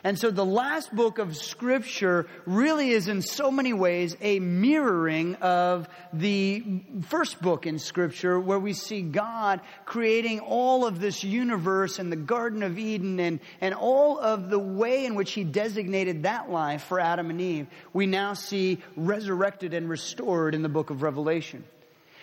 And 0.03 0.19
so 0.19 0.31
the 0.31 0.45
last 0.45 0.95
book 0.95 1.19
of 1.19 1.37
scripture 1.37 2.27
really 2.47 2.91
is 2.91 3.07
in 3.07 3.21
so 3.21 3.51
many 3.51 3.75
ways 3.75 4.17
a 4.23 4.41
mirroring 4.41 5.35
of 5.37 5.89
the 6.13 6.83
first 7.09 7.41
book 7.43 7.67
in 7.67 7.79
scripture 7.79 8.41
where 8.41 8.59
we 8.59 8.73
see 8.73 9.03
God 9.03 9.61
creating 9.85 10.41
all 10.41 10.87
of 10.87 11.01
this 11.01 11.23
universe 11.23 11.99
and 11.99 12.11
the 12.11 12.17
Garden 12.17 12.63
of 12.63 12.79
Eden 12.79 13.21
and, 13.21 13.41
and 13.61 13.75
all 13.75 14.19
of 14.19 14.49
the 14.49 14.59
way 14.59 15.05
in 15.05 15.17
which 15.17 15.33
he 15.33 15.45
designated 15.45 16.23
that 16.23 16.51
life 16.51 16.85
for 16.85 16.99
Adam 16.99 17.29
and 17.29 17.41
Eve. 17.41 17.67
We 17.93 18.07
now 18.07 18.33
see 18.33 18.79
resurrected 18.97 19.75
and 19.75 19.89
restored 19.89 20.55
in 20.55 20.63
the 20.63 20.71
book 20.71 20.89
of 20.89 21.03
Revelation. 21.03 21.63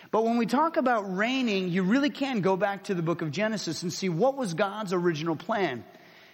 But 0.10 0.24
when 0.24 0.38
we 0.38 0.46
talk 0.46 0.78
about 0.78 1.16
reigning, 1.16 1.70
you 1.70 1.84
really 1.84 2.10
can 2.10 2.42
go 2.42 2.56
back 2.56 2.86
to 2.86 2.96
the 2.96 3.02
book 3.02 3.22
of 3.22 3.30
Genesis 3.30 3.84
and 3.84 3.92
see 3.92 4.10
what 4.10 4.36
was 4.36 4.54
God's 4.54 4.94
original 4.94 5.36
plan. 5.36 5.84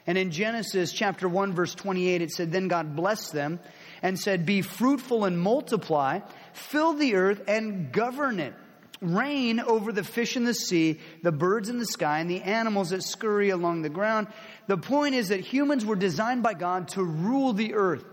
And 0.06 0.18
in 0.18 0.32
Genesis 0.32 0.92
chapter 0.92 1.30
1 1.30 1.54
verse 1.54 1.74
28, 1.76 2.22
it 2.22 2.32
said, 2.32 2.52
Then 2.52 2.68
God 2.68 2.96
blessed 2.96 3.32
them 3.32 3.60
and 4.02 4.20
said, 4.20 4.46
Be 4.46 4.62
fruitful 4.62 5.24
and 5.26 5.40
multiply, 5.40 6.20
fill 6.54 6.94
the 6.94 7.16
earth 7.16 7.42
and 7.48 7.92
govern 7.92 8.40
it. 8.40 8.54
Reign 9.02 9.60
over 9.60 9.92
the 9.92 10.04
fish 10.04 10.38
in 10.38 10.46
the 10.46 10.54
sea, 10.54 11.00
the 11.24 11.32
birds 11.32 11.68
in 11.68 11.78
the 11.78 11.86
sky, 11.86 12.20
and 12.20 12.30
the 12.30 12.42
animals 12.42 12.92
that 12.92 13.04
scurry 13.04 13.50
along 13.50 13.82
the 13.82 13.90
ground. 13.90 14.28
The 14.68 14.78
point 14.78 15.16
is 15.16 15.30
that 15.30 15.42
humans 15.42 15.86
were 15.86 15.98
designed 15.98 16.42
by 16.42 16.54
God 16.54 16.90
to 16.90 17.04
rule 17.04 17.52
the 17.52 17.74
earth, 17.74 18.06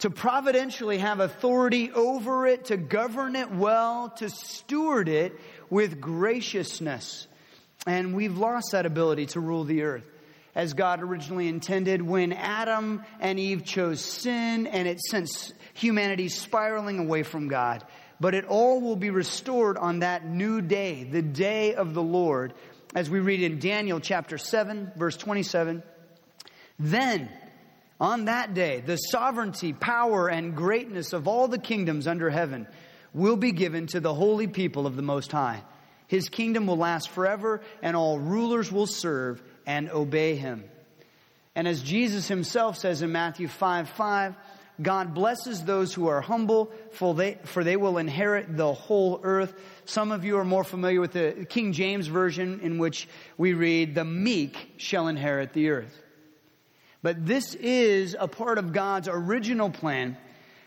to 0.00 0.10
providentially 0.10 0.98
have 0.98 1.20
authority 1.20 1.90
over 1.92 2.46
it, 2.46 2.66
to 2.66 2.76
govern 2.76 3.36
it 3.36 3.50
well, 3.50 4.10
to 4.16 4.28
steward 4.28 5.08
it 5.08 5.38
with 5.70 5.98
graciousness. 5.98 7.26
And 7.86 8.14
we've 8.14 8.36
lost 8.36 8.72
that 8.72 8.84
ability 8.84 9.26
to 9.26 9.40
rule 9.40 9.64
the 9.64 9.82
earth 9.82 10.11
as 10.54 10.74
God 10.74 11.02
originally 11.02 11.48
intended 11.48 12.02
when 12.02 12.32
Adam 12.32 13.02
and 13.20 13.38
Eve 13.38 13.64
chose 13.64 14.00
sin 14.00 14.66
and 14.66 14.86
it 14.86 15.00
sent 15.00 15.52
humanity 15.74 16.28
spiraling 16.28 16.98
away 16.98 17.22
from 17.22 17.48
God. 17.48 17.84
But 18.20 18.34
it 18.34 18.44
all 18.44 18.80
will 18.80 18.96
be 18.96 19.10
restored 19.10 19.76
on 19.76 20.00
that 20.00 20.26
new 20.26 20.60
day, 20.60 21.04
the 21.04 21.22
day 21.22 21.74
of 21.74 21.94
the 21.94 22.02
Lord, 22.02 22.52
as 22.94 23.08
we 23.08 23.20
read 23.20 23.42
in 23.42 23.58
Daniel 23.58 23.98
chapter 23.98 24.38
7, 24.38 24.92
verse 24.96 25.16
27. 25.16 25.82
Then, 26.78 27.30
on 28.00 28.26
that 28.26 28.54
day, 28.54 28.80
the 28.80 28.96
sovereignty, 28.96 29.72
power, 29.72 30.28
and 30.28 30.54
greatness 30.54 31.12
of 31.12 31.26
all 31.26 31.48
the 31.48 31.58
kingdoms 31.58 32.06
under 32.06 32.30
heaven 32.30 32.66
will 33.14 33.36
be 33.36 33.52
given 33.52 33.86
to 33.88 34.00
the 34.00 34.14
holy 34.14 34.46
people 34.46 34.86
of 34.86 34.96
the 34.96 35.02
Most 35.02 35.32
High. 35.32 35.62
His 36.06 36.28
kingdom 36.28 36.66
will 36.66 36.76
last 36.76 37.08
forever, 37.08 37.62
and 37.80 37.96
all 37.96 38.18
rulers 38.18 38.70
will 38.70 38.86
serve 38.86 39.42
and 39.66 39.90
obey 39.90 40.36
him. 40.36 40.64
And 41.54 41.68
as 41.68 41.82
Jesus 41.82 42.28
himself 42.28 42.78
says 42.78 43.02
in 43.02 43.12
Matthew 43.12 43.48
5 43.48 43.88
5, 43.90 44.34
God 44.80 45.14
blesses 45.14 45.62
those 45.64 45.92
who 45.92 46.08
are 46.08 46.20
humble, 46.20 46.72
for 46.92 47.14
they, 47.14 47.38
for 47.44 47.62
they 47.62 47.76
will 47.76 47.98
inherit 47.98 48.56
the 48.56 48.72
whole 48.72 49.20
earth. 49.22 49.54
Some 49.84 50.12
of 50.12 50.24
you 50.24 50.38
are 50.38 50.44
more 50.44 50.64
familiar 50.64 51.00
with 51.00 51.12
the 51.12 51.46
King 51.48 51.72
James 51.72 52.06
Version, 52.06 52.60
in 52.60 52.78
which 52.78 53.06
we 53.36 53.52
read, 53.52 53.94
The 53.94 54.04
meek 54.04 54.56
shall 54.78 55.08
inherit 55.08 55.52
the 55.52 55.70
earth. 55.70 56.02
But 57.02 57.26
this 57.26 57.54
is 57.54 58.16
a 58.18 58.28
part 58.28 58.58
of 58.58 58.72
God's 58.72 59.08
original 59.08 59.70
plan 59.70 60.16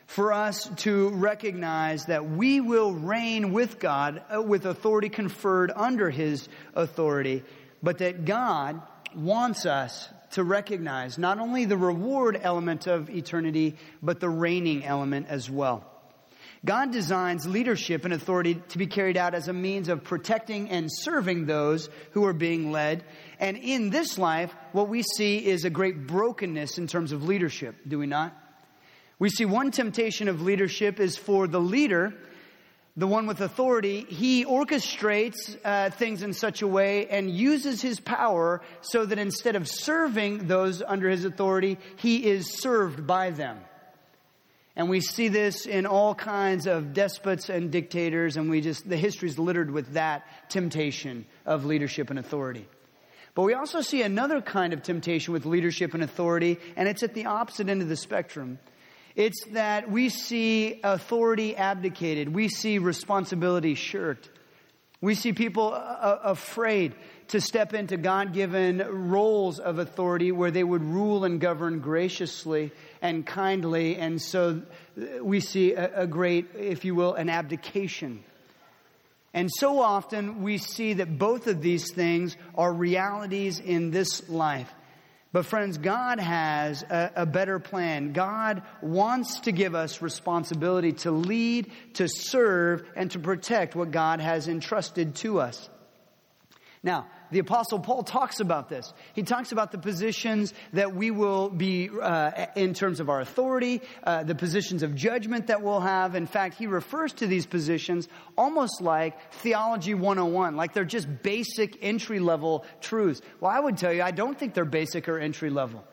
for 0.06 0.34
us 0.34 0.70
to 0.78 1.10
recognize 1.10 2.06
that 2.06 2.30
we 2.30 2.62
will 2.62 2.94
reign 2.94 3.54
with 3.54 3.80
God, 3.80 4.22
uh, 4.34 4.42
with 4.42 4.66
authority 4.66 5.10
conferred 5.10 5.72
under 5.76 6.10
His 6.10 6.48
authority, 6.76 7.44
but 7.86 8.00
that 8.00 8.26
God 8.26 8.82
wants 9.16 9.68
us 9.68 10.10
to 10.32 10.44
recognize 10.44 11.20
not 11.20 11.40
only 11.40 11.66
the 11.66 11.78
reward 11.78 12.38
element 12.42 12.88
of 12.88 13.12
eternity, 13.12 13.78
but 14.02 14.20
the 14.20 14.28
reigning 14.28 14.84
element 14.84 15.28
as 15.30 15.52
well. 15.52 15.86
God 16.66 16.92
designs 16.92 17.46
leadership 17.46 18.04
and 18.04 18.12
authority 18.12 18.56
to 18.70 18.80
be 18.80 18.88
carried 18.88 19.18
out 19.18 19.36
as 19.36 19.48
a 19.48 19.54
means 19.54 19.88
of 19.88 20.04
protecting 20.04 20.72
and 20.72 20.90
serving 20.92 21.46
those 21.46 21.88
who 22.14 22.26
are 22.26 22.34
being 22.34 22.72
led. 22.72 23.04
And 23.40 23.56
in 23.56 23.92
this 23.92 24.18
life, 24.18 24.52
what 24.72 24.90
we 24.90 25.04
see 25.04 25.46
is 25.46 25.64
a 25.64 25.70
great 25.70 26.08
brokenness 26.08 26.80
in 26.80 26.88
terms 26.88 27.12
of 27.12 27.24
leadership, 27.24 27.76
do 27.88 28.00
we 28.00 28.08
not? 28.08 28.36
We 29.20 29.30
see 29.30 29.46
one 29.46 29.70
temptation 29.70 30.28
of 30.28 30.42
leadership 30.42 31.00
is 31.00 31.18
for 31.18 31.46
the 31.48 31.62
leader 31.62 32.16
the 32.98 33.08
one 33.08 33.28
with 33.28 33.42
authority, 33.42 34.06
he 34.08 34.46
orchestrates 34.46 35.58
uh, 35.66 35.90
things 35.90 36.24
in 36.24 36.32
such 36.32 36.62
a 36.62 36.68
way 36.68 37.08
and 37.08 37.30
uses 37.30 37.82
his 37.82 38.00
power 38.00 38.62
so 38.82 39.06
that 39.06 39.20
instead 39.20 39.58
of 39.58 39.68
serving 39.68 40.48
those 40.48 40.82
under 40.82 41.10
his 41.10 41.26
authority, 41.26 41.78
he 41.98 42.26
is 42.26 42.58
served 42.58 43.06
by 43.06 43.32
them. 43.32 43.60
And 44.78 44.90
we 44.90 45.02
see 45.02 45.28
this 45.28 45.66
in 45.66 45.86
all 45.86 46.16
kinds 46.16 46.68
of 46.68 46.94
despots 46.94 47.50
and 47.50 47.72
dictators, 47.72 48.38
and 48.38 48.50
we 48.50 48.62
just, 48.62 48.88
the 48.88 48.98
history 48.98 49.30
is 49.30 49.40
littered 49.40 49.72
with 49.72 49.94
that 49.94 50.26
temptation 50.50 51.26
of 51.46 51.66
leadership 51.66 52.10
and 52.10 52.20
authority. 52.20 52.68
But 53.36 53.44
we 53.44 53.54
also 53.54 53.82
see 53.82 54.02
another 54.02 54.42
kind 54.42 54.72
of 54.72 54.84
temptation 54.84 55.34
with 55.34 55.46
leadership 55.46 55.94
and 55.94 56.04
authority, 56.04 56.60
and 56.78 56.88
it's 56.88 57.04
at 57.04 57.14
the 57.14 57.26
opposite 57.26 57.68
end 57.68 57.82
of 57.82 57.90
the 57.90 57.98
spectrum. 57.98 58.60
It's 59.16 59.46
that 59.52 59.90
we 59.90 60.10
see 60.10 60.82
authority 60.84 61.56
abdicated. 61.56 62.34
We 62.34 62.50
see 62.50 62.80
responsibility 62.80 63.76
shirked. 63.76 64.30
We 65.00 65.16
see 65.16 65.34
people 65.34 65.74
uh, 65.74 65.78
uh, 65.78 66.20
afraid 66.24 66.96
to 67.30 67.40
step 67.40 67.74
into 67.74 67.96
God 67.96 68.34
given 68.34 68.80
roles 68.80 69.60
of 69.60 69.80
authority 69.80 70.32
where 70.32 70.52
they 70.52 70.64
would 70.64 70.84
rule 70.84 71.26
and 71.26 71.40
govern 71.40 71.80
graciously 71.80 72.72
and 73.02 73.26
kindly. 73.26 73.96
And 73.98 74.22
so 74.22 74.62
uh, 75.00 75.24
we 75.24 75.40
see 75.40 75.74
a, 75.74 76.02
a 76.02 76.08
great, 76.08 76.48
if 76.58 76.86
you 76.86 76.96
will, 76.96 77.14
an 77.14 77.30
abdication. 77.30 78.24
And 79.34 79.50
so 79.60 79.80
often 79.80 80.44
we 80.44 80.58
see 80.58 80.94
that 80.94 81.18
both 81.18 81.48
of 81.48 81.62
these 81.62 81.92
things 81.92 82.36
are 82.56 82.74
realities 82.74 83.60
in 83.60 83.92
this 83.92 84.30
life. 84.30 84.74
But 85.36 85.46
friends, 85.46 85.78
God 85.78 86.22
has 86.22 86.84
a, 86.84 87.12
a, 87.14 87.26
better 87.26 87.60
plan. 87.60 88.14
God 88.14 88.62
wants 88.82 89.42
to 89.42 89.52
give 89.52 89.76
us 89.76 90.02
responsibility 90.02 90.94
to 90.94 91.12
lead, 91.12 91.74
to 91.96 92.08
serve, 92.08 92.88
and 92.96 93.12
to 93.12 93.20
protect 93.20 93.76
what 93.76 93.92
God 93.92 94.22
has 94.22 94.48
entrusted 94.48 95.16
to 95.16 95.42
us. 95.42 95.70
Now, 96.84 97.08
the 97.36 97.42
apostle 97.42 97.80
Paul 97.80 98.04
talks 98.04 98.40
about 98.40 98.70
this. 98.70 98.94
He 99.14 99.22
talks 99.22 99.52
about 99.52 99.74
the 99.74 99.78
positions 99.78 100.54
that 100.72 100.96
we 100.96 101.12
will 101.12 101.50
be, 101.50 101.90
uh, 101.90 102.46
in 102.56 102.74
terms 102.74 103.02
of 103.02 103.10
our 103.10 103.20
authority, 103.20 103.82
uh, 104.06 104.24
the 104.24 104.36
positions 104.36 104.84
of 104.84 104.96
judgment 104.96 105.48
that 105.48 105.62
we'll 105.62 105.82
have. 105.82 106.16
In 106.16 106.28
fact, 106.28 106.58
he 106.58 106.66
refers 106.66 107.12
to 107.16 107.28
these 107.28 107.46
positions 107.46 108.08
almost 108.38 108.80
like 108.80 109.20
theology 109.34 109.94
101, 109.94 110.56
like 110.56 110.72
they're 110.72 110.86
just 110.86 111.10
basic 111.24 111.78
entry 111.84 112.20
level 112.20 112.64
truths. 112.80 113.22
Well, 113.42 113.52
I 113.52 113.60
would 113.60 113.78
tell 113.78 113.92
you, 113.92 114.02
I 114.02 114.12
don't 114.12 114.40
think 114.40 114.54
they're 114.54 114.64
basic 114.64 115.10
or 115.10 115.20
entry 115.20 115.50
level. 115.50 115.84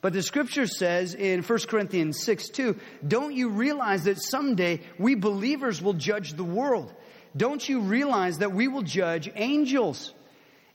But 0.00 0.14
the 0.14 0.22
scripture 0.22 0.66
says 0.66 1.14
in 1.14 1.42
1 1.42 1.58
Corinthians 1.68 2.24
6 2.24 2.48
2, 2.48 2.74
don't 3.06 3.34
you 3.34 3.50
realize 3.50 4.04
that 4.04 4.16
someday 4.18 4.80
we 4.98 5.14
believers 5.14 5.82
will 5.82 5.92
judge 5.92 6.32
the 6.32 6.44
world? 6.44 6.90
Don't 7.36 7.68
you 7.68 7.80
realize 7.80 8.38
that 8.38 8.52
we 8.52 8.66
will 8.66 8.80
judge 8.80 9.30
angels? 9.34 10.14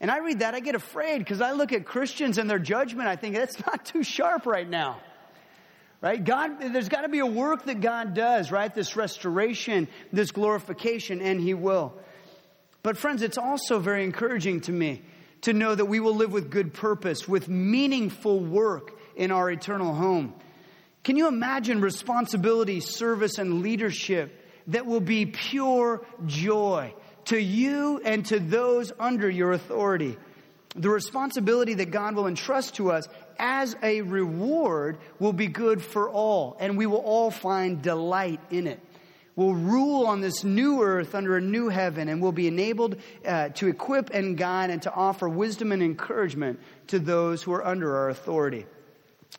And 0.01 0.09
I 0.09 0.17
read 0.17 0.39
that, 0.39 0.55
I 0.55 0.59
get 0.59 0.73
afraid 0.73 1.19
because 1.19 1.41
I 1.41 1.51
look 1.51 1.71
at 1.71 1.85
Christians 1.85 2.39
and 2.39 2.49
their 2.49 2.59
judgment, 2.59 3.07
I 3.07 3.15
think 3.15 3.35
that's 3.35 3.63
not 3.65 3.85
too 3.85 4.03
sharp 4.03 4.47
right 4.47 4.67
now. 4.67 4.99
Right? 6.01 6.21
God, 6.21 6.59
there's 6.59 6.89
got 6.89 7.01
to 7.01 7.09
be 7.09 7.19
a 7.19 7.25
work 7.25 7.65
that 7.65 7.79
God 7.79 8.15
does, 8.15 8.51
right? 8.51 8.73
This 8.73 8.95
restoration, 8.95 9.87
this 10.11 10.31
glorification, 10.31 11.21
and 11.21 11.39
He 11.39 11.53
will. 11.53 11.93
But 12.81 12.97
friends, 12.97 13.21
it's 13.21 13.37
also 13.37 13.77
very 13.77 14.03
encouraging 14.03 14.61
to 14.61 14.71
me 14.71 15.03
to 15.41 15.53
know 15.53 15.75
that 15.75 15.85
we 15.85 15.99
will 15.99 16.15
live 16.15 16.31
with 16.31 16.49
good 16.49 16.73
purpose, 16.73 17.27
with 17.27 17.47
meaningful 17.47 18.39
work 18.39 18.97
in 19.15 19.29
our 19.31 19.51
eternal 19.51 19.93
home. 19.93 20.33
Can 21.03 21.15
you 21.15 21.27
imagine 21.27 21.79
responsibility, 21.79 22.79
service, 22.79 23.37
and 23.37 23.61
leadership 23.61 24.43
that 24.67 24.87
will 24.87 24.99
be 24.99 25.27
pure 25.27 26.03
joy 26.25 26.95
to 27.25 27.39
you 27.39 28.01
and 28.03 28.25
to 28.27 28.39
those 28.39 28.91
under 28.99 29.29
your 29.29 29.51
authority? 29.51 30.17
The 30.75 30.89
responsibility 30.89 31.73
that 31.75 31.91
God 31.91 32.15
will 32.15 32.27
entrust 32.27 32.75
to 32.75 32.91
us 32.91 33.07
as 33.37 33.75
a 33.83 34.01
reward 34.01 34.97
will 35.19 35.33
be 35.33 35.47
good 35.47 35.81
for 35.81 36.09
all, 36.09 36.55
and 36.59 36.77
we 36.77 36.85
will 36.85 36.97
all 36.97 37.31
find 37.31 37.81
delight 37.81 38.39
in 38.49 38.67
it. 38.67 38.79
We'll 39.35 39.55
rule 39.55 40.05
on 40.07 40.21
this 40.21 40.43
new 40.43 40.83
earth 40.83 41.15
under 41.15 41.37
a 41.37 41.41
new 41.41 41.69
heaven, 41.69 42.09
and 42.09 42.21
we'll 42.21 42.31
be 42.31 42.47
enabled 42.47 42.97
uh, 43.25 43.49
to 43.49 43.67
equip 43.67 44.09
and 44.11 44.37
guide 44.37 44.69
and 44.69 44.81
to 44.83 44.93
offer 44.93 45.27
wisdom 45.27 45.71
and 45.71 45.81
encouragement 45.81 46.59
to 46.87 46.99
those 46.99 47.41
who 47.41 47.53
are 47.53 47.65
under 47.65 47.95
our 47.95 48.09
authority. 48.09 48.65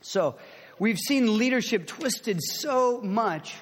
So, 0.01 0.37
we've 0.79 0.99
seen 0.99 1.39
leadership 1.39 1.87
twisted 1.87 2.43
so 2.43 3.01
much 3.03 3.55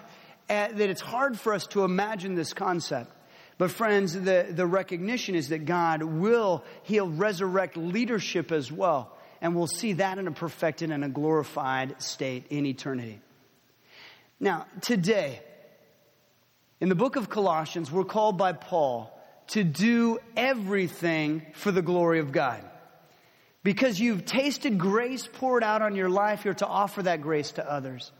uh, 0.48 0.68
that 0.68 0.90
it's 0.90 1.00
hard 1.00 1.38
for 1.38 1.52
us 1.52 1.66
to 1.68 1.84
imagine 1.84 2.34
this 2.34 2.52
concept. 2.54 3.12
But 3.60 3.70
friends, 3.70 4.14
the, 4.14 4.46
the 4.48 4.66
recognition 4.66 5.36
is 5.36 5.50
that 5.50 5.66
God 5.66 6.02
will, 6.02 6.64
He'll 6.82 7.10
resurrect 7.10 7.76
leadership 7.76 8.50
as 8.50 8.72
well 8.72 9.14
and 9.40 9.56
we'll 9.56 9.66
see 9.66 9.94
that 9.94 10.18
in 10.18 10.26
a 10.26 10.32
perfected 10.32 10.90
and 10.90 11.04
a 11.04 11.08
glorified 11.08 12.00
state 12.02 12.46
in 12.50 12.66
eternity. 12.66 13.20
Now, 14.38 14.66
today, 14.80 15.40
in 16.80 16.88
the 16.88 16.94
book 16.94 17.16
of 17.16 17.28
Colossians, 17.28 17.90
we're 17.90 18.04
called 18.04 18.36
by 18.38 18.52
Paul 18.52 19.16
to 19.48 19.64
do 19.64 20.18
everything 20.36 21.46
for 21.54 21.72
the 21.72 21.82
glory 21.82 22.20
of 22.20 22.32
God. 22.32 22.64
Because 23.62 24.00
you've 24.00 24.24
tasted 24.24 24.78
grace 24.78 25.28
poured 25.30 25.62
out 25.62 25.82
on 25.82 25.94
your 25.94 26.08
life, 26.08 26.44
you're 26.44 26.54
to 26.54 26.66
offer 26.66 27.02
that 27.02 27.20
grace 27.20 27.50
to 27.52 27.70
others. 27.70 28.10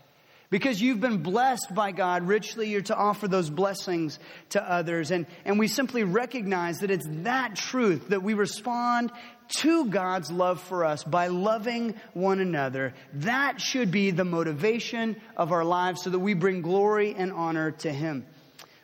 Because 0.50 0.82
you've 0.82 1.00
been 1.00 1.22
blessed 1.22 1.72
by 1.76 1.92
God 1.92 2.26
richly, 2.26 2.70
you're 2.70 2.80
to 2.82 2.96
offer 2.96 3.28
those 3.28 3.48
blessings 3.48 4.18
to 4.50 4.60
others. 4.60 5.12
And, 5.12 5.26
and 5.44 5.60
we 5.60 5.68
simply 5.68 6.02
recognize 6.02 6.80
that 6.80 6.90
it's 6.90 7.06
that 7.22 7.54
truth 7.54 8.08
that 8.08 8.24
we 8.24 8.34
respond 8.34 9.12
to 9.58 9.86
God's 9.86 10.30
love 10.30 10.60
for 10.60 10.84
us 10.84 11.04
by 11.04 11.28
loving 11.28 11.94
one 12.14 12.40
another. 12.40 12.94
That 13.14 13.60
should 13.60 13.92
be 13.92 14.10
the 14.10 14.24
motivation 14.24 15.20
of 15.36 15.52
our 15.52 15.64
lives 15.64 16.02
so 16.02 16.10
that 16.10 16.18
we 16.18 16.34
bring 16.34 16.62
glory 16.62 17.14
and 17.14 17.32
honor 17.32 17.70
to 17.70 17.92
Him. 17.92 18.26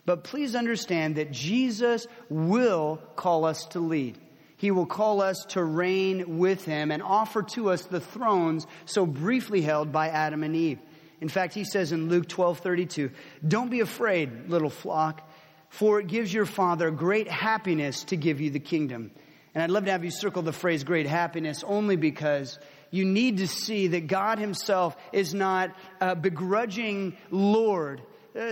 But 0.04 0.22
please 0.22 0.54
understand 0.54 1.16
that 1.16 1.32
Jesus 1.32 2.06
will 2.28 3.02
call 3.16 3.44
us 3.44 3.66
to 3.66 3.80
lead. 3.80 4.18
He 4.56 4.70
will 4.70 4.86
call 4.86 5.20
us 5.20 5.44
to 5.50 5.64
reign 5.64 6.38
with 6.38 6.64
Him 6.64 6.92
and 6.92 7.02
offer 7.02 7.42
to 7.42 7.70
us 7.70 7.82
the 7.82 8.00
thrones 8.00 8.68
so 8.84 9.04
briefly 9.04 9.62
held 9.62 9.90
by 9.90 10.08
Adam 10.10 10.44
and 10.44 10.54
Eve. 10.54 10.78
In 11.20 11.28
fact, 11.28 11.54
He 11.54 11.64
says 11.64 11.92
in 11.92 12.08
Luke 12.08 12.28
12 12.28 12.60
32, 12.60 13.10
Don't 13.46 13.70
be 13.70 13.80
afraid, 13.80 14.48
little 14.48 14.70
flock, 14.70 15.28
for 15.68 16.00
it 16.00 16.06
gives 16.06 16.32
your 16.32 16.46
Father 16.46 16.90
great 16.90 17.28
happiness 17.28 18.04
to 18.04 18.16
give 18.16 18.40
you 18.40 18.50
the 18.50 18.60
kingdom. 18.60 19.10
And 19.54 19.62
I'd 19.62 19.70
love 19.70 19.86
to 19.86 19.90
have 19.90 20.04
you 20.04 20.10
circle 20.10 20.42
the 20.42 20.52
phrase 20.52 20.84
great 20.84 21.06
happiness 21.06 21.64
only 21.64 21.96
because 21.96 22.58
you 22.90 23.04
need 23.04 23.38
to 23.38 23.48
see 23.48 23.88
that 23.88 24.06
God 24.06 24.38
Himself 24.38 24.96
is 25.12 25.32
not 25.32 25.74
a 26.00 26.14
begrudging 26.14 27.16
Lord, 27.30 28.02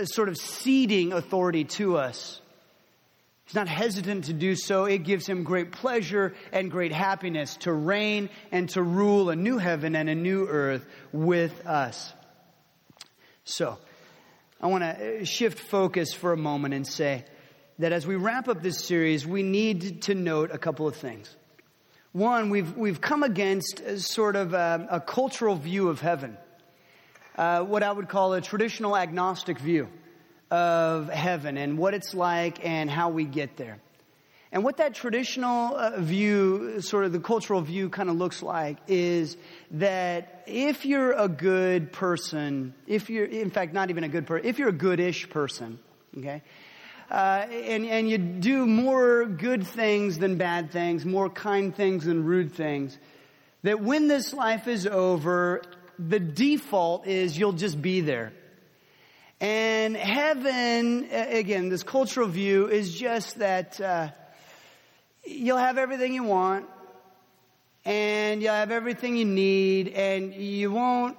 sort 0.05 0.29
of 0.29 0.37
ceding 0.37 1.13
authority 1.13 1.63
to 1.65 1.97
us. 1.97 2.41
He's 3.45 3.53
not 3.53 3.67
hesitant 3.67 4.25
to 4.25 4.33
do 4.33 4.55
so. 4.55 4.85
It 4.85 5.03
gives 5.03 5.27
him 5.27 5.43
great 5.43 5.71
pleasure 5.71 6.33
and 6.51 6.71
great 6.71 6.91
happiness 6.91 7.57
to 7.57 7.71
reign 7.71 8.31
and 8.51 8.67
to 8.69 8.81
rule 8.81 9.29
a 9.29 9.35
new 9.35 9.59
heaven 9.59 9.95
and 9.95 10.09
a 10.09 10.15
new 10.15 10.47
earth 10.47 10.83
with 11.11 11.67
us. 11.67 12.11
So, 13.45 13.77
I 14.59 14.67
want 14.67 14.83
to 14.83 15.21
uh, 15.21 15.23
shift 15.23 15.59
focus 15.59 16.13
for 16.13 16.33
a 16.33 16.37
moment 16.37 16.73
and 16.73 16.85
say, 16.85 17.25
that 17.79 17.91
as 17.91 18.07
we 18.07 18.15
wrap 18.15 18.47
up 18.47 18.61
this 18.61 18.79
series, 18.79 19.25
we 19.27 19.43
need 19.43 20.03
to 20.03 20.15
note 20.15 20.51
a 20.51 20.57
couple 20.57 20.87
of 20.87 20.95
things. 20.95 21.35
One, 22.13 22.49
we've, 22.49 22.75
we've 22.77 23.01
come 23.01 23.23
against 23.23 23.81
uh, 23.81 23.99
sort 23.99 24.35
of 24.35 24.53
a, 24.53 24.87
a 24.89 24.99
cultural 25.01 25.55
view 25.55 25.89
of 25.89 25.99
heaven, 25.99 26.37
uh, 27.35 27.63
what 27.63 27.83
I 27.83 27.91
would 27.91 28.07
call 28.07 28.33
a 28.33 28.41
traditional 28.41 28.95
agnostic 28.95 29.59
view 29.59 29.89
of 30.49 31.09
heaven 31.09 31.57
and 31.57 31.77
what 31.77 31.93
it's 31.93 32.13
like 32.13 32.65
and 32.65 32.89
how 32.89 33.09
we 33.09 33.25
get 33.25 33.57
there. 33.57 33.79
And 34.55 34.63
what 34.63 34.77
that 34.77 34.95
traditional 34.95 35.75
uh, 35.75 35.99
view, 35.99 36.79
sort 36.79 37.03
of 37.03 37.11
the 37.11 37.19
cultural 37.19 37.59
view 37.59 37.89
kind 37.89 38.09
of 38.09 38.15
looks 38.15 38.41
like 38.41 38.77
is 38.87 39.35
that 39.71 40.43
if 40.47 40.85
you're 40.85 41.11
a 41.11 41.27
good 41.27 41.91
person, 41.91 42.73
if 42.87 43.09
you're, 43.09 43.25
in 43.25 43.49
fact, 43.49 43.73
not 43.73 43.89
even 43.89 44.05
a 44.05 44.07
good 44.07 44.25
person, 44.25 44.47
if 44.47 44.57
you're 44.57 44.69
a 44.69 44.71
goodish 44.71 45.29
person, 45.29 45.77
okay, 46.17 46.41
uh, 47.11 47.45
and, 47.51 47.85
and 47.85 48.09
you 48.09 48.17
do 48.17 48.65
more 48.65 49.25
good 49.25 49.67
things 49.67 50.19
than 50.19 50.37
bad 50.37 50.71
things, 50.71 51.03
more 51.03 51.29
kind 51.29 51.75
things 51.75 52.05
than 52.05 52.23
rude 52.23 52.53
things, 52.53 52.97
that 53.63 53.81
when 53.81 54.07
this 54.07 54.33
life 54.33 54.69
is 54.69 54.87
over, 54.87 55.63
the 55.99 56.21
default 56.21 57.05
is 57.07 57.37
you'll 57.37 57.51
just 57.51 57.81
be 57.81 57.99
there. 57.99 58.31
And 59.41 59.97
heaven, 59.97 61.09
again, 61.11 61.67
this 61.67 61.83
cultural 61.83 62.29
view 62.29 62.69
is 62.69 62.97
just 62.97 63.39
that 63.39 63.81
uh, 63.81 64.11
you'll 65.25 65.57
have 65.57 65.77
everything 65.77 66.13
you 66.13 66.23
want, 66.23 66.65
and 67.83 68.41
you'll 68.41 68.53
have 68.53 68.71
everything 68.71 69.15
you 69.15 69.25
need, 69.25 69.89
and 69.89 70.33
you 70.33 70.71
won't 70.71 71.17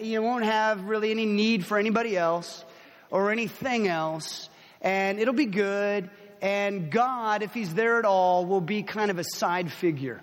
you 0.00 0.22
won't 0.22 0.44
have 0.44 0.84
really 0.84 1.10
any 1.10 1.26
need 1.26 1.64
for 1.66 1.78
anybody 1.78 2.16
else 2.16 2.64
or 3.10 3.30
anything 3.30 3.88
else 3.88 4.48
and 4.80 5.18
it'll 5.18 5.34
be 5.34 5.46
good. 5.46 6.10
And 6.40 6.90
God, 6.90 7.42
if 7.42 7.52
He's 7.52 7.74
there 7.74 7.98
at 7.98 8.04
all, 8.04 8.46
will 8.46 8.60
be 8.60 8.82
kind 8.82 9.10
of 9.10 9.18
a 9.18 9.24
side 9.24 9.70
figure. 9.70 10.22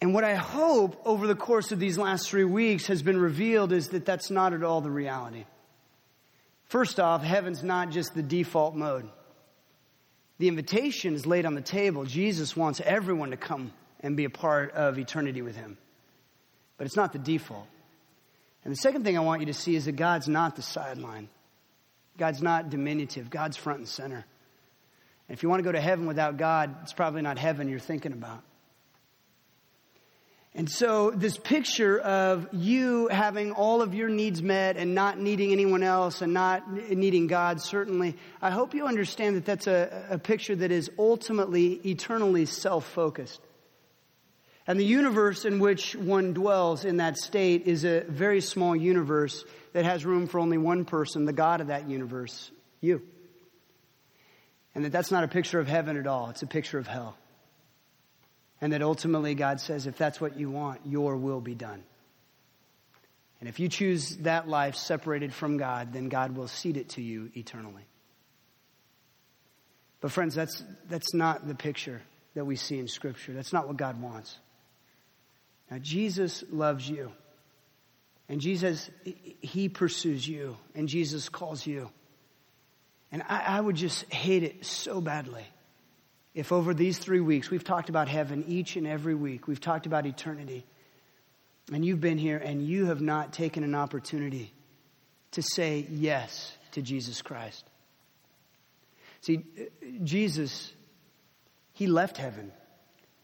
And 0.00 0.12
what 0.12 0.24
I 0.24 0.34
hope 0.34 1.00
over 1.04 1.28
the 1.28 1.36
course 1.36 1.70
of 1.70 1.78
these 1.78 1.96
last 1.96 2.28
three 2.28 2.44
weeks 2.44 2.86
has 2.86 3.02
been 3.02 3.20
revealed 3.20 3.70
is 3.70 3.90
that 3.90 4.04
that's 4.04 4.30
not 4.30 4.52
at 4.52 4.64
all 4.64 4.80
the 4.80 4.90
reality. 4.90 5.44
First 6.64 6.98
off, 6.98 7.22
heaven's 7.22 7.62
not 7.62 7.90
just 7.90 8.12
the 8.14 8.22
default 8.22 8.74
mode. 8.74 9.08
The 10.42 10.48
invitation 10.48 11.14
is 11.14 11.24
laid 11.24 11.46
on 11.46 11.54
the 11.54 11.60
table. 11.60 12.04
Jesus 12.04 12.56
wants 12.56 12.80
everyone 12.84 13.30
to 13.30 13.36
come 13.36 13.72
and 14.00 14.16
be 14.16 14.24
a 14.24 14.28
part 14.28 14.72
of 14.72 14.98
eternity 14.98 15.40
with 15.40 15.54
Him. 15.54 15.78
But 16.76 16.88
it's 16.88 16.96
not 16.96 17.12
the 17.12 17.20
default. 17.20 17.68
And 18.64 18.72
the 18.72 18.76
second 18.76 19.04
thing 19.04 19.16
I 19.16 19.20
want 19.20 19.42
you 19.42 19.46
to 19.46 19.54
see 19.54 19.76
is 19.76 19.84
that 19.84 19.92
God's 19.92 20.26
not 20.26 20.56
the 20.56 20.62
sideline. 20.62 21.28
God's 22.18 22.42
not 22.42 22.70
diminutive. 22.70 23.30
God's 23.30 23.56
front 23.56 23.78
and 23.78 23.88
center. 23.88 24.26
And 25.28 25.36
if 25.36 25.44
you 25.44 25.48
want 25.48 25.60
to 25.60 25.64
go 25.64 25.70
to 25.70 25.80
heaven 25.80 26.06
without 26.06 26.38
God, 26.38 26.74
it's 26.82 26.92
probably 26.92 27.22
not 27.22 27.38
heaven 27.38 27.68
you're 27.68 27.78
thinking 27.78 28.10
about. 28.10 28.42
And 30.54 30.68
so, 30.68 31.10
this 31.10 31.38
picture 31.38 31.98
of 31.98 32.46
you 32.52 33.08
having 33.08 33.52
all 33.52 33.80
of 33.80 33.94
your 33.94 34.10
needs 34.10 34.42
met 34.42 34.76
and 34.76 34.94
not 34.94 35.18
needing 35.18 35.50
anyone 35.50 35.82
else 35.82 36.20
and 36.20 36.34
not 36.34 36.70
needing 36.70 37.26
God, 37.26 37.62
certainly, 37.62 38.18
I 38.42 38.50
hope 38.50 38.74
you 38.74 38.86
understand 38.86 39.36
that 39.36 39.46
that's 39.46 39.66
a, 39.66 40.06
a 40.10 40.18
picture 40.18 40.54
that 40.54 40.70
is 40.70 40.90
ultimately, 40.98 41.80
eternally 41.86 42.44
self 42.44 42.86
focused. 42.86 43.40
And 44.66 44.78
the 44.78 44.84
universe 44.84 45.46
in 45.46 45.58
which 45.58 45.96
one 45.96 46.34
dwells 46.34 46.84
in 46.84 46.98
that 46.98 47.16
state 47.16 47.66
is 47.66 47.84
a 47.84 48.00
very 48.02 48.42
small 48.42 48.76
universe 48.76 49.44
that 49.72 49.86
has 49.86 50.04
room 50.04 50.26
for 50.26 50.38
only 50.38 50.58
one 50.58 50.84
person, 50.84 51.24
the 51.24 51.32
God 51.32 51.62
of 51.62 51.68
that 51.68 51.88
universe, 51.88 52.50
you. 52.82 53.02
And 54.74 54.84
that 54.84 54.92
that's 54.92 55.10
not 55.10 55.24
a 55.24 55.28
picture 55.28 55.58
of 55.58 55.66
heaven 55.66 55.96
at 55.96 56.06
all, 56.06 56.28
it's 56.28 56.42
a 56.42 56.46
picture 56.46 56.78
of 56.78 56.86
hell. 56.86 57.16
And 58.62 58.72
that 58.72 58.80
ultimately 58.80 59.34
God 59.34 59.60
says, 59.60 59.88
if 59.88 59.98
that's 59.98 60.20
what 60.20 60.38
you 60.38 60.48
want, 60.48 60.80
your 60.86 61.16
will 61.16 61.40
be 61.40 61.56
done. 61.56 61.82
And 63.40 63.48
if 63.48 63.58
you 63.58 63.68
choose 63.68 64.16
that 64.18 64.48
life 64.48 64.76
separated 64.76 65.34
from 65.34 65.56
God, 65.56 65.92
then 65.92 66.08
God 66.08 66.36
will 66.36 66.46
cede 66.46 66.76
it 66.76 66.90
to 66.90 67.02
you 67.02 67.32
eternally. 67.34 67.82
But 70.00 70.12
friends, 70.12 70.36
that's, 70.36 70.62
that's 70.88 71.12
not 71.12 71.48
the 71.48 71.56
picture 71.56 72.02
that 72.34 72.44
we 72.44 72.54
see 72.54 72.78
in 72.78 72.86
Scripture. 72.86 73.32
That's 73.32 73.52
not 73.52 73.66
what 73.66 73.76
God 73.76 74.00
wants. 74.00 74.36
Now, 75.68 75.78
Jesus 75.78 76.44
loves 76.48 76.88
you. 76.88 77.10
And 78.28 78.40
Jesus, 78.40 78.88
He 79.40 79.68
pursues 79.68 80.26
you. 80.26 80.56
And 80.76 80.88
Jesus 80.88 81.28
calls 81.28 81.66
you. 81.66 81.90
And 83.10 83.24
I, 83.28 83.56
I 83.56 83.60
would 83.60 83.76
just 83.76 84.10
hate 84.12 84.44
it 84.44 84.64
so 84.64 85.00
badly 85.00 85.44
if 86.34 86.52
over 86.52 86.72
these 86.72 86.98
three 86.98 87.20
weeks, 87.20 87.50
we've 87.50 87.64
talked 87.64 87.88
about 87.88 88.08
heaven 88.08 88.44
each 88.48 88.76
and 88.76 88.86
every 88.86 89.14
week, 89.14 89.46
we've 89.46 89.60
talked 89.60 89.86
about 89.86 90.06
eternity, 90.06 90.64
and 91.72 91.84
you've 91.84 92.00
been 92.00 92.18
here 92.18 92.38
and 92.38 92.66
you 92.66 92.86
have 92.86 93.00
not 93.00 93.32
taken 93.32 93.64
an 93.64 93.74
opportunity 93.74 94.52
to 95.32 95.42
say 95.42 95.86
yes 95.90 96.56
to 96.72 96.82
Jesus 96.82 97.22
Christ. 97.22 97.64
See, 99.20 99.44
Jesus, 100.02 100.72
he 101.72 101.86
left 101.86 102.16
heaven 102.16 102.52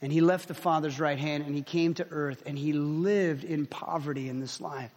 and 0.01 0.13
he 0.13 0.21
left 0.21 0.47
the 0.47 0.55
Father's 0.55 1.01
right 1.01 1.19
hand 1.19 1.45
and 1.45 1.55
he 1.55 1.63
came 1.63 1.95
to 1.95 2.07
earth 2.11 2.43
and 2.47 2.57
he 2.57 2.73
lived 2.73 3.45
in 3.45 3.67
poverty 3.67 4.29
in 4.29 4.39
this 4.39 4.61
life. 4.61 4.93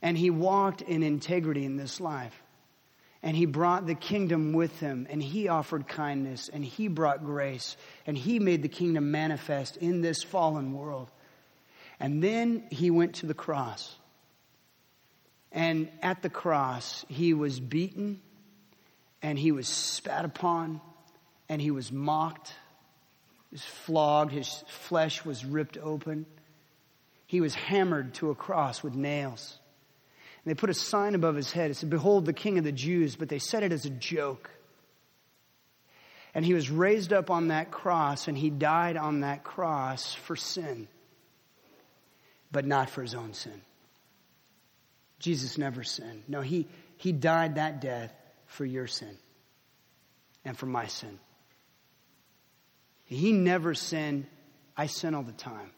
And 0.00 0.16
he 0.16 0.30
walked 0.30 0.80
in 0.80 1.02
integrity 1.02 1.64
in 1.64 1.76
this 1.76 2.00
life. 2.00 2.40
And 3.22 3.36
he 3.36 3.44
brought 3.44 3.86
the 3.86 3.94
kingdom 3.94 4.52
with 4.54 4.80
him, 4.80 5.06
and 5.10 5.22
he 5.22 5.48
offered 5.48 5.86
kindness, 5.86 6.48
and 6.50 6.64
he 6.64 6.88
brought 6.88 7.24
grace, 7.24 7.76
and 8.06 8.16
he 8.16 8.38
made 8.38 8.62
the 8.62 8.68
kingdom 8.68 9.10
manifest 9.10 9.76
in 9.76 10.00
this 10.00 10.22
fallen 10.22 10.72
world. 10.72 11.10
And 11.98 12.22
then 12.22 12.64
he 12.70 12.90
went 12.90 13.16
to 13.16 13.26
the 13.26 13.34
cross. 13.34 13.94
And 15.52 15.90
at 16.00 16.22
the 16.22 16.30
cross, 16.30 17.04
he 17.08 17.34
was 17.34 17.60
beaten, 17.60 18.22
and 19.20 19.38
he 19.38 19.52
was 19.52 19.68
spat 19.68 20.24
upon, 20.24 20.80
and 21.48 21.60
he 21.60 21.70
was 21.70 21.92
mocked, 21.92 22.48
he 23.50 23.54
was 23.54 23.64
flogged, 23.64 24.32
his 24.32 24.64
flesh 24.68 25.24
was 25.26 25.44
ripped 25.44 25.76
open. 25.76 26.24
He 27.26 27.40
was 27.40 27.54
hammered 27.54 28.14
to 28.14 28.30
a 28.30 28.34
cross 28.34 28.82
with 28.82 28.94
nails. 28.96 29.59
And 30.44 30.50
they 30.50 30.54
put 30.54 30.70
a 30.70 30.74
sign 30.74 31.14
above 31.14 31.36
his 31.36 31.52
head. 31.52 31.70
It 31.70 31.74
said, 31.74 31.90
Behold 31.90 32.24
the 32.24 32.32
King 32.32 32.58
of 32.58 32.64
the 32.64 32.72
Jews, 32.72 33.16
but 33.16 33.28
they 33.28 33.38
said 33.38 33.62
it 33.62 33.72
as 33.72 33.84
a 33.84 33.90
joke. 33.90 34.50
And 36.34 36.44
he 36.44 36.54
was 36.54 36.70
raised 36.70 37.12
up 37.12 37.30
on 37.30 37.48
that 37.48 37.70
cross, 37.70 38.28
and 38.28 38.38
he 38.38 38.50
died 38.50 38.96
on 38.96 39.20
that 39.20 39.42
cross 39.42 40.14
for 40.14 40.36
sin, 40.36 40.88
but 42.52 42.64
not 42.64 42.88
for 42.88 43.02
his 43.02 43.14
own 43.14 43.34
sin. 43.34 43.60
Jesus 45.18 45.58
never 45.58 45.82
sinned. 45.82 46.22
No, 46.28 46.40
he, 46.40 46.66
he 46.96 47.12
died 47.12 47.56
that 47.56 47.80
death 47.80 48.12
for 48.46 48.64
your 48.64 48.86
sin 48.86 49.16
and 50.44 50.56
for 50.56 50.66
my 50.66 50.86
sin. 50.86 51.18
He 53.04 53.32
never 53.32 53.74
sinned. 53.74 54.26
I 54.76 54.86
sin 54.86 55.14
all 55.14 55.22
the 55.22 55.32
time. 55.32 55.70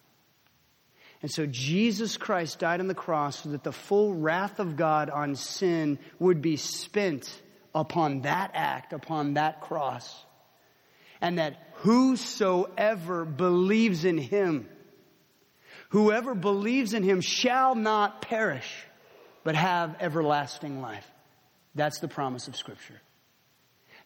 And 1.22 1.30
so 1.30 1.46
Jesus 1.46 2.16
Christ 2.16 2.58
died 2.58 2.80
on 2.80 2.88
the 2.88 2.94
cross 2.94 3.44
so 3.44 3.50
that 3.50 3.62
the 3.62 3.72
full 3.72 4.12
wrath 4.12 4.58
of 4.58 4.76
God 4.76 5.08
on 5.08 5.36
sin 5.36 6.00
would 6.18 6.42
be 6.42 6.56
spent 6.56 7.40
upon 7.74 8.22
that 8.22 8.50
act, 8.54 8.92
upon 8.92 9.34
that 9.34 9.60
cross. 9.60 10.24
And 11.20 11.38
that 11.38 11.68
whosoever 11.74 13.24
believes 13.24 14.04
in 14.04 14.18
him, 14.18 14.68
whoever 15.90 16.34
believes 16.34 16.92
in 16.92 17.04
him 17.04 17.20
shall 17.20 17.76
not 17.76 18.20
perish, 18.22 18.84
but 19.44 19.54
have 19.54 19.96
everlasting 20.00 20.82
life. 20.82 21.08
That's 21.76 22.00
the 22.00 22.08
promise 22.08 22.48
of 22.48 22.56
Scripture. 22.56 23.00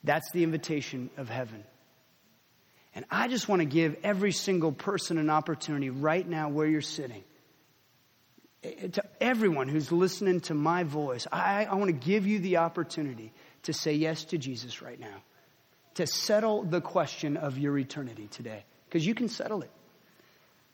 That's 0.04 0.30
the 0.32 0.44
invitation 0.44 1.08
of 1.16 1.30
heaven. 1.30 1.64
And 2.96 3.04
I 3.10 3.28
just 3.28 3.46
want 3.46 3.60
to 3.60 3.66
give 3.66 3.94
every 4.02 4.32
single 4.32 4.72
person 4.72 5.18
an 5.18 5.28
opportunity 5.28 5.90
right 5.90 6.26
now 6.26 6.48
where 6.48 6.66
you're 6.66 6.80
sitting. 6.80 7.22
Eh, 8.64 8.88
to 8.88 9.04
everyone 9.20 9.68
who's 9.68 9.92
listening 9.92 10.40
to 10.40 10.54
my 10.54 10.82
voice, 10.82 11.26
I, 11.30 11.66
I 11.66 11.74
want 11.74 11.88
to 11.88 12.06
give 12.06 12.26
you 12.26 12.38
the 12.38 12.56
opportunity 12.56 13.34
to 13.64 13.74
say 13.74 13.92
yes 13.92 14.24
to 14.24 14.38
Jesus 14.38 14.80
right 14.80 14.98
now, 14.98 15.22
to 15.96 16.06
settle 16.06 16.62
the 16.62 16.80
question 16.80 17.36
of 17.36 17.58
your 17.58 17.76
eternity 17.76 18.28
today. 18.30 18.64
Because 18.88 19.06
you 19.06 19.14
can 19.14 19.28
settle 19.28 19.60
it 19.60 19.70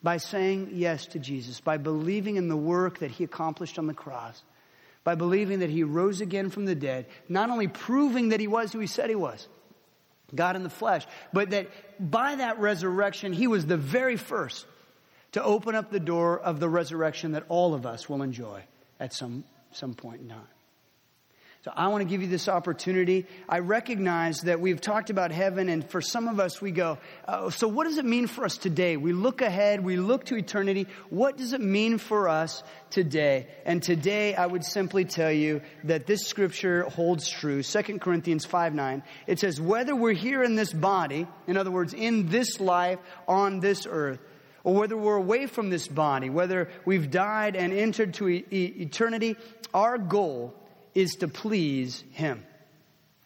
by 0.01 0.19
saying 0.19 0.71
yes 0.75 1.07
to 1.07 1.19
Jesus, 1.19 1.61
by 1.61 1.77
believing 1.77 2.37
in 2.37 2.47
the 2.47 2.57
work 2.57 3.01
that 3.01 3.11
he 3.11 3.25
accomplished 3.25 3.81
on 3.81 3.89
the 3.89 3.95
cross, 3.95 4.41
by 5.03 5.17
believing 5.17 5.59
that 5.59 5.71
he 5.71 5.83
rose 5.83 6.21
again 6.21 6.51
from 6.51 6.67
the 6.67 6.77
dead, 6.77 7.07
not 7.29 7.51
only 7.51 7.67
proving 7.67 8.29
that 8.29 8.39
he 8.39 8.47
was 8.47 8.73
who 8.73 8.79
he 8.79 8.87
said 8.87 9.09
he 9.09 9.17
was, 9.17 9.49
God 10.35 10.57
in 10.57 10.63
the 10.63 10.71
flesh. 10.71 11.07
But 11.33 11.51
that 11.51 11.69
by 11.99 12.37
that 12.37 12.59
resurrection, 12.59 13.33
he 13.33 13.47
was 13.47 13.67
the 13.67 13.77
very 13.77 14.17
first 14.17 14.67
to 15.33 15.43
open 15.43 15.75
up 15.75 15.91
the 15.91 16.01
door 16.01 16.39
of 16.39 16.61
the 16.61 16.69
resurrection 16.69 17.33
that 17.33 17.45
all 17.49 17.75
of 17.75 17.87
us 17.87 18.09
will 18.09 18.23
enjoy 18.23 18.63
at 19.01 19.13
some, 19.13 19.45
some 19.73 19.95
point 19.95 20.21
in 20.21 20.29
time. 20.29 20.41
So 21.65 21.71
I 21.77 21.87
want 21.89 22.03
to 22.03 22.09
give 22.09 22.23
you 22.23 22.27
this 22.27 22.49
opportunity. 22.49 23.25
I 23.49 23.61
recognize 23.61 24.41
that 24.41 24.61
we've 24.61 24.81
talked 24.81 25.11
about 25.11 25.31
heaven, 25.31 25.69
and 25.69 25.89
for 25.89 26.01
some 26.01 26.27
of 26.27 26.41
us, 26.41 26.61
we 26.61 26.73
go, 26.73 26.99
oh, 27.29 27.51
so 27.51 27.69
what 27.69 27.85
does 27.85 27.99
it 27.99 28.05
mean 28.05 28.27
for 28.27 28.45
us 28.45 28.57
today? 28.57 28.97
We 28.97 29.13
look 29.13 29.43
ahead, 29.43 29.85
we 29.85 29.97
look 29.97 30.25
to 30.25 30.35
eternity. 30.35 30.89
What 31.09 31.37
does 31.37 31.53
it 31.53 31.61
mean 31.61 31.99
for 31.99 32.29
us 32.29 32.65
today? 32.91 33.47
And 33.65 33.81
today, 33.81 34.35
I 34.35 34.45
would 34.45 34.65
simply 34.65 35.05
tell 35.05 35.31
you 35.31 35.61
that 35.85 36.05
this 36.05 36.27
scripture 36.27 36.83
holds 36.83 37.29
true. 37.29 37.63
2 37.63 38.01
Corinthians 38.01 38.45
5 38.45 38.75
9. 38.75 39.05
It 39.29 39.39
says, 39.39 39.61
whether 39.61 39.95
we're 39.95 40.15
here 40.15 40.43
in 40.43 40.57
this 40.57 40.73
body, 40.73 41.29
in 41.47 41.57
other 41.57 41.71
words, 41.71 41.95
in 41.95 42.29
this 42.29 42.59
life 42.59 42.99
on 43.29 43.61
this 43.61 43.87
earth, 43.89 44.19
or 44.65 44.75
whether 44.75 44.97
we're 44.97 45.15
away 45.15 45.47
from 45.47 45.71
this 45.71 45.87
body, 45.87 46.29
whether 46.29 46.71
we've 46.85 47.09
died 47.09 47.55
and 47.55 47.73
entered 47.73 48.15
to 48.15 48.29
e- 48.29 48.45
eternity, 48.51 49.37
our 49.73 49.97
goal 49.97 50.57
is 50.95 51.17
to 51.17 51.29
please 51.29 52.05
Him. 52.13 52.45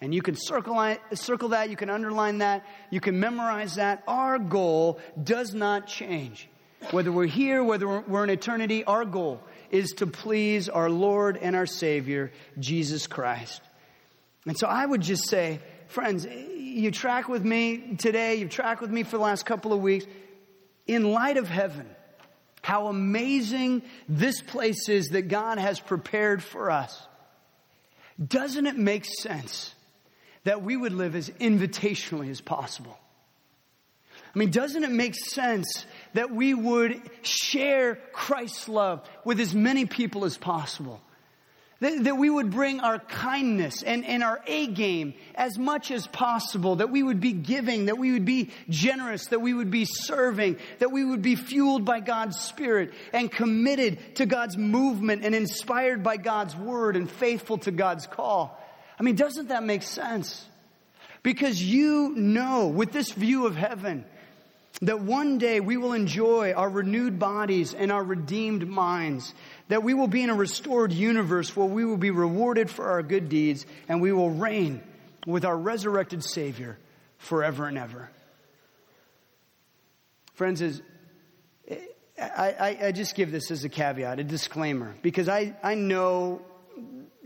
And 0.01 0.15
you 0.15 0.21
can 0.21 0.37
circle, 0.37 0.97
circle 1.15 1.51
that, 1.51 1.71
you 1.71 1.77
can 1.77 1.89
underline 1.89 2.39
that, 2.39 2.67
you 2.91 3.01
can 3.01 3.19
memorize 3.19 3.77
that. 3.77 4.03
Our 4.07 4.39
goal 4.39 5.01
does 5.23 5.55
not 5.55 5.87
change. 5.87 6.49
Whether 6.91 7.11
we're 7.11 7.27
here, 7.27 7.65
whether 7.65 8.01
we're 8.01 8.25
in 8.25 8.31
eternity, 8.31 8.85
our 8.85 9.05
goal 9.05 9.43
is 9.71 9.93
to 9.93 10.07
please 10.07 10.69
our 10.69 10.91
Lord 10.91 11.39
and 11.39 11.57
our 11.57 11.67
Savior, 11.67 12.31
Jesus 12.59 13.07
Christ. 13.07 13.63
And 14.47 14.57
so 14.57 14.67
I 14.67 14.85
would 14.85 15.01
just 15.01 15.29
say, 15.29 15.61
friends, 15.89 16.27
you 16.27 16.91
track 16.91 17.29
with 17.29 17.45
me 17.45 17.97
today, 17.97 18.37
you've 18.37 18.51
tracked 18.51 18.81
with 18.81 18.91
me 18.91 19.03
for 19.03 19.17
the 19.17 19.23
last 19.23 19.47
couple 19.47 19.73
of 19.73 19.81
weeks. 19.81 20.07
In 20.87 21.11
light 21.11 21.39
of 21.39 21.49
heaven, 21.49 21.89
how 22.63 22.87
amazing 22.89 23.83
this 24.09 24.41
place 24.43 24.89
is 24.89 25.09
that 25.09 25.23
God 25.23 25.59
has 25.59 25.81
prepared 25.81 26.43
for 26.45 26.71
us. 26.71 27.07
Doesn't 28.25 28.67
it 28.67 28.77
make 28.77 29.05
sense 29.05 29.75
that 30.45 30.63
we 30.63 30.77
would 30.77 30.93
live 30.93 31.15
as 31.15 31.29
invitationally 31.29 32.31
as 32.31 32.41
possible? 32.41 32.99
I 34.35 34.39
mean, 34.39 34.51
doesn't 34.51 34.85
it 34.85 34.91
make 34.91 35.15
sense 35.15 35.87
that 36.15 36.31
we 36.31 36.53
would 36.53 37.01
share 37.23 37.97
Christ's 38.13 38.69
love 38.69 39.09
with 39.25 39.41
as 39.41 39.55
many 39.55 39.87
people 39.87 40.25
as 40.25 40.37
possible? 40.37 41.01
That, 41.81 42.05
that, 42.05 42.17
we 42.17 42.31
would 42.31 42.51
bring 42.51 42.81
our 42.81 42.99
kindness 42.99 43.83
and, 43.83 44.03
and 44.07 44.23
our 44.23 44.41
A 44.47 44.67
game 44.67 45.13
as 45.35 45.59
much 45.59 45.91
as 45.91 46.07
possible, 46.07 46.77
that 46.77 46.89
we 46.89 47.03
would 47.03 47.21
be 47.21 47.33
giving, 47.33 47.87
that 47.87 47.99
we 47.99 48.13
would 48.13 48.25
be 48.25 48.51
generous, 48.71 49.27
that 49.27 49.43
we 49.43 49.53
would 49.53 49.71
be 49.71 49.85
serving, 49.85 50.57
that 50.79 50.91
we 50.91 51.05
would 51.05 51.21
be 51.21 51.37
fueled 51.37 51.85
by 51.85 52.01
God's 52.01 52.39
Spirit 52.39 52.95
and 53.13 53.31
committed 53.31 54.17
to 54.17 54.25
God's 54.25 54.57
movement 54.57 55.23
and 55.23 55.35
inspired 55.35 56.03
by 56.03 56.17
God's 56.17 56.57
Word 56.57 56.97
and 56.97 57.11
faithful 57.11 57.59
to 57.59 57.71
God's 57.71 58.07
call. 58.07 58.59
I 58.99 59.03
mean, 59.03 59.17
doesn't 59.17 59.49
that 59.49 59.63
make 59.63 59.83
sense? 59.83 60.47
Because 61.23 61.63
you 61.63 62.15
know, 62.17 62.69
with 62.69 62.93
this 62.93 63.13
view 63.13 63.47
of 63.47 63.55
heaven, 63.55 64.07
that 64.83 65.01
one 65.01 65.39
day 65.39 65.61
we 65.61 65.77
will 65.77 65.95
enjoy 65.95 66.53
our 66.53 66.69
renewed 66.69 67.19
bodies 67.19 67.73
and 67.73 67.91
our 67.91 68.05
redeemed 68.05 68.69
minds. 68.69 69.33
That 69.69 69.83
we 69.83 69.95
will 69.95 70.07
be 70.07 70.23
in 70.23 70.31
a 70.31 70.35
restored 70.35 70.93
universe 70.93 71.57
where 71.57 71.67
we 71.67 71.85
will 71.85 71.97
be 71.97 72.11
rewarded 72.11 72.71
for 72.71 72.89
our 72.89 73.03
good 73.03 73.29
deeds 73.29 73.67
and 73.89 74.01
we 74.01 74.13
will 74.13 74.31
reign 74.31 74.81
with 75.27 75.45
our 75.45 75.57
resurrected 75.57 76.23
Savior 76.23 76.79
forever 77.19 77.67
and 77.67 77.77
ever. 77.77 78.09
Friends, 80.35 80.63
as, 80.63 80.83
I, 82.19 82.55
I, 82.59 82.79
I 82.87 82.93
just 82.93 83.15
give 83.15 83.33
this 83.33 83.51
as 83.51 83.65
a 83.65 83.69
caveat, 83.69 84.21
a 84.21 84.25
disclaimer, 84.25 84.95
because 85.03 85.29
I, 85.29 85.55
I 85.63 85.75
know 85.75 86.43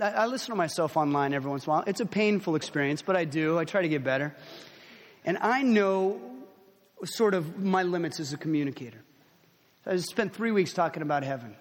I 0.01 0.27
listen 0.27 0.51
to 0.51 0.57
myself 0.57 0.97
online 0.97 1.35
every 1.35 1.51
once 1.51 1.67
in 1.67 1.71
a 1.71 1.75
while. 1.75 1.85
It's 1.87 2.01
a 2.01 2.07
painful 2.07 2.55
experience, 2.55 3.03
but 3.03 3.17
I 3.17 3.25
do. 3.27 3.59
I 3.59 3.65
try 3.67 3.83
to 3.83 3.89
get 3.89 4.03
better. 4.03 4.35
And 5.25 5.37
I 5.39 5.63
know 5.63 6.21
sort 7.05 7.35
of 7.35 7.59
my 7.59 7.83
limits 7.83 8.19
as 8.19 8.33
a 8.33 8.39
communicator. 8.39 9.03
I 9.85 9.97
spent 9.97 10.35
three 10.35 10.53
weeks 10.53 10.73
talking 10.73 11.03
about 11.03 11.23
heaven. 11.23 11.55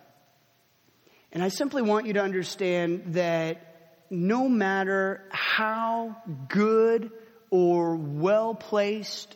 And 1.31 1.43
I 1.43 1.49
simply 1.49 1.81
want 1.81 2.07
you 2.07 2.13
to 2.13 2.21
understand 2.21 3.13
that 3.13 4.01
no 4.09 4.49
matter 4.49 5.23
how 5.29 6.15
good 6.47 7.11
or 7.51 7.95
well 7.95 8.55
placed 8.55 9.35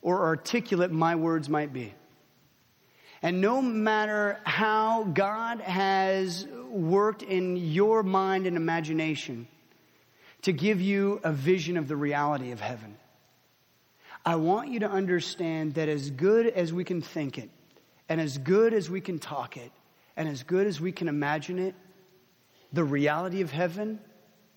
or 0.00 0.26
articulate 0.26 0.90
my 0.90 1.16
words 1.16 1.48
might 1.48 1.72
be, 1.72 1.94
And 3.22 3.40
no 3.40 3.62
matter 3.62 4.40
how 4.42 5.04
God 5.04 5.60
has 5.60 6.46
worked 6.70 7.22
in 7.22 7.56
your 7.56 8.02
mind 8.02 8.48
and 8.48 8.56
imagination 8.56 9.46
to 10.42 10.52
give 10.52 10.80
you 10.80 11.20
a 11.22 11.32
vision 11.32 11.76
of 11.76 11.86
the 11.86 11.96
reality 11.96 12.50
of 12.50 12.60
heaven, 12.60 12.96
I 14.24 14.36
want 14.36 14.70
you 14.70 14.80
to 14.80 14.90
understand 14.90 15.74
that 15.74 15.88
as 15.88 16.10
good 16.10 16.46
as 16.46 16.72
we 16.72 16.82
can 16.84 17.00
think 17.00 17.38
it, 17.38 17.50
and 18.08 18.20
as 18.20 18.38
good 18.38 18.74
as 18.74 18.90
we 18.90 19.00
can 19.00 19.20
talk 19.20 19.56
it, 19.56 19.70
and 20.16 20.28
as 20.28 20.42
good 20.42 20.66
as 20.66 20.80
we 20.80 20.92
can 20.92 21.08
imagine 21.08 21.58
it, 21.58 21.74
the 22.72 22.84
reality 22.84 23.40
of 23.42 23.50
heaven 23.50 24.00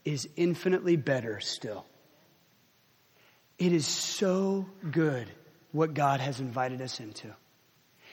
is 0.04 0.28
infinitely 0.36 0.96
better 0.96 1.40
still. 1.40 1.86
It 3.58 3.72
is 3.72 3.88
so 3.88 4.66
good 4.92 5.30
what 5.72 5.94
God 5.94 6.20
has 6.20 6.40
invited 6.40 6.82
us 6.82 7.00
into. 7.00 7.34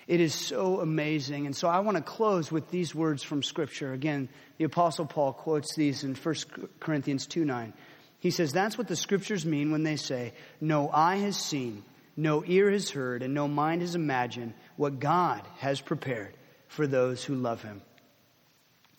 It 0.09 0.21
is 0.21 0.35
so 0.35 0.81
amazing. 0.81 1.47
And 1.47 1.55
so 1.55 1.69
I 1.69 1.81
want 1.81 1.97
to 1.97 2.03
close 2.03 2.51
with 2.51 2.71
these 2.71 2.95
words 2.95 3.23
from 3.23 3.43
Scripture. 3.43 3.93
Again, 3.93 4.29
the 4.59 4.65
Apostle 4.65 5.07
Paul 5.07 5.33
quotes 5.33 5.75
these 5.77 6.03
in 6.03 6.15
1 6.15 6.35
Corinthians 6.81 7.27
2 7.27 7.45
9. 7.45 7.73
He 8.19 8.31
says, 8.31 8.53
That's 8.53 8.79
what 8.79 8.89
the 8.89 8.97
Scriptures 8.97 9.47
mean 9.47 9.71
when 9.71 9.85
they 9.85 9.97
say, 9.97 10.33
No 10.61 10.91
eye 10.91 11.17
has 11.17 11.37
seen, 11.37 11.85
no 12.17 12.43
ear 12.45 12.71
has 12.71 12.91
heard, 12.91 13.23
and 13.23 13.35
no 13.35 13.47
mind 13.47 13.83
has 13.83 13.95
imagined 13.95 14.55
what 14.77 14.99
God 14.99 15.43
has 15.59 15.81
prepared 15.81 16.35
for 16.73 16.87
those 16.87 17.23
who 17.23 17.35
love 17.35 17.63
Him. 17.63 17.83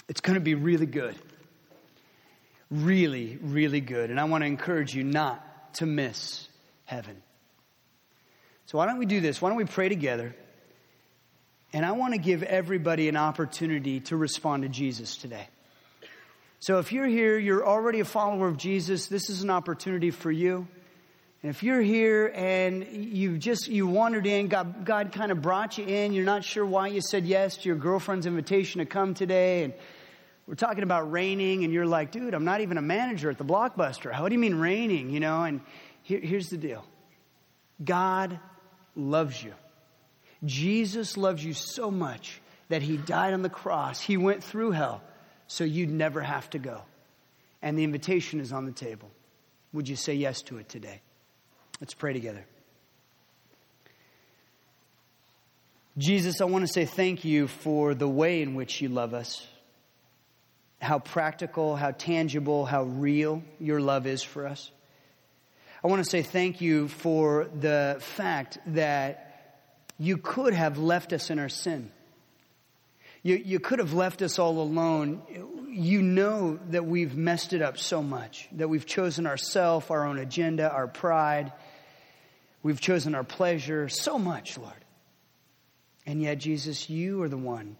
It's 0.07 0.21
going 0.21 0.35
to 0.35 0.41
be 0.41 0.55
really 0.55 0.85
good. 0.85 1.15
Really, 2.69 3.37
really 3.41 3.81
good. 3.81 4.09
And 4.09 4.19
I 4.19 4.25
want 4.25 4.43
to 4.43 4.47
encourage 4.47 4.93
you 4.93 5.03
not 5.03 5.73
to 5.75 5.85
miss 5.85 6.47
heaven. 6.85 7.21
So 8.67 8.77
why 8.77 8.85
don't 8.85 8.99
we 8.99 9.05
do 9.05 9.21
this? 9.21 9.41
Why 9.41 9.49
don't 9.49 9.57
we 9.57 9.65
pray 9.65 9.89
together? 9.89 10.35
And 11.73 11.83
I 11.85 11.93
want 11.93 12.13
to 12.13 12.19
give 12.19 12.43
everybody 12.43 13.09
an 13.09 13.17
opportunity 13.17 13.99
to 14.01 14.17
respond 14.17 14.63
to 14.63 14.69
Jesus 14.69 15.17
today. 15.17 15.47
So 16.59 16.77
if 16.77 16.91
you're 16.91 17.07
here, 17.07 17.39
you're 17.39 17.65
already 17.65 17.99
a 17.99 18.05
follower 18.05 18.47
of 18.47 18.57
Jesus, 18.57 19.07
this 19.07 19.29
is 19.29 19.41
an 19.41 19.49
opportunity 19.49 20.11
for 20.11 20.31
you. 20.31 20.67
And 21.43 21.49
if 21.49 21.61
you're 21.61 21.81
here 21.81 22.31
and 22.33 22.87
you 22.87 23.37
just, 23.37 23.67
you 23.67 23.85
wandered 23.85 24.25
in, 24.25 24.47
God, 24.47 24.85
God 24.85 25.11
kind 25.11 25.29
of 25.29 25.41
brought 25.41 25.77
you 25.77 25.85
in, 25.85 26.13
you're 26.13 26.23
not 26.23 26.45
sure 26.45 26.65
why 26.65 26.87
you 26.87 27.01
said 27.01 27.25
yes 27.25 27.57
to 27.57 27.67
your 27.67 27.75
girlfriend's 27.75 28.25
invitation 28.25 28.79
to 28.79 28.85
come 28.85 29.13
today, 29.13 29.65
and 29.65 29.73
we're 30.47 30.55
talking 30.55 30.83
about 30.83 31.11
reigning, 31.11 31.65
and 31.65 31.73
you're 31.73 31.85
like, 31.85 32.11
dude, 32.11 32.33
I'm 32.33 32.45
not 32.45 32.61
even 32.61 32.77
a 32.77 32.81
manager 32.81 33.29
at 33.29 33.37
the 33.37 33.43
Blockbuster. 33.43 34.11
How 34.11 34.27
do 34.29 34.33
you 34.33 34.39
mean 34.39 34.55
reigning? 34.55 35.09
You 35.09 35.19
know, 35.19 35.43
and 35.43 35.59
here, 36.01 36.21
here's 36.21 36.49
the 36.49 36.57
deal 36.57 36.85
God 37.83 38.39
loves 38.95 39.43
you. 39.43 39.53
Jesus 40.45 41.17
loves 41.17 41.43
you 41.43 41.53
so 41.53 41.91
much 41.91 42.41
that 42.69 42.81
he 42.81 42.95
died 42.95 43.33
on 43.33 43.41
the 43.41 43.49
cross. 43.49 43.99
He 43.99 44.15
went 44.15 44.43
through 44.43 44.71
hell 44.71 45.01
so 45.47 45.65
you'd 45.65 45.91
never 45.91 46.21
have 46.21 46.49
to 46.51 46.59
go. 46.59 46.81
And 47.61 47.77
the 47.77 47.83
invitation 47.83 48.39
is 48.39 48.53
on 48.53 48.65
the 48.65 48.71
table. 48.71 49.11
Would 49.73 49.89
you 49.89 49.97
say 49.97 50.13
yes 50.13 50.41
to 50.43 50.57
it 50.57 50.69
today? 50.69 51.01
Let's 51.83 51.95
pray 51.95 52.13
together. 52.13 52.45
Jesus, 55.97 56.39
I 56.39 56.45
want 56.45 56.65
to 56.65 56.71
say 56.71 56.85
thank 56.85 57.25
you 57.25 57.49
for 57.49 57.93
the 57.93 58.07
way 58.07 58.41
in 58.41 58.55
which 58.55 58.79
you 58.79 58.87
love 58.87 59.13
us. 59.13 59.45
How 60.81 60.99
practical, 60.99 61.75
how 61.75 61.91
tangible, 61.91 62.65
how 62.65 62.83
real 62.83 63.43
your 63.59 63.81
love 63.81 64.07
is 64.07 64.23
for 64.23 64.47
us. 64.47 64.71
I 65.83 65.87
want 65.87 66.01
to 66.01 66.09
say 66.09 66.21
thank 66.21 66.61
you 66.61 66.87
for 66.87 67.49
the 67.53 67.97
fact 67.99 68.59
that 68.67 69.59
you 69.99 70.15
could 70.15 70.53
have 70.53 70.77
left 70.77 71.11
us 71.11 71.29
in 71.29 71.37
our 71.37 71.49
sin. 71.49 71.91
You, 73.23 73.35
you 73.35 73.59
could 73.59 73.79
have 73.79 73.91
left 73.91 74.21
us 74.21 74.39
all 74.39 74.61
alone. 74.61 75.21
You 75.69 76.01
know 76.01 76.59
that 76.69 76.85
we've 76.85 77.17
messed 77.17 77.51
it 77.51 77.61
up 77.61 77.77
so 77.77 78.01
much, 78.01 78.47
that 78.53 78.69
we've 78.69 78.85
chosen 78.85 79.27
ourself, 79.27 79.91
our 79.91 80.05
own 80.05 80.17
agenda, 80.17 80.71
our 80.71 80.87
pride. 80.87 81.51
We've 82.63 82.81
chosen 82.81 83.13
our 83.13 83.23
pleasure 83.23 83.89
so 83.89 84.17
much, 84.17 84.57
Lord. 84.57 84.73
And 86.05 86.21
yet, 86.21 86.39
Jesus, 86.39 86.89
you 86.89 87.21
are 87.23 87.29
the 87.29 87.37
one 87.37 87.77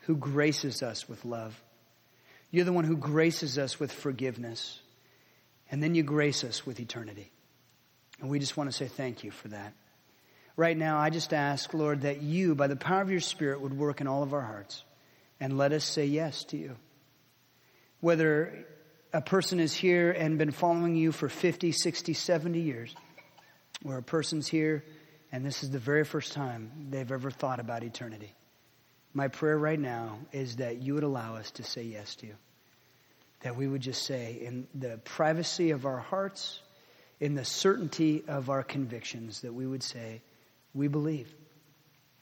who 0.00 0.16
graces 0.16 0.82
us 0.82 1.08
with 1.08 1.24
love. 1.24 1.60
You're 2.50 2.64
the 2.64 2.72
one 2.72 2.84
who 2.84 2.96
graces 2.96 3.58
us 3.58 3.78
with 3.78 3.92
forgiveness. 3.92 4.80
And 5.70 5.82
then 5.82 5.94
you 5.94 6.02
grace 6.02 6.42
us 6.42 6.64
with 6.64 6.80
eternity. 6.80 7.30
And 8.20 8.30
we 8.30 8.38
just 8.38 8.56
want 8.56 8.70
to 8.70 8.76
say 8.76 8.86
thank 8.86 9.22
you 9.22 9.30
for 9.30 9.48
that 9.48 9.74
right 10.60 10.76
now, 10.76 10.98
I 10.98 11.08
just 11.08 11.32
ask, 11.32 11.72
Lord, 11.72 12.02
that 12.02 12.20
you, 12.20 12.54
by 12.54 12.66
the 12.66 12.76
power 12.76 13.00
of 13.00 13.10
your 13.10 13.20
Spirit, 13.20 13.62
would 13.62 13.76
work 13.76 14.02
in 14.02 14.06
all 14.06 14.22
of 14.22 14.34
our 14.34 14.42
hearts 14.42 14.84
and 15.40 15.56
let 15.56 15.72
us 15.72 15.84
say 15.84 16.04
yes 16.04 16.44
to 16.44 16.58
you. 16.58 16.76
Whether 18.00 18.66
a 19.10 19.22
person 19.22 19.58
is 19.58 19.72
here 19.72 20.10
and 20.10 20.36
been 20.36 20.50
following 20.50 20.96
you 20.96 21.12
for 21.12 21.30
50, 21.30 21.72
60, 21.72 22.12
70 22.12 22.60
years, 22.60 22.94
or 23.84 23.98
a 23.98 24.02
person's 24.02 24.46
here 24.46 24.84
and 25.32 25.44
this 25.44 25.62
is 25.62 25.70
the 25.70 25.78
very 25.78 26.04
first 26.04 26.32
time 26.32 26.88
they've 26.90 27.10
ever 27.10 27.30
thought 27.30 27.60
about 27.60 27.84
eternity. 27.84 28.34
My 29.12 29.28
prayer 29.28 29.58
right 29.58 29.78
now 29.78 30.18
is 30.32 30.56
that 30.56 30.82
you 30.82 30.94
would 30.94 31.04
allow 31.04 31.36
us 31.36 31.50
to 31.52 31.62
say 31.62 31.82
yes 31.82 32.16
to 32.16 32.26
you. 32.26 32.34
That 33.40 33.56
we 33.56 33.66
would 33.66 33.80
just 33.80 34.02
say, 34.02 34.38
in 34.42 34.66
the 34.74 34.98
privacy 34.98 35.70
of 35.70 35.86
our 35.86 35.98
hearts, 35.98 36.60
in 37.20 37.34
the 37.34 37.44
certainty 37.44 38.24
of 38.26 38.50
our 38.50 38.62
convictions, 38.62 39.42
that 39.42 39.54
we 39.54 39.66
would 39.66 39.82
say, 39.82 40.20
we 40.74 40.88
believe 40.88 41.32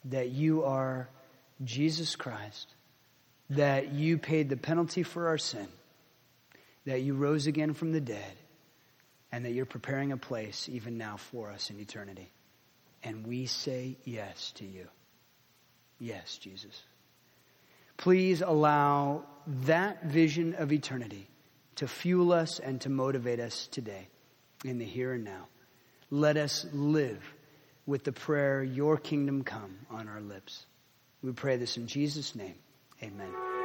that 0.07 0.29
you 0.29 0.65
are 0.65 1.09
Jesus 1.65 2.15
Christ, 2.15 2.75
that 3.51 3.93
you 3.93 4.19
paid 4.19 4.49
the 4.49 4.57
penalty 4.57 5.03
for 5.03 5.29
our 5.29 5.39
sin, 5.39 5.67
that 6.85 7.03
you 7.03 7.15
rose 7.15 7.47
again 7.47 7.75
from 7.75 7.93
the 7.93 8.01
dead, 8.01 8.37
and 9.31 9.45
that 9.45 9.53
you're 9.53 9.67
preparing 9.67 10.13
a 10.13 10.17
place 10.17 10.69
even 10.71 10.99
now 10.99 11.17
for 11.17 11.51
us 11.51 11.71
in 11.71 11.79
eternity. 11.79 12.31
And 13.03 13.27
we 13.27 13.47
say 13.47 13.97
yes 14.05 14.53
to 14.57 14.65
you. 14.65 14.89
Yes, 15.99 16.39
Jesus. 16.39 16.83
Please 17.97 18.43
allow 18.43 19.25
that 19.65 20.05
vision 20.05 20.55
of 20.55 20.73
eternity 20.73 21.29
to 21.77 21.89
fuel 21.89 22.33
us 22.33 22.59
and 22.59 22.81
to 22.81 22.89
motivate 22.89 23.41
us 23.41 23.67
today 23.69 24.09
in 24.65 24.79
the 24.79 24.85
here 24.85 25.13
and 25.13 25.25
now. 25.25 25.47
Let 26.11 26.37
us 26.37 26.67
live 26.73 27.23
with 27.87 28.05
the 28.05 28.13
prayer, 28.13 28.63
Your 28.63 28.97
kingdom 28.97 29.43
come, 29.45 29.79
on 29.91 30.09
our 30.09 30.21
lips. 30.21 30.65
We 31.23 31.33
pray 31.33 31.57
this 31.57 31.77
in 31.77 31.87
Jesus' 31.87 32.35
name. 32.35 32.55
Amen. 33.03 33.58